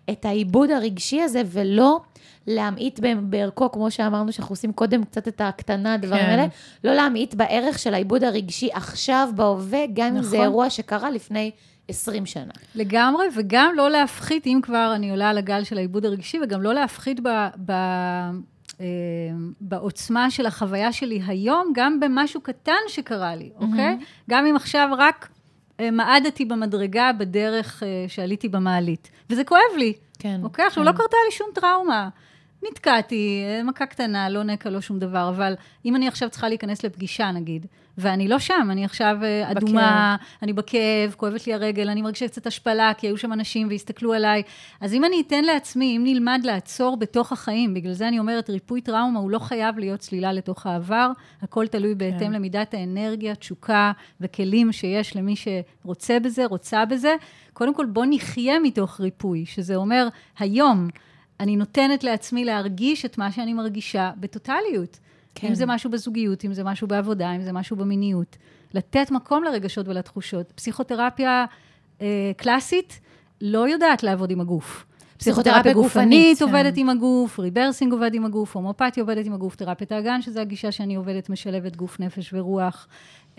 את 0.10 0.26
העיבוד 0.26 0.72
הרגשי 0.72 1.22
הזה, 1.22 1.42
ולא 1.46 2.00
להמעיט 2.48 3.00
בערכו, 3.22 3.72
כמו 3.72 3.92
שאמרנו, 3.92 4.32
שאנחנו 4.32 4.54
עושים 4.54 4.74
קודם 4.74 5.04
קצת 5.04 5.28
את 5.28 5.42
הקטנה, 5.42 5.94
הדברים 5.94 6.24
כן. 6.24 6.30
האלה, 6.30 6.46
לא 6.84 6.94
להמעיט 6.94 7.34
בערך 7.34 7.80
של 7.80 7.94
העיבוד 7.94 8.24
הרגשי 8.24 8.70
עכשיו, 8.74 9.30
בהווה, 9.36 9.80
גם 9.94 10.18
אם 10.18 10.24
זה 10.24 10.36
נכון. 10.36 10.42
אירוע 10.42 10.70
שקרה 10.70 11.12
לפני 11.12 11.52
20 11.88 12.26
שנה. 12.26 12.54
לגמרי, 12.76 13.26
וגם 13.36 13.74
לא 13.78 13.90
להפחית, 13.90 14.48
אם 14.48 14.60
כבר 14.64 14.92
אני 14.96 15.10
עולה 15.10 15.30
על 15.30 15.38
הגל 15.38 15.64
של 15.64 15.78
העיבוד 15.78 16.06
הרגשי, 16.06 16.38
וגם 16.44 16.62
לא 16.62 16.74
להפחית 16.74 17.20
ב, 17.24 17.48
ב, 17.66 17.74
בעוצמה 19.62 20.32
של 20.32 20.46
החוויה 20.46 20.92
שלי 20.92 21.22
היום, 21.28 21.72
גם 21.76 22.00
במשהו 22.00 22.42
קטן 22.42 22.82
שקרה 22.88 23.36
לי, 23.36 23.50
אוקיי? 23.60 23.98
גם 24.30 24.46
אם 24.46 24.56
עכשיו 24.56 24.90
רק 24.98 25.30
אה, 25.80 25.92
מעדתי 25.92 26.46
במדרגה 26.46 27.12
בדרך 27.18 27.84
אה, 27.84 28.06
שעליתי 28.08 28.50
במעלית. 28.50 29.12
וזה 29.30 29.44
כואב 29.44 29.62
לי, 29.78 29.94
כן. 30.20 30.40
אוקיי? 30.44 30.66
עכשיו, 30.66 30.84
לא 30.84 30.92
קרתה 30.92 31.18
לי 31.26 31.32
שום 31.32 31.48
טראומה. 31.54 32.10
נתקעתי, 32.64 33.44
אה, 33.46 33.64
מכה 33.64 33.86
קטנה, 33.86 34.30
לא 34.30 34.44
נקע, 34.44 34.70
לא 34.70 34.82
שום 34.82 35.00
דבר, 35.00 35.30
אבל 35.30 35.54
אם 35.86 35.96
אני 35.96 36.08
עכשיו 36.08 36.30
צריכה 36.30 36.50
להיכנס 36.50 36.84
לפגישה, 36.84 37.32
נגיד, 37.32 37.66
ואני 37.98 38.28
לא 38.28 38.40
שם, 38.40 38.68
אני 38.72 38.86
עכשיו 38.86 39.18
אה, 39.24 39.52
אדומה, 39.52 40.16
אני 40.42 40.54
בכאב, 40.54 41.14
כואבת 41.18 41.48
לי 41.48 41.54
הרגל, 41.54 41.90
אני 41.90 42.02
מרגישה 42.02 42.28
קצת 42.28 42.48
השפלה, 42.48 42.92
כי 42.98 43.08
היו 43.08 43.18
שם 43.18 43.34
אנשים 43.34 43.68
והסתכלו 43.70 44.14
עליי. 44.14 44.44
אז 44.82 44.94
אם 44.94 45.06
אני 45.06 45.22
אתן 45.28 45.44
לעצמי, 45.44 45.98
אם 45.98 46.04
נלמד 46.04 46.42
לעצור 46.44 46.98
בתוך 46.98 47.32
החיים, 47.32 47.74
בגלל 47.74 47.94
זה 47.94 48.08
אני 48.08 48.20
אומרת, 48.20 48.50
ריפוי 48.50 48.82
טראומה 48.82 49.20
הוא 49.20 49.32
לא 49.32 49.40
חייב 49.40 49.80
להיות 49.80 50.00
צלילה 50.00 50.34
לתוך 50.34 50.66
העבר, 50.66 51.12
הכל 51.42 51.68
תלוי 51.68 51.96
בהתאם 51.96 52.20
כן. 52.20 52.32
למידת 52.32 52.74
האנרגיה, 52.74 53.36
תשוקה 53.36 53.92
וכלים 54.22 54.72
שיש 54.72 55.16
למי 55.16 55.36
שרוצה 55.36 56.20
בזה, 56.20 56.46
רוצה 56.46 56.86
בזה. 56.86 57.16
קודם 57.54 57.74
כל, 57.74 57.86
בוא 57.86 58.06
נחיה 58.10 58.60
מתוך 58.60 59.02
ריפוי, 59.02 59.46
שזה 59.46 59.76
אומר, 59.76 60.08
היום, 60.40 60.88
אני 61.40 61.56
נותנת 61.56 62.04
לעצמי 62.04 62.46
להרגיש 62.46 63.06
את 63.06 63.18
מה 63.18 63.32
שאני 63.32 63.54
מרגישה 63.54 64.12
בטוטליות. 64.20 65.00
כן. 65.36 65.48
אם 65.48 65.56
זה 65.56 65.66
משהו 65.66 65.90
בזוגיות, 65.90 66.46
אם 66.46 66.54
זה 66.54 66.64
משהו 66.64 66.88
בעבודה, 66.88 67.32
אם 67.36 67.42
זה 67.42 67.52
משהו 67.52 67.76
במיניות. 67.76 68.38
לתת 68.74 69.12
מקום 69.12 69.44
לרגשות 69.44 69.88
ולתחושות. 69.88 70.52
פסיכותרפיה 70.52 71.46
אה, 72.02 72.32
קלאסית 72.38 73.00
לא 73.42 73.70
יודעת 73.70 74.04
לעבוד 74.04 74.32
עם 74.32 74.42
הגוף. 74.42 74.86
פסיכותרפיה 75.18 75.74
גופנית, 75.74 76.40
כן. 76.40 76.46
עובדת 76.46 76.74
עם 76.78 76.90
הגוף, 76.90 77.40
rebirthing 77.40 77.94
עובד 77.94 78.14
עם 78.14 78.26
הגוף, 78.26 78.56
הומאופתיה 78.56 79.04
עובדת 79.04 79.26
עם 79.26 79.34
הגוף, 79.34 79.56
תרפיית 79.56 79.92
האגן, 79.92 80.22
שזו 80.22 80.40
הגישה 80.40 80.72
שאני 80.72 80.96
עובדת, 80.96 81.30
משלבת 81.30 81.76
גוף, 81.76 82.00
נפש 82.00 82.34
ורוח. 82.34 82.88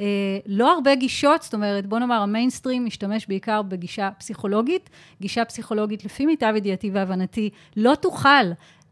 אה, 0.00 0.06
לא 0.46 0.72
הרבה 0.72 0.94
גישות, 0.94 1.42
זאת 1.42 1.54
אומרת, 1.54 1.86
בוא 1.86 1.98
נאמר, 1.98 2.22
המיינסטרים 2.22 2.84
משתמש 2.84 3.26
בעיקר 3.26 3.62
בגישה 3.62 4.10
פסיכולוגית. 4.18 4.90
גישה 5.20 5.44
פסיכולוגית, 5.44 6.04
לפי 6.04 6.26
מיטב 6.26 6.52
ידיעתי 6.56 6.90
והבנתי, 6.90 7.50
לא 7.76 7.94
תוכל 7.94 8.44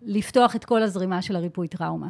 לפתוח 0.02 0.56
את 0.56 0.64
כל 0.64 0.82
הזרימה 0.82 1.22
של 1.22 1.36
הריפוי 1.36 1.68
טראומה. 1.68 2.08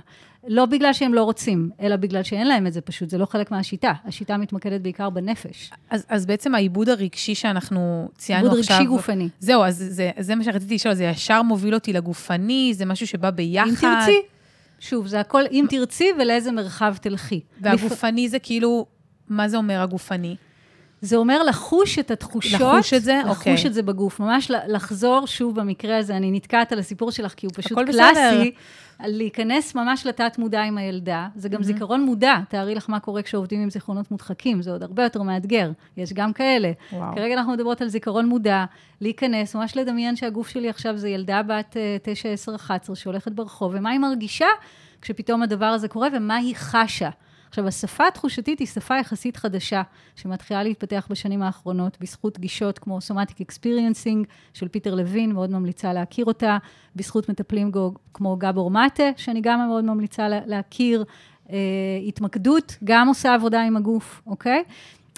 לא 0.49 0.67
בגלל 0.67 0.93
שהם 0.93 1.15
לא 1.15 1.23
רוצים, 1.23 1.71
אלא 1.81 1.97
בגלל 1.97 2.23
שאין 2.23 2.47
להם 2.47 2.67
את 2.67 2.73
זה 2.73 2.81
פשוט, 2.81 3.11
זה 3.11 3.19
לא 3.19 3.27
חלק 3.27 3.51
מהשיטה. 3.51 3.93
השיטה 4.05 4.37
מתמקדת 4.37 4.81
בעיקר 4.81 5.11
בנפש. 5.11 5.71
אז, 5.91 6.07
אז 6.09 6.27
בעצם 6.27 6.55
העיבוד 6.55 6.89
הרגשי 6.89 7.35
שאנחנו 7.35 8.09
ציינו 8.17 8.45
עיבוד 8.45 8.59
עכשיו... 8.59 8.77
רגשי 8.77 8.89
גופני. 8.89 9.29
זהו, 9.41 9.65
אז 9.65 9.85
זה, 9.89 10.11
זה 10.19 10.35
מה 10.35 10.45
שרציתי 10.45 10.75
לשאול, 10.75 10.95
זה 10.95 11.05
ישר 11.05 11.43
מוביל 11.43 11.75
אותי 11.75 11.93
לגופני, 11.93 12.73
זה 12.75 12.85
משהו 12.85 13.07
שבא 13.07 13.31
ביחד. 13.31 13.69
אם 13.69 13.75
תרצי, 13.75 14.21
שוב, 14.81 15.07
זה 15.07 15.21
הכל 15.21 15.43
אם 15.51 15.67
תרצי 15.71 16.09
ולאיזה 16.21 16.53
מרחב 16.53 16.97
תלכי. 17.01 17.41
והגופני 17.61 18.29
זה 18.29 18.39
כאילו, 18.39 18.87
מה 19.29 19.49
זה 19.49 19.57
אומר 19.57 19.81
הגופני? 19.81 20.37
זה 21.01 21.17
אומר 21.17 21.43
לחוש 21.43 21.99
את 21.99 22.11
התחושות. 22.11 22.61
לחוש 22.61 22.95
את 22.95 23.03
זה? 23.03 23.21
לחוש 23.25 23.39
אוקיי. 23.39 23.67
את 23.67 23.75
זה 23.75 23.83
בגוף. 23.83 24.21
ממש 24.21 24.51
לחזור, 24.51 25.27
שוב, 25.27 25.61
במקרה 25.61 25.99
הזה, 25.99 26.17
אני 26.17 26.31
נתקעת 26.31 26.73
על 26.73 26.79
הסיפור 26.79 27.11
שלך, 27.11 27.35
כי 27.37 27.47
הוא 27.47 27.53
פשוט 27.57 27.79
קלאסי. 27.87 28.53
להיכנס 29.01 29.75
ממש 29.75 30.07
לתת 30.07 30.39
מודע 30.39 30.63
עם 30.63 30.79
הילדה. 30.79 31.29
זה 31.37 31.49
גם 31.49 31.63
זיכרון 31.63 32.03
מודע. 32.03 32.37
תארי 32.49 32.75
לך 32.75 32.91
מה 32.91 33.01
קורה 33.01 33.23
כשעובדים 33.23 33.63
עם 33.63 33.71
זיכרונות 33.71 34.11
מודחקים, 34.11 34.63
זה 34.63 34.71
עוד 34.71 34.83
הרבה 34.83 35.03
יותר 35.03 35.23
מאתגר. 35.23 35.71
יש 35.97 36.13
גם 36.13 36.33
כאלה. 36.33 36.73
וואו. 36.93 37.15
כרגע 37.15 37.35
אנחנו 37.35 37.53
מדברות 37.53 37.81
על 37.81 37.89
זיכרון 37.89 38.27
מודע, 38.27 38.65
להיכנס, 39.01 39.57
ממש 39.57 39.77
לדמיין 39.77 40.17
שהגוף 40.17 40.49
שלי 40.49 40.69
עכשיו 40.69 40.97
זה 40.97 41.09
ילדה 41.09 41.43
בת 41.43 41.77
אה, 41.77 41.97
9, 42.03 42.29
10, 42.29 42.55
11 42.55 42.97
שהולכת 42.97 43.33
ברחוב, 43.33 43.73
ומה 43.75 43.91
היא 43.91 44.01
מרגישה 44.01 44.47
כשפתאום 45.03 45.43
הדבר 45.43 45.67
הזה 45.67 45.89
קורה, 45.89 46.09
ומה 46.13 46.37
היא 46.37 46.55
חשה. 46.57 47.11
עכשיו, 47.49 47.67
השפה 47.67 48.07
התחושתית 48.09 48.59
היא 48.59 48.67
שפה 48.67 48.97
יחסית 48.99 49.37
חדשה, 49.37 49.83
שמתחילה 50.17 50.63
להתפתח 50.63 51.07
בשנים 51.11 51.43
האחרונות, 51.43 51.97
בזכות 52.01 52.39
גישות 52.39 52.79
כמו 52.79 52.99
Somatic 52.99 53.43
Experiencing 53.43 54.25
של 54.55 54.69
פיטר 54.69 54.95
לוין, 54.95 55.33
מאוד 55.33 55.51
ממליצה 55.51 55.93
להכיר 55.93 56.25
אותה, 56.25 56.59
בזכות 56.97 57.29
מטפלים 57.29 57.71
גו- 57.71 57.95
כמו 58.15 58.37
גבור 58.37 58.71
מטה, 58.71 59.03
שאני 59.17 59.41
גם 59.41 59.67
מאוד 59.69 59.85
ממליצה 59.85 60.29
לה- 60.29 60.47
להכיר, 60.47 61.05
אה, 61.51 61.57
התמקדות, 62.09 62.77
גם 62.85 63.09
עושה 63.09 63.35
עבודה 63.35 63.63
עם 63.63 63.77
הגוף, 63.77 64.23
אוקיי? 64.27 64.63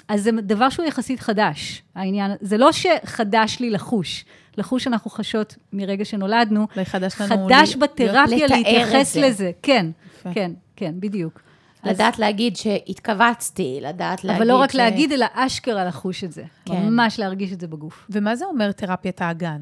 אז 0.07 0.23
זה 0.23 0.31
דבר 0.31 0.69
שהוא 0.69 0.85
יחסית 0.85 1.19
חדש, 1.19 1.83
העניין, 1.95 2.31
זה 2.41 2.57
לא 2.57 2.69
שחדש 2.71 3.57
לי 3.59 3.69
לחוש, 3.69 4.25
לחוש 4.57 4.87
אנחנו 4.87 5.11
חשות 5.11 5.55
מרגע 5.73 6.05
שנולדנו, 6.05 6.67
חדש 6.83 7.21
לנו... 7.21 7.47
חדש 7.47 7.73
לי- 7.73 7.79
בתרפיה 7.79 8.47
להתייחס 8.47 9.13
זה. 9.13 9.21
לזה, 9.21 9.51
כן, 9.61 9.85
יפה. 10.19 10.33
כן, 10.33 10.51
כן, 10.75 10.93
בדיוק. 10.99 11.41
לדעת 11.83 12.19
להגיד 12.19 12.55
שהתכווצתי, 12.55 13.79
לדעת 13.81 14.23
להגיד 14.23 14.41
אבל 14.41 14.51
לא 14.51 14.57
רק 14.57 14.71
ש... 14.71 14.75
להגיד, 14.75 15.11
אלא 15.11 15.25
אשכרה 15.33 15.85
לחוש 15.85 16.23
את 16.23 16.31
זה. 16.31 16.43
כן. 16.65 16.85
ממש 16.85 17.19
להרגיש 17.19 17.53
את 17.53 17.59
זה 17.59 17.67
בגוף. 17.67 18.07
ומה 18.09 18.35
זה 18.35 18.45
אומר 18.45 18.71
תרפיית 18.71 19.21
האגן? 19.21 19.61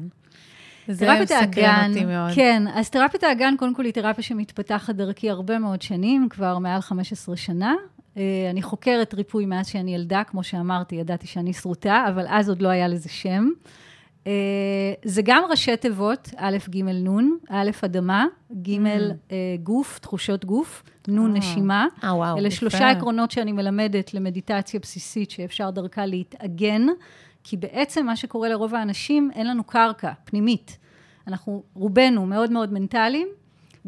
זה 0.88 1.20
מסקרן 1.22 1.90
אותי 1.90 2.04
מאוד. 2.04 2.30
כן, 2.34 2.62
אז 2.74 2.90
תרפיית 2.90 3.24
האגן, 3.24 3.54
קודם 3.58 3.74
כל 3.74 3.84
היא 3.84 3.92
תרפיה 3.92 4.24
שמתפתחת 4.24 4.94
דרכי 4.94 5.30
הרבה 5.30 5.58
מאוד 5.58 5.82
שנים, 5.82 6.28
כבר 6.30 6.58
מעל 6.58 6.80
15 6.80 7.36
שנה. 7.36 7.74
אה, 8.16 8.22
אני 8.50 8.62
חוקרת 8.62 9.14
ריפוי 9.14 9.46
מאז 9.46 9.66
שאני 9.66 9.94
ילדה, 9.94 10.22
כמו 10.24 10.42
שאמרתי, 10.42 10.96
ידעתי 10.96 11.26
שאני 11.26 11.52
שרוטה, 11.52 12.04
אבל 12.08 12.26
אז 12.28 12.48
עוד 12.48 12.62
לא 12.62 12.68
היה 12.68 12.88
לזה 12.88 13.08
שם. 13.08 13.48
אה, 14.26 14.32
זה 15.04 15.22
גם 15.24 15.42
ראשי 15.50 15.76
תיבות, 15.76 16.28
א', 16.36 16.56
ג', 16.70 16.82
נ', 16.82 17.18
א', 17.48 17.70
אדמה, 17.84 18.26
ג', 18.62 18.70
אה, 19.32 19.36
גוף, 19.62 19.98
תחושות 19.98 20.44
גוף, 20.44 20.82
נ', 21.08 21.18
אה. 21.18 21.28
נשימה. 21.28 21.86
אה, 22.04 22.14
וואו. 22.14 22.38
אלה. 22.38 22.50
שלושה 22.50 22.90
עקרונות 22.90 23.30
שאני 23.30 23.52
מלמדת 23.52 24.14
למדיטציה 24.14 24.80
בסיסית 24.80 25.30
שאפשר 25.30 25.70
דרכה 25.70 26.06
להתאגן, 26.06 26.86
כי 27.44 27.56
בעצם 27.56 28.06
מה 28.06 28.16
שקורה 28.16 28.48
לרוב 28.48 28.74
האנשים, 28.74 29.30
אין 29.34 29.46
לנו 29.46 29.64
קרקע 29.64 30.12
פנימית. 30.24 30.78
אנחנו 31.26 31.62
רובנו 31.74 32.26
מאוד 32.26 32.52
מאוד 32.52 32.72
מנטליים, 32.72 33.28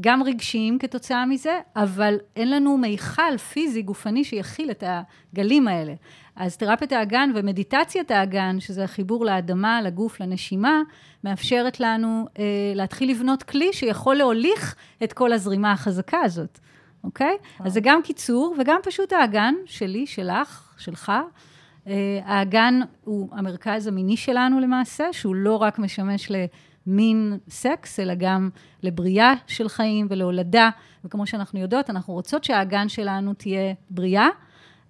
גם 0.01 0.23
רגשיים 0.23 0.79
כתוצאה 0.79 1.27
מזה, 1.27 1.61
אבל 1.77 2.17
אין 2.37 2.51
לנו 2.51 2.79
מיכל 2.79 3.39
פיזי, 3.39 3.83
גופני, 3.83 4.25
שיכיל 4.25 4.71
את 4.71 4.85
הגלים 4.87 5.69
האלה. 5.69 5.95
אז 6.37 6.57
תרפיית 6.57 6.93
האגן 6.93 7.31
ומדיטציית 7.35 8.11
האגן, 8.11 8.61
שזה 8.61 8.85
החיבור 8.85 9.25
לאדמה, 9.25 9.83
לגוף, 9.83 10.21
לנשימה, 10.21 10.83
מאפשרת 11.25 11.81
לנו 11.81 12.27
אה, 12.39 12.45
להתחיל 12.75 13.11
לבנות 13.11 13.43
כלי 13.43 13.73
שיכול 13.73 14.17
להוליך 14.17 14.75
את 15.03 15.13
כל 15.13 15.33
הזרימה 15.33 15.73
החזקה 15.73 16.21
הזאת, 16.21 16.59
אוקיי? 17.05 17.37
אז 17.61 17.73
זה 17.73 17.81
גם 17.83 18.01
קיצור 18.05 18.55
וגם 18.59 18.77
פשוט 18.83 19.13
האגן 19.13 19.55
שלי, 19.67 20.07
שלך, 20.07 20.75
שלך. 20.79 21.13
אה, 21.87 22.21
האגן 22.25 22.81
הוא 23.05 23.29
המרכז 23.33 23.87
המיני 23.87 24.17
שלנו 24.17 24.61
למעשה, 24.61 25.05
שהוא 25.13 25.35
לא 25.35 25.57
רק 25.57 25.79
משמש 25.79 26.33
למין 26.87 27.39
סקס, 27.49 28.01
אלא 28.01 28.15
גם 28.15 28.51
לבריאה 28.83 29.35
של 29.47 29.69
חיים 29.69 30.07
ולהולדה. 30.11 30.71
וכמו 31.05 31.27
שאנחנו 31.27 31.61
יודעות, 31.61 31.91
אנחנו 31.91 32.13
רוצות 32.15 32.45
שהאגן 32.45 32.89
שלנו 32.89 33.35
תהיה 33.35 33.75
בריאה, 33.91 34.29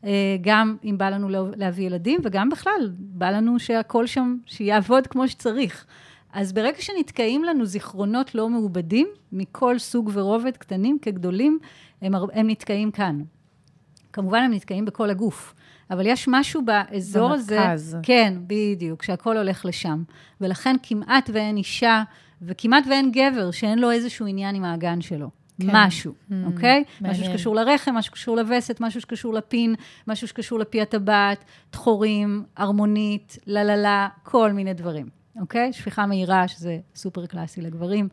אה, 0.05 0.11
גם 0.41 0.77
אם 0.85 0.99
בא 0.99 1.09
לנו 1.11 1.29
לה- 1.29 1.57
להביא 1.57 1.87
ילדים, 1.87 2.21
וגם 2.25 2.51
בכלל, 2.51 2.91
בא 2.99 3.31
לנו 3.31 3.59
שהכל 3.59 4.07
שם, 4.07 4.37
שיעבוד 4.47 5.07
כמו 5.07 5.29
שצריך. 5.29 5.87
אז 6.33 6.53
ברגע 6.53 6.77
שנתקעים 6.81 7.45
לנו 7.45 7.65
זיכרונות 7.67 8.35
לא 8.35 8.49
מעובדים, 8.49 9.09
מכל 9.33 9.79
סוג 9.79 10.11
ורובד, 10.13 10.57
קטנים 10.57 10.99
כגדולים, 11.03 11.59
הם, 12.03 12.13
הם 12.33 12.51
נתקעים 12.51 12.91
כאן. 12.91 13.21
כמובן, 14.13 14.43
הם 14.43 14.53
נתקעים 14.53 14.85
בכל 14.85 15.11
הגוף. 15.11 15.55
אבל 15.91 16.07
יש 16.07 16.29
משהו 16.29 16.63
באזור 16.65 17.33
הזה... 17.33 17.57
במרכז. 17.57 17.97
כן, 18.03 18.35
בדיוק, 18.47 19.03
שהכל 19.03 19.37
הולך 19.37 19.65
לשם. 19.65 20.03
ולכן 20.41 20.77
כמעט 20.83 21.31
ואין 21.33 21.57
אישה, 21.57 22.03
וכמעט 22.43 22.85
ואין 22.91 23.13
גבר 23.13 23.51
שאין 23.51 23.79
לו 23.79 23.91
איזשהו 23.91 24.27
עניין 24.27 24.55
עם 24.55 24.65
האגן 24.65 25.01
שלו. 25.01 25.31
כן. 25.61 25.67
משהו, 25.73 26.13
Mm, 26.13 26.35
אוקיי? 26.47 26.85
משהו 27.01 27.03
מעניין. 27.23 27.25
שקשור 27.39 27.55
לרחם, 27.55 27.95
משהו 27.95 28.11
שקשור 28.11 28.37
לווסת, 28.37 28.77
משהו 28.81 29.01
שקשור 29.01 29.35
לפין, 29.35 29.75
משהו 30.09 30.29
שקשור 30.29 30.59
לפי 30.59 30.83
הטבעת, 30.83 31.45
דחורים, 31.73 32.45
ארמונית, 32.59 33.39
לה 33.47 33.65
לה 33.65 33.77
לה, 33.77 34.09
כל 34.23 34.53
מיני 34.53 34.75
דברים, 34.75 35.07
אוקיי? 35.41 35.73
שפיכה 35.73 36.07
מהירה, 36.07 36.49
שזה 36.49 36.79
סופר 36.95 37.27
קלאסי 37.27 37.61
לגברים. 37.61 38.09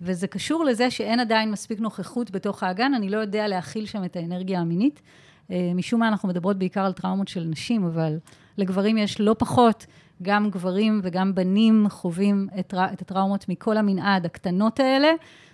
וזה 0.00 0.26
קשור 0.26 0.64
לזה 0.64 0.90
שאין 0.90 1.20
עדיין 1.20 1.50
מספיק 1.50 1.80
נוכחות 1.80 2.30
בתוך 2.30 2.62
האגן, 2.62 2.94
אני 2.94 3.10
לא 3.10 3.18
יודע 3.18 3.48
להכיל 3.48 3.86
שם 3.86 4.04
את 4.04 4.16
האנרגיה 4.16 4.60
המינית. 4.60 5.02
אה, 5.50 5.72
משום 5.74 6.00
מה 6.00 6.08
אנחנו 6.08 6.28
מדברות 6.28 6.58
בעיקר 6.58 6.84
על 6.84 6.92
טראומות 6.92 7.28
של 7.28 7.44
נשים, 7.44 7.84
אבל 7.84 8.18
לגברים 8.58 8.98
יש 8.98 9.20
לא 9.20 9.36
פחות, 9.38 9.86
גם 10.22 10.50
גברים 10.50 11.00
וגם 11.02 11.34
בנים 11.34 11.86
חווים 11.90 12.48
את, 12.58 12.74
את 12.92 13.02
הטראומות 13.02 13.48
מכל 13.48 13.76
המנעד 13.76 14.26
הקטנות 14.26 14.80
האלה, 14.80 15.08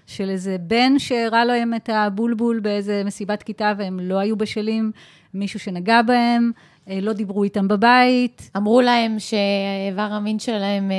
של 0.06 0.30
איזה 0.30 0.56
בן 0.60 0.98
שהראה 0.98 1.44
להם 1.44 1.74
את 1.74 1.90
הבולבול 1.92 2.60
באיזה 2.60 3.02
מסיבת 3.04 3.42
כיתה 3.42 3.72
והם 3.78 4.00
לא 4.00 4.18
היו 4.18 4.36
בשלים, 4.36 4.92
מישהו 5.34 5.60
שנגע 5.60 6.02
בהם, 6.02 6.50
לא 7.02 7.12
דיברו 7.12 7.44
איתם 7.44 7.68
בבית. 7.68 8.50
אמרו 8.56 8.80
להם 8.80 9.18
שאיבר 9.18 10.02
המין 10.02 10.38
שלהם 10.38 10.90
אה, 10.90 10.96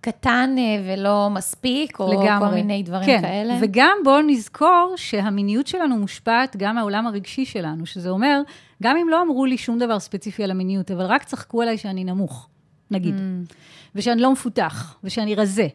קטן 0.00 0.54
אה, 0.58 0.82
ולא 0.86 1.28
מספיק, 1.30 2.00
או 2.00 2.12
לגמרי. 2.12 2.48
כל 2.48 2.54
מיני 2.54 2.82
דברים 2.82 3.06
כן. 3.06 3.20
כאלה. 3.20 3.58
וגם 3.60 3.96
בואו 4.04 4.22
נזכור 4.22 4.94
שהמיניות 4.96 5.66
שלנו 5.66 5.96
מושפעת 5.96 6.56
גם 6.56 6.74
מהעולם 6.74 7.06
הרגשי 7.06 7.44
שלנו, 7.44 7.86
שזה 7.86 8.10
אומר, 8.10 8.40
גם 8.82 8.96
אם 8.96 9.08
לא 9.08 9.22
אמרו 9.22 9.46
לי 9.46 9.58
שום 9.58 9.78
דבר 9.78 9.98
ספציפי 9.98 10.44
על 10.44 10.50
המיניות, 10.50 10.90
אבל 10.90 11.04
רק 11.04 11.24
צחקו 11.24 11.62
עליי 11.62 11.78
שאני 11.78 12.04
נמוך, 12.04 12.48
נגיד, 12.90 13.14
Mm. 13.14 13.54
ושאני 13.94 14.20
לא 14.20 14.32
מפותח, 14.32 14.98
ושאני 15.04 15.34
רזה. 15.34 15.68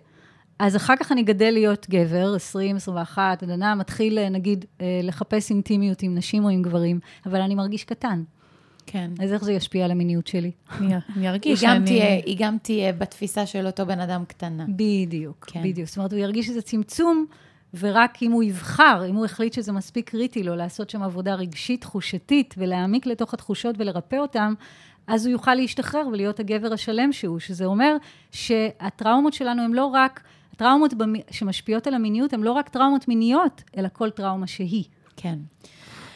אז 0.60 0.76
אחר 0.76 0.94
כך 1.00 1.12
אני 1.12 1.24
גדל 1.24 1.50
להיות 1.52 1.88
גבר, 1.90 2.34
20, 2.36 2.76
21, 2.76 3.44
עדנה, 3.44 3.76
מתחיל, 3.76 4.20
אה, 4.20 4.30
נגיד, 4.30 4.66
אה, 4.82 5.00
לחפש 5.04 5.50
אינטימיות 5.50 6.04
עם 6.04 6.16
נשים 6.16 6.44
או 6.44 6.50
עם 6.50 6.62
גברים, 6.62 7.00
אבל 7.26 7.42
אני 7.42 7.56
מרגיש 7.56 7.84
קטן. 7.84 8.24
כן. 8.92 9.12
אז 9.24 9.34
איך 9.34 9.44
זה 9.44 9.54
ישפיע 9.54 9.86
על 9.86 9.92
המיניות 9.92 10.28
שלי? 10.28 10.52
אני- 10.80 11.30
ארגיש 11.30 11.60
שאני... 11.62 12.02
היא 12.26 12.36
גם 12.40 12.58
תהיה 12.62 12.94
בתפיסה 12.94 13.46
של 13.46 13.66
אותו 13.66 13.86
בן 13.86 14.00
אדם 14.00 14.24
קטנה. 14.28 14.66
בדיוק, 14.76 15.46
כן. 15.48 15.64
בדיוק. 15.64 15.88
זאת 15.88 15.98
אומרת, 15.98 16.12
הוא 16.14 16.20
ירגיש 16.20 16.46
שזה 16.48 16.62
צמצום, 16.62 17.26
ורק 17.80 18.18
אם 18.24 18.32
הוא 18.32 18.44
יבחר, 18.44 19.06
אם 19.10 19.16
הוא 19.16 19.26
החליט 19.26 19.54
שזה 19.54 19.72
מספיק 19.72 20.10
קריטי 20.10 20.44
לו 20.44 20.56
לעשות 20.56 20.90
שם 20.90 21.02
עבודה 21.04 21.36
רגשית, 21.36 21.82
תחושתית, 21.82 22.56
ולהעמיק 22.58 23.06
לתוך 23.06 23.34
התחושות 23.34 23.76
ולרפא 23.80 24.16
אותם, 24.16 24.54
אז 25.08 25.26
הוא 25.26 25.32
יוכל 25.32 25.56
להשתחרר 25.56 26.08
ולהיות 26.12 26.40
הגבר 26.40 26.74
השלם 26.74 27.14
שהוא, 27.14 27.40
שזה 27.40 27.66
אומר 27.66 27.96
שהטראומות 28.32 29.34
שלנו 29.34 29.62
הן 29.64 29.72
לא 29.74 29.86
רק, 29.86 30.22
הטראומות 30.54 30.94
במ- 30.94 31.22
שמשפיעות 31.32 31.88
על 31.88 31.94
המיניות 31.94 32.34
הן 32.34 32.42
לא 32.42 32.52
רק 32.52 32.70
טראומות 32.70 33.08
מיניות, 33.08 33.64
אלא 33.78 33.88
כל 33.94 34.10
טראומה 34.10 34.48
שהיא. 34.48 34.84
כן. 35.18 35.40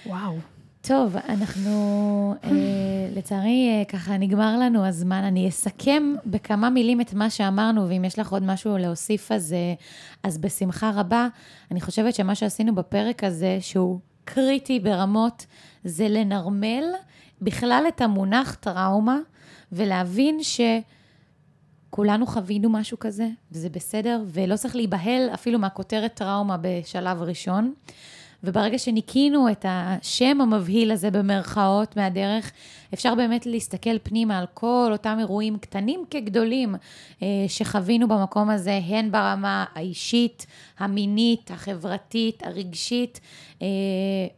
וואו. 0.06 0.38
טוב, 0.88 1.16
אנחנו, 1.30 2.36
אה, 2.44 2.50
לצערי, 3.16 3.70
אה, 3.70 3.86
ככה 3.86 4.18
נגמר 4.18 4.58
לנו 4.60 4.86
הזמן. 4.86 5.24
אני 5.24 5.50
אסכם 5.50 6.14
בכמה 6.26 6.70
מילים 6.70 7.02
את 7.02 7.14
מה 7.14 7.30
שאמרנו, 7.30 7.90
ואם 7.90 8.06
יש 8.06 8.20
לך 8.20 8.32
עוד 8.32 8.44
משהו 8.44 8.78
להוסיף, 8.78 9.32
אז, 9.32 9.54
אה, 9.54 9.74
אז 10.24 10.38
בשמחה 10.38 10.92
רבה. 10.96 11.28
אני 11.72 11.82
חושבת 11.82 12.16
שמה 12.16 12.36
שעשינו 12.36 12.76
בפרק 12.76 13.24
הזה, 13.24 13.58
שהוא 13.62 14.00
קריטי 14.26 14.80
ברמות, 14.80 15.46
זה 15.84 16.08
לנרמל 16.10 16.84
בכלל 17.42 17.86
את 17.88 18.02
המונח 18.02 18.56
טראומה, 18.56 19.18
ולהבין 19.72 20.44
ש... 20.44 20.62
כולנו 21.90 22.28
חווינו 22.28 22.70
משהו 22.70 23.00
כזה, 23.00 23.28
וזה 23.52 23.70
בסדר, 23.70 24.24
ולא 24.28 24.56
צריך 24.56 24.76
להיבהל 24.76 25.30
אפילו 25.34 25.60
מהכותרת 25.60 26.14
טראומה 26.14 26.58
בשלב 26.62 27.22
ראשון. 27.22 27.74
וברגע 28.46 28.78
שניקינו 28.78 29.52
את 29.52 29.66
השם 29.70 30.42
המבהיל 30.42 30.92
הזה 30.92 31.12
במרכאות 31.12 31.98
מהדרך, 31.98 32.52
אפשר 32.94 33.16
באמת 33.16 33.46
להסתכל 33.46 34.00
פנימה 34.04 34.40
על 34.40 34.46
כל 34.54 34.90
אותם 34.92 35.18
אירועים 35.20 35.58
קטנים 35.58 36.04
כגדולים 36.10 36.76
אה, 37.22 37.28
שחווינו 37.48 38.08
במקום 38.08 38.50
הזה, 38.50 38.80
הן 38.86 39.12
ברמה 39.12 39.66
האישית, 39.76 40.46
המינית, 40.80 41.52
החברתית, 41.52 42.44
הרגשית. 42.44 43.20
אה, 43.62 43.68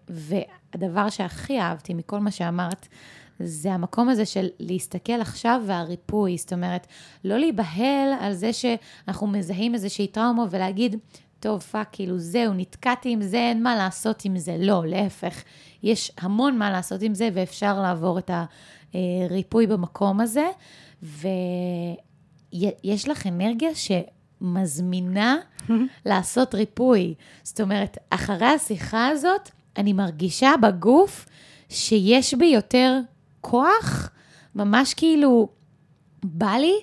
והדבר 0.10 1.10
שהכי 1.10 1.60
אהבתי 1.60 1.93
מכל 1.93 2.20
מה 2.20 2.32
שאמרת, 2.32 2.88
זה 3.39 3.74
המקום 3.74 4.10
הזה 4.10 4.26
של 4.26 4.47
להסתכל 4.60 5.22
עכשיו 5.22 5.62
והריפוי, 5.66 6.38
זאת 6.38 6.53
אומרת, 6.53 6.88
לא 7.24 7.38
להיבהל 7.38 8.14
על 8.20 8.34
זה 8.34 8.53
שאנחנו 8.53 9.28
מזהים 9.28 9.74
איזושהי 9.74 10.08
טראומה 10.08 10.45
ולהגיד, 10.49 10.95
טוב, 11.39 11.61
fuck, 11.61 11.89
כאילו 11.91 12.19
זהו, 12.19 12.53
נתקעתי 12.53 13.09
עם 13.09 13.21
זה, 13.21 13.38
אין 13.38 13.63
מה 13.63 13.75
לעשות 13.75 14.25
עם 14.25 14.38
זה. 14.38 14.55
לא, 14.59 14.83
להפך, 14.85 15.43
יש 15.83 16.11
המון 16.17 16.57
מה 16.57 16.71
לעשות 16.71 17.01
עם 17.01 17.15
זה, 17.15 17.29
ואפשר 17.33 17.81
לעבור 17.81 18.19
את 18.19 18.31
הריפוי 18.93 19.67
במקום 19.67 20.21
הזה. 20.21 20.47
ויש 21.03 21.97
לך 23.07 23.27
אנרגיה 23.27 23.69
שמזמינה 23.75 25.38
לעשות 26.05 26.55
ריפוי. 26.55 27.13
זאת 27.43 27.61
אומרת, 27.61 27.97
אחרי 28.09 28.47
השיחה 28.47 29.07
הזאת, 29.07 29.49
אני 29.77 29.93
מרגישה 29.93 30.51
בגוף 30.61 31.25
שיש 31.69 32.33
בי 32.33 32.45
יותר 32.45 32.99
כוח, 33.41 34.09
ממש 34.55 34.93
כאילו, 34.93 35.49
בא 36.23 36.51
לי 36.51 36.73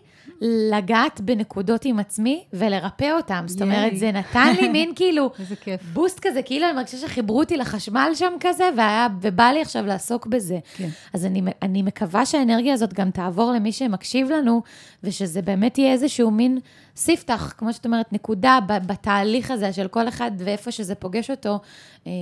לגעת 0.44 1.20
בנקודות 1.20 1.84
עם 1.84 1.98
עצמי 1.98 2.44
ולרפא 2.52 3.12
אותם. 3.16 3.44
זאת 3.46 3.62
אומרת. 3.62 3.96
זה 3.96 4.12
נתן 4.12 4.54
לי 4.60 4.68
מין 4.74 4.92
כאילו 4.96 5.30
איזה 5.38 5.56
כיף. 5.56 5.80
בוסט 5.92 6.20
כזה, 6.22 6.42
כאילו 6.42 6.66
אני 6.66 6.72
מרגישה 6.76 6.96
שחיברו 6.96 7.40
אותי 7.40 7.56
לחשמל 7.56 8.10
שם 8.14 8.32
כזה, 8.40 8.64
והיה, 8.76 9.06
ובא 9.20 9.44
לי 9.44 9.62
עכשיו 9.62 9.86
לעסוק 9.86 10.26
בזה. 10.26 10.58
כן. 10.76 10.88
אז 11.12 11.26
אני, 11.26 11.42
אני 11.62 11.82
מקווה 11.82 12.26
שהאנרגיה 12.26 12.74
הזאת 12.74 12.94
גם 12.94 13.10
תעבור 13.10 13.52
למי 13.52 13.72
שמקשיב 13.72 14.30
לנו, 14.30 14.62
ושזה 15.04 15.42
באמת 15.42 15.78
יהיה 15.78 15.92
איזשהו 15.92 16.30
מין 16.30 16.58
ספתח, 16.96 17.54
כמו 17.58 17.72
שאת 17.72 17.86
אומרת, 17.86 18.12
נקודה 18.12 18.58
ב- 18.68 18.86
בתהליך 18.86 19.50
הזה 19.50 19.72
של 19.72 19.88
כל 19.88 20.08
אחד 20.08 20.30
ואיפה 20.38 20.70
שזה 20.70 20.94
פוגש 20.94 21.30
אותו, 21.30 21.60
אה, 22.06 22.12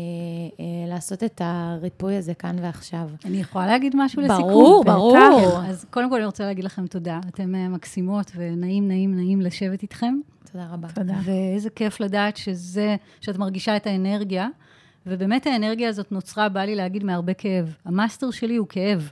אה, 0.61 0.89
לעשות 0.89 1.25
את 1.25 1.41
הריפוי 1.45 2.17
הזה 2.17 2.35
כאן 2.35 2.57
ועכשיו. 2.63 3.09
אני 3.25 3.37
יכולה 3.37 3.67
להגיד 3.67 3.93
משהו 3.97 4.23
לסיכום? 4.23 4.83
ברור, 4.85 4.85
ברור. 4.85 5.63
אז 5.67 5.87
קודם 5.91 6.11
כל 6.11 6.17
אני 6.17 6.25
רוצה 6.25 6.45
להגיד 6.45 6.65
לכם 6.65 6.87
תודה. 6.87 7.21
אתם 7.29 7.55
אה, 7.55 7.69
מקסימות 7.69 8.33
ונעים, 8.37 8.89
נעים, 8.89 9.17
נעים 9.17 9.41
לשבת 9.41 9.83
איתכם. 9.83 10.15
תודה 10.53 10.67
רבה. 10.73 10.89
תודה. 10.95 11.15
ואיזה 11.25 11.71
כיף 11.71 12.01
לדעת 12.01 12.37
שזה, 12.37 12.97
שאת 13.21 13.39
מרגישה 13.39 13.77
את 13.77 13.87
האנרגיה. 13.87 14.49
ובאמת 15.07 15.47
האנרגיה 15.47 15.89
הזאת 15.89 16.13
נוצרה, 16.13 16.49
בא 16.49 16.61
לי 16.61 16.75
להגיד, 16.75 17.05
מהרבה 17.05 17.35
כאב. 17.35 17.75
המאסטר 17.85 18.31
שלי 18.31 18.57
הוא 18.57 18.67
כאב. 18.69 19.11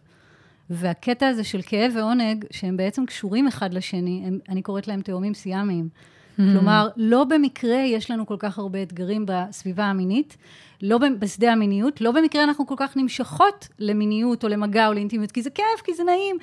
והקטע 0.71 1.29
הזה 1.29 1.45
של 1.45 1.61
כאב 1.63 1.93
ועונג, 1.97 2.45
שהם 2.51 2.77
בעצם 2.77 3.07
קשורים 3.07 3.47
אחד 3.47 3.75
לשני, 3.75 4.23
הם, 4.27 4.39
אני 4.49 4.63
קוראת 4.63 4.89
להם 4.89 5.03
תאומים 5.03 5.35
סיאמיים. 5.35 5.89
כלומר, 6.37 6.89
לא 6.97 7.25
במקרה 7.25 7.77
יש 7.77 8.11
לנו 8.11 8.27
כל 8.27 8.37
כך 8.39 8.59
הרבה 8.59 8.83
אתגרים 8.83 9.25
בסביבה 9.27 9.85
המינית, 9.85 10.37
לא 10.83 10.99
בשדה 11.19 11.53
המיניות, 11.53 12.01
לא 12.01 12.13
במקרה 12.13 12.45
אנחנו 12.45 12.67
כל 12.67 12.75
כך 12.79 12.97
נמשכות 12.97 13.69
למיניות 13.79 14.45
או 14.45 14.49
למגע 14.49 14.89
או 14.89 14.93
לאינטימיות, 14.93 15.33
כי 15.33 15.43
זה 15.43 15.51
כיף, 15.51 15.81
כי 15.85 15.95
זה 15.95 16.05
נעים, 16.05 16.37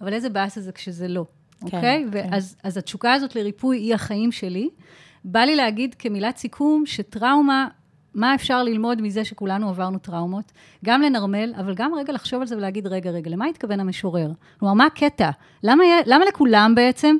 אבל 0.00 0.12
איזה 0.12 0.28
באסה 0.28 0.60
זה 0.60 0.72
כשזה 0.72 1.08
לא, 1.08 1.24
כן, 1.60 1.66
אוקיי? 1.66 2.06
כן. 2.12 2.28
ואז 2.30 2.56
אז 2.62 2.76
התשוקה 2.76 3.12
הזאת 3.12 3.36
לריפוי 3.36 3.78
היא 3.78 3.94
החיים 3.94 4.32
שלי. 4.32 4.68
בא 5.24 5.40
לי 5.40 5.56
להגיד 5.56 5.94
כמילת 5.94 6.36
סיכום, 6.36 6.86
שטראומה, 6.86 7.68
מה 8.14 8.34
אפשר 8.34 8.62
ללמוד 8.62 9.02
מזה 9.02 9.24
שכולנו 9.24 9.68
עברנו 9.68 9.98
טראומות? 9.98 10.52
גם 10.84 11.02
לנרמל, 11.02 11.54
אבל 11.58 11.74
גם 11.74 11.94
רגע 11.94 12.12
לחשוב 12.12 12.40
על 12.40 12.46
זה 12.46 12.56
ולהגיד, 12.56 12.86
רגע, 12.86 13.10
רגע, 13.10 13.30
למה 13.30 13.46
התכוון 13.46 13.80
המשורר? 13.80 14.30
כלומר, 14.58 14.74
מה 14.74 14.86
הקטע? 14.86 15.30
למה, 15.62 15.84
למה 16.06 16.24
לכולם 16.24 16.72
בעצם? 16.76 17.16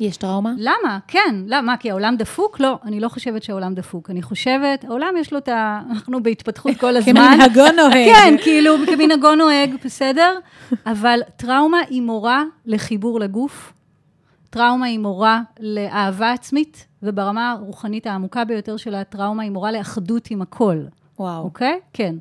יש 0.00 0.16
טראומה? 0.16 0.52
למה? 0.58 0.98
כן. 1.08 1.36
למה? 1.46 1.76
כי 1.76 1.90
העולם 1.90 2.16
דפוק? 2.16 2.60
לא, 2.60 2.78
אני 2.84 3.00
לא 3.00 3.08
חושבת 3.08 3.42
שהעולם 3.42 3.74
דפוק. 3.74 4.10
אני 4.10 4.22
חושבת, 4.22 4.84
העולם 4.84 5.14
יש 5.18 5.32
לו 5.32 5.38
את 5.38 5.48
ה... 5.48 5.80
אנחנו 5.90 6.22
בהתפתחות 6.22 6.76
כל 6.76 6.96
הזמן. 6.96 7.14
כמנהגו 7.14 7.72
נוהג. 7.76 8.08
כן, 8.12 8.34
כאילו, 8.42 8.74
כמנהגו 8.86 9.34
נוהג, 9.34 9.74
בסדר? 9.84 10.38
אבל 10.86 11.20
טראומה 11.36 11.78
היא 11.88 12.02
מורה 12.02 12.44
לחיבור 12.66 13.20
לגוף, 13.20 13.72
טראומה 14.50 14.86
היא 14.86 14.98
מורה 14.98 15.40
לאהבה 15.60 16.32
עצמית, 16.32 16.86
וברמה 17.02 17.50
הרוחנית 17.50 18.06
העמוקה 18.06 18.44
ביותר 18.44 18.76
של 18.76 18.94
הטראומה 18.94 19.42
היא 19.42 19.50
מורה 19.50 19.72
לאחדות 19.72 20.30
עם 20.30 20.42
הכל, 20.42 20.78
וואו. 21.18 21.42
אוקיי? 21.42 21.78
כן. 21.92 22.14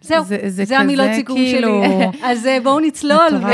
זהו, 0.00 0.24
זה- 0.24 0.38
זה 0.46 0.64
זה 0.64 0.78
המילות 0.78 1.06
סיכום 1.14 1.36
כאילו- 1.36 1.82
שלי. 1.84 2.20
אז 2.30 2.46
אה, 2.46 2.58
בואו 2.62 2.80
נצלול, 2.80 3.34
ו... 3.42 3.46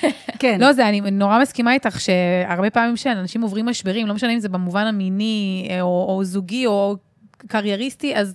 כן. 0.40 0.60
לא, 0.60 0.72
זה, 0.72 0.88
אני 0.88 1.00
נורא 1.00 1.38
מסכימה 1.42 1.72
איתך 1.72 2.00
שהרבה 2.00 2.70
פעמים 2.70 2.96
שאנשים 2.96 3.42
עוברים 3.42 3.66
משברים, 3.66 4.06
לא 4.06 4.14
משנה 4.14 4.32
אם 4.34 4.38
זה 4.40 4.48
במובן 4.48 4.86
המיני, 4.86 5.68
אה, 5.70 5.80
או, 5.80 6.06
או 6.08 6.24
זוגי, 6.24 6.66
או 6.66 6.96
קרייריסטי, 7.46 8.16
אז 8.16 8.34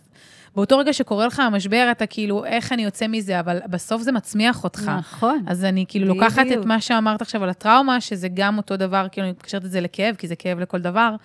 באותו 0.56 0.78
רגע 0.78 0.94
שקורה 0.94 1.28
לך 1.28 1.40
המשבר, 1.40 1.88
אתה 1.92 2.06
כאילו, 2.06 2.46
איך 2.46 2.72
אני 2.72 2.84
יוצא 2.84 3.08
מזה, 3.08 3.40
אבל 3.40 3.60
בסוף 3.70 4.02
זה 4.02 4.12
מצמיח 4.12 4.64
אותך. 4.64 4.92
נכון. 4.98 5.44
אז 5.48 5.64
אני 5.66 5.86
כאילו 5.88 6.06
לוקחת 6.08 6.46
בדיוק. 6.46 6.60
את 6.62 6.66
מה 6.66 6.82
שאמרת 6.82 7.22
עכשיו 7.22 7.44
על 7.44 7.50
הטראומה, 7.50 8.02
שזה 8.02 8.28
גם 8.34 8.58
אותו 8.58 8.78
דבר, 8.78 9.08
כאילו, 9.12 9.28
אני 9.28 9.34
מקשרת 9.40 9.66
את 9.66 9.72
זה 9.72 9.82
לכאב, 9.82 10.16
כי 10.16 10.28
זה 10.28 10.36
כאב 10.36 10.60
לכל 10.60 10.80
דבר, 10.82 11.16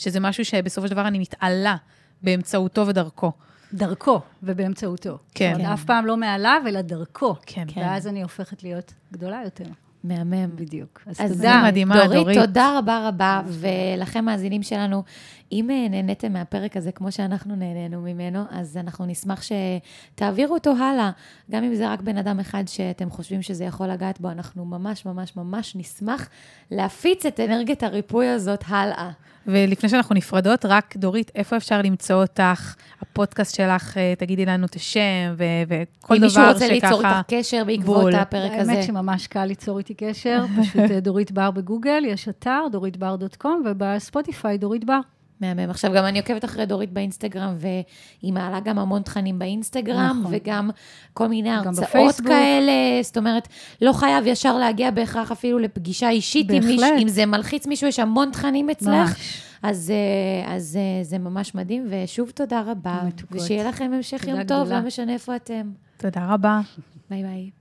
שזה 0.00 0.20
משהו 0.20 0.44
שבסופו 0.44 0.88
של 0.88 0.94
דבר 0.94 1.08
אני 1.08 1.18
מתעלה 1.18 1.76
באמצעותו 2.22 2.86
ודרכו. 2.86 3.32
דרכו 3.72 4.20
ובאמצעותו. 4.42 5.18
כן. 5.34 5.52
זאת 5.52 5.60
אומרת, 5.60 5.72
אף 5.72 5.84
פעם 5.84 6.06
לא 6.06 6.16
מעליו, 6.16 6.62
אלא 6.66 6.80
דרכו. 6.80 7.34
כן. 7.46 7.64
כן. 7.68 7.80
ואז 7.80 8.06
אני 8.06 8.22
הופכת 8.22 8.62
להיות 8.62 8.94
גדולה 9.12 9.40
יותר. 9.44 9.64
מהמם. 10.04 10.56
בדיוק. 10.56 11.02
אז 11.06 11.16
אז 11.20 11.32
תודה. 11.32 11.62
מדהימה, 11.66 11.94
דורית, 11.94 12.12
דורית. 12.12 12.38
תודה 12.38 12.78
רבה 12.78 13.08
רבה, 13.08 13.42
ולכם 13.46 14.24
מאזינים 14.24 14.62
שלנו, 14.62 15.02
אם 15.52 15.70
אה, 15.70 15.86
נהניתם 15.90 16.32
מהפרק 16.32 16.76
הזה 16.76 16.92
כמו 16.92 17.12
שאנחנו 17.12 17.56
נהנינו 17.56 18.00
ממנו, 18.00 18.42
אז 18.50 18.76
אנחנו 18.76 19.06
נשמח 19.06 19.42
שתעבירו 19.42 20.54
אותו 20.54 20.70
הלאה. 20.70 21.10
גם 21.50 21.64
אם 21.64 21.74
זה 21.74 21.92
רק 21.92 22.00
בן 22.00 22.16
אדם 22.16 22.40
אחד 22.40 22.64
שאתם 22.66 23.10
חושבים 23.10 23.42
שזה 23.42 23.64
יכול 23.64 23.88
לגעת 23.88 24.20
בו, 24.20 24.30
אנחנו 24.30 24.64
ממש 24.64 25.06
ממש 25.06 25.36
ממש 25.36 25.76
נשמח 25.76 26.28
להפיץ 26.70 27.26
את 27.26 27.40
אנרגיית 27.40 27.82
הריפוי 27.82 28.28
הזאת 28.28 28.64
הלאה. 28.68 29.10
ולפני 29.46 29.88
שאנחנו 29.88 30.14
נפרדות, 30.14 30.64
רק 30.64 30.96
דורית, 30.96 31.30
איפה 31.34 31.56
אפשר 31.56 31.82
למצוא 31.82 32.22
אותך? 32.22 32.74
הפודקאסט 33.02 33.54
שלך, 33.54 33.96
אה, 33.98 34.14
תגידי 34.18 34.46
לנו 34.46 34.66
את 34.66 34.74
השם, 34.74 35.34
ו- 35.36 35.44
וכל 35.68 36.14
אם 36.14 36.18
דבר 36.18 36.24
מישהו 36.24 36.42
שככה... 36.42 36.52
רוצה 36.52 36.68
ליצור 36.68 37.00
איתך 37.06 37.20
קשר 37.28 37.64
בעקבות 37.64 38.02
בול. 38.02 38.14
הפרק 38.14 38.52
הזה. 38.58 38.72
האמת 38.72 38.84
שממש 38.84 39.26
קל 39.26 39.44
ליצור 39.44 39.78
איתי 39.78 39.94
קשר, 39.94 40.44
פשוט 40.60 40.90
אה, 40.90 41.00
דורית 41.00 41.32
בר 41.32 41.50
בגוגל, 41.50 42.04
יש 42.06 42.28
אתר, 42.28 42.60
דוריתבר.קום, 42.72 43.62
ובספוטיפיי, 43.66 44.58
דורית 44.58 44.84
בר. 44.84 45.00
מהמם. 45.40 45.70
עכשיו, 45.70 45.92
גם 45.94 46.04
אני 46.04 46.18
עוקבת 46.18 46.44
אחרי 46.44 46.66
דורית 46.66 46.92
באינסטגרם, 46.92 47.56
והיא 47.58 48.32
מעלה 48.32 48.60
גם 48.60 48.78
המון 48.78 49.02
תכנים 49.02 49.38
באינסטגרם, 49.38 50.18
נכון. 50.20 50.32
וגם 50.34 50.70
כל 51.12 51.28
מיני 51.28 51.50
הרצאות. 51.50 52.20
כאלה. 52.20 52.72
זאת 53.02 53.16
אומרת, 53.16 53.48
לא 53.82 53.92
חייב 53.92 54.26
ישר 54.26 54.58
להגיע 54.58 54.90
בהכרח 54.90 55.32
אפילו 55.32 55.58
לפגישה 55.58 56.10
אישית 56.10 56.50
עם 56.50 56.64
מישהו. 56.64 56.80
בהחלט. 56.80 57.02
אם 57.02 57.08
זה 57.08 57.26
מלחיץ 57.26 57.66
מישהו, 57.66 57.88
יש 57.88 57.98
המון 57.98 58.30
תכנים 58.30 58.70
אצלך. 58.70 58.88
ממש. 58.88 59.42
אז, 59.62 59.90
אה, 59.90 60.54
אז 60.54 60.76
אה, 60.76 61.04
זה 61.04 61.18
ממש 61.18 61.54
מדהים, 61.54 61.86
ושוב 61.88 62.30
תודה 62.30 62.62
רבה. 62.66 63.02
מתוקות. 63.06 63.40
ושיהיה 63.40 63.68
לכם 63.68 63.90
המשך 63.94 64.24
יום 64.28 64.44
טוב, 64.44 64.60
גדולה. 64.62 64.80
לא 64.80 64.86
משנה 64.86 65.12
איפה 65.12 65.36
אתם. 65.36 65.70
תודה 65.96 66.26
רבה. 66.34 66.60
ביי 67.10 67.22
ביי. 67.22 67.59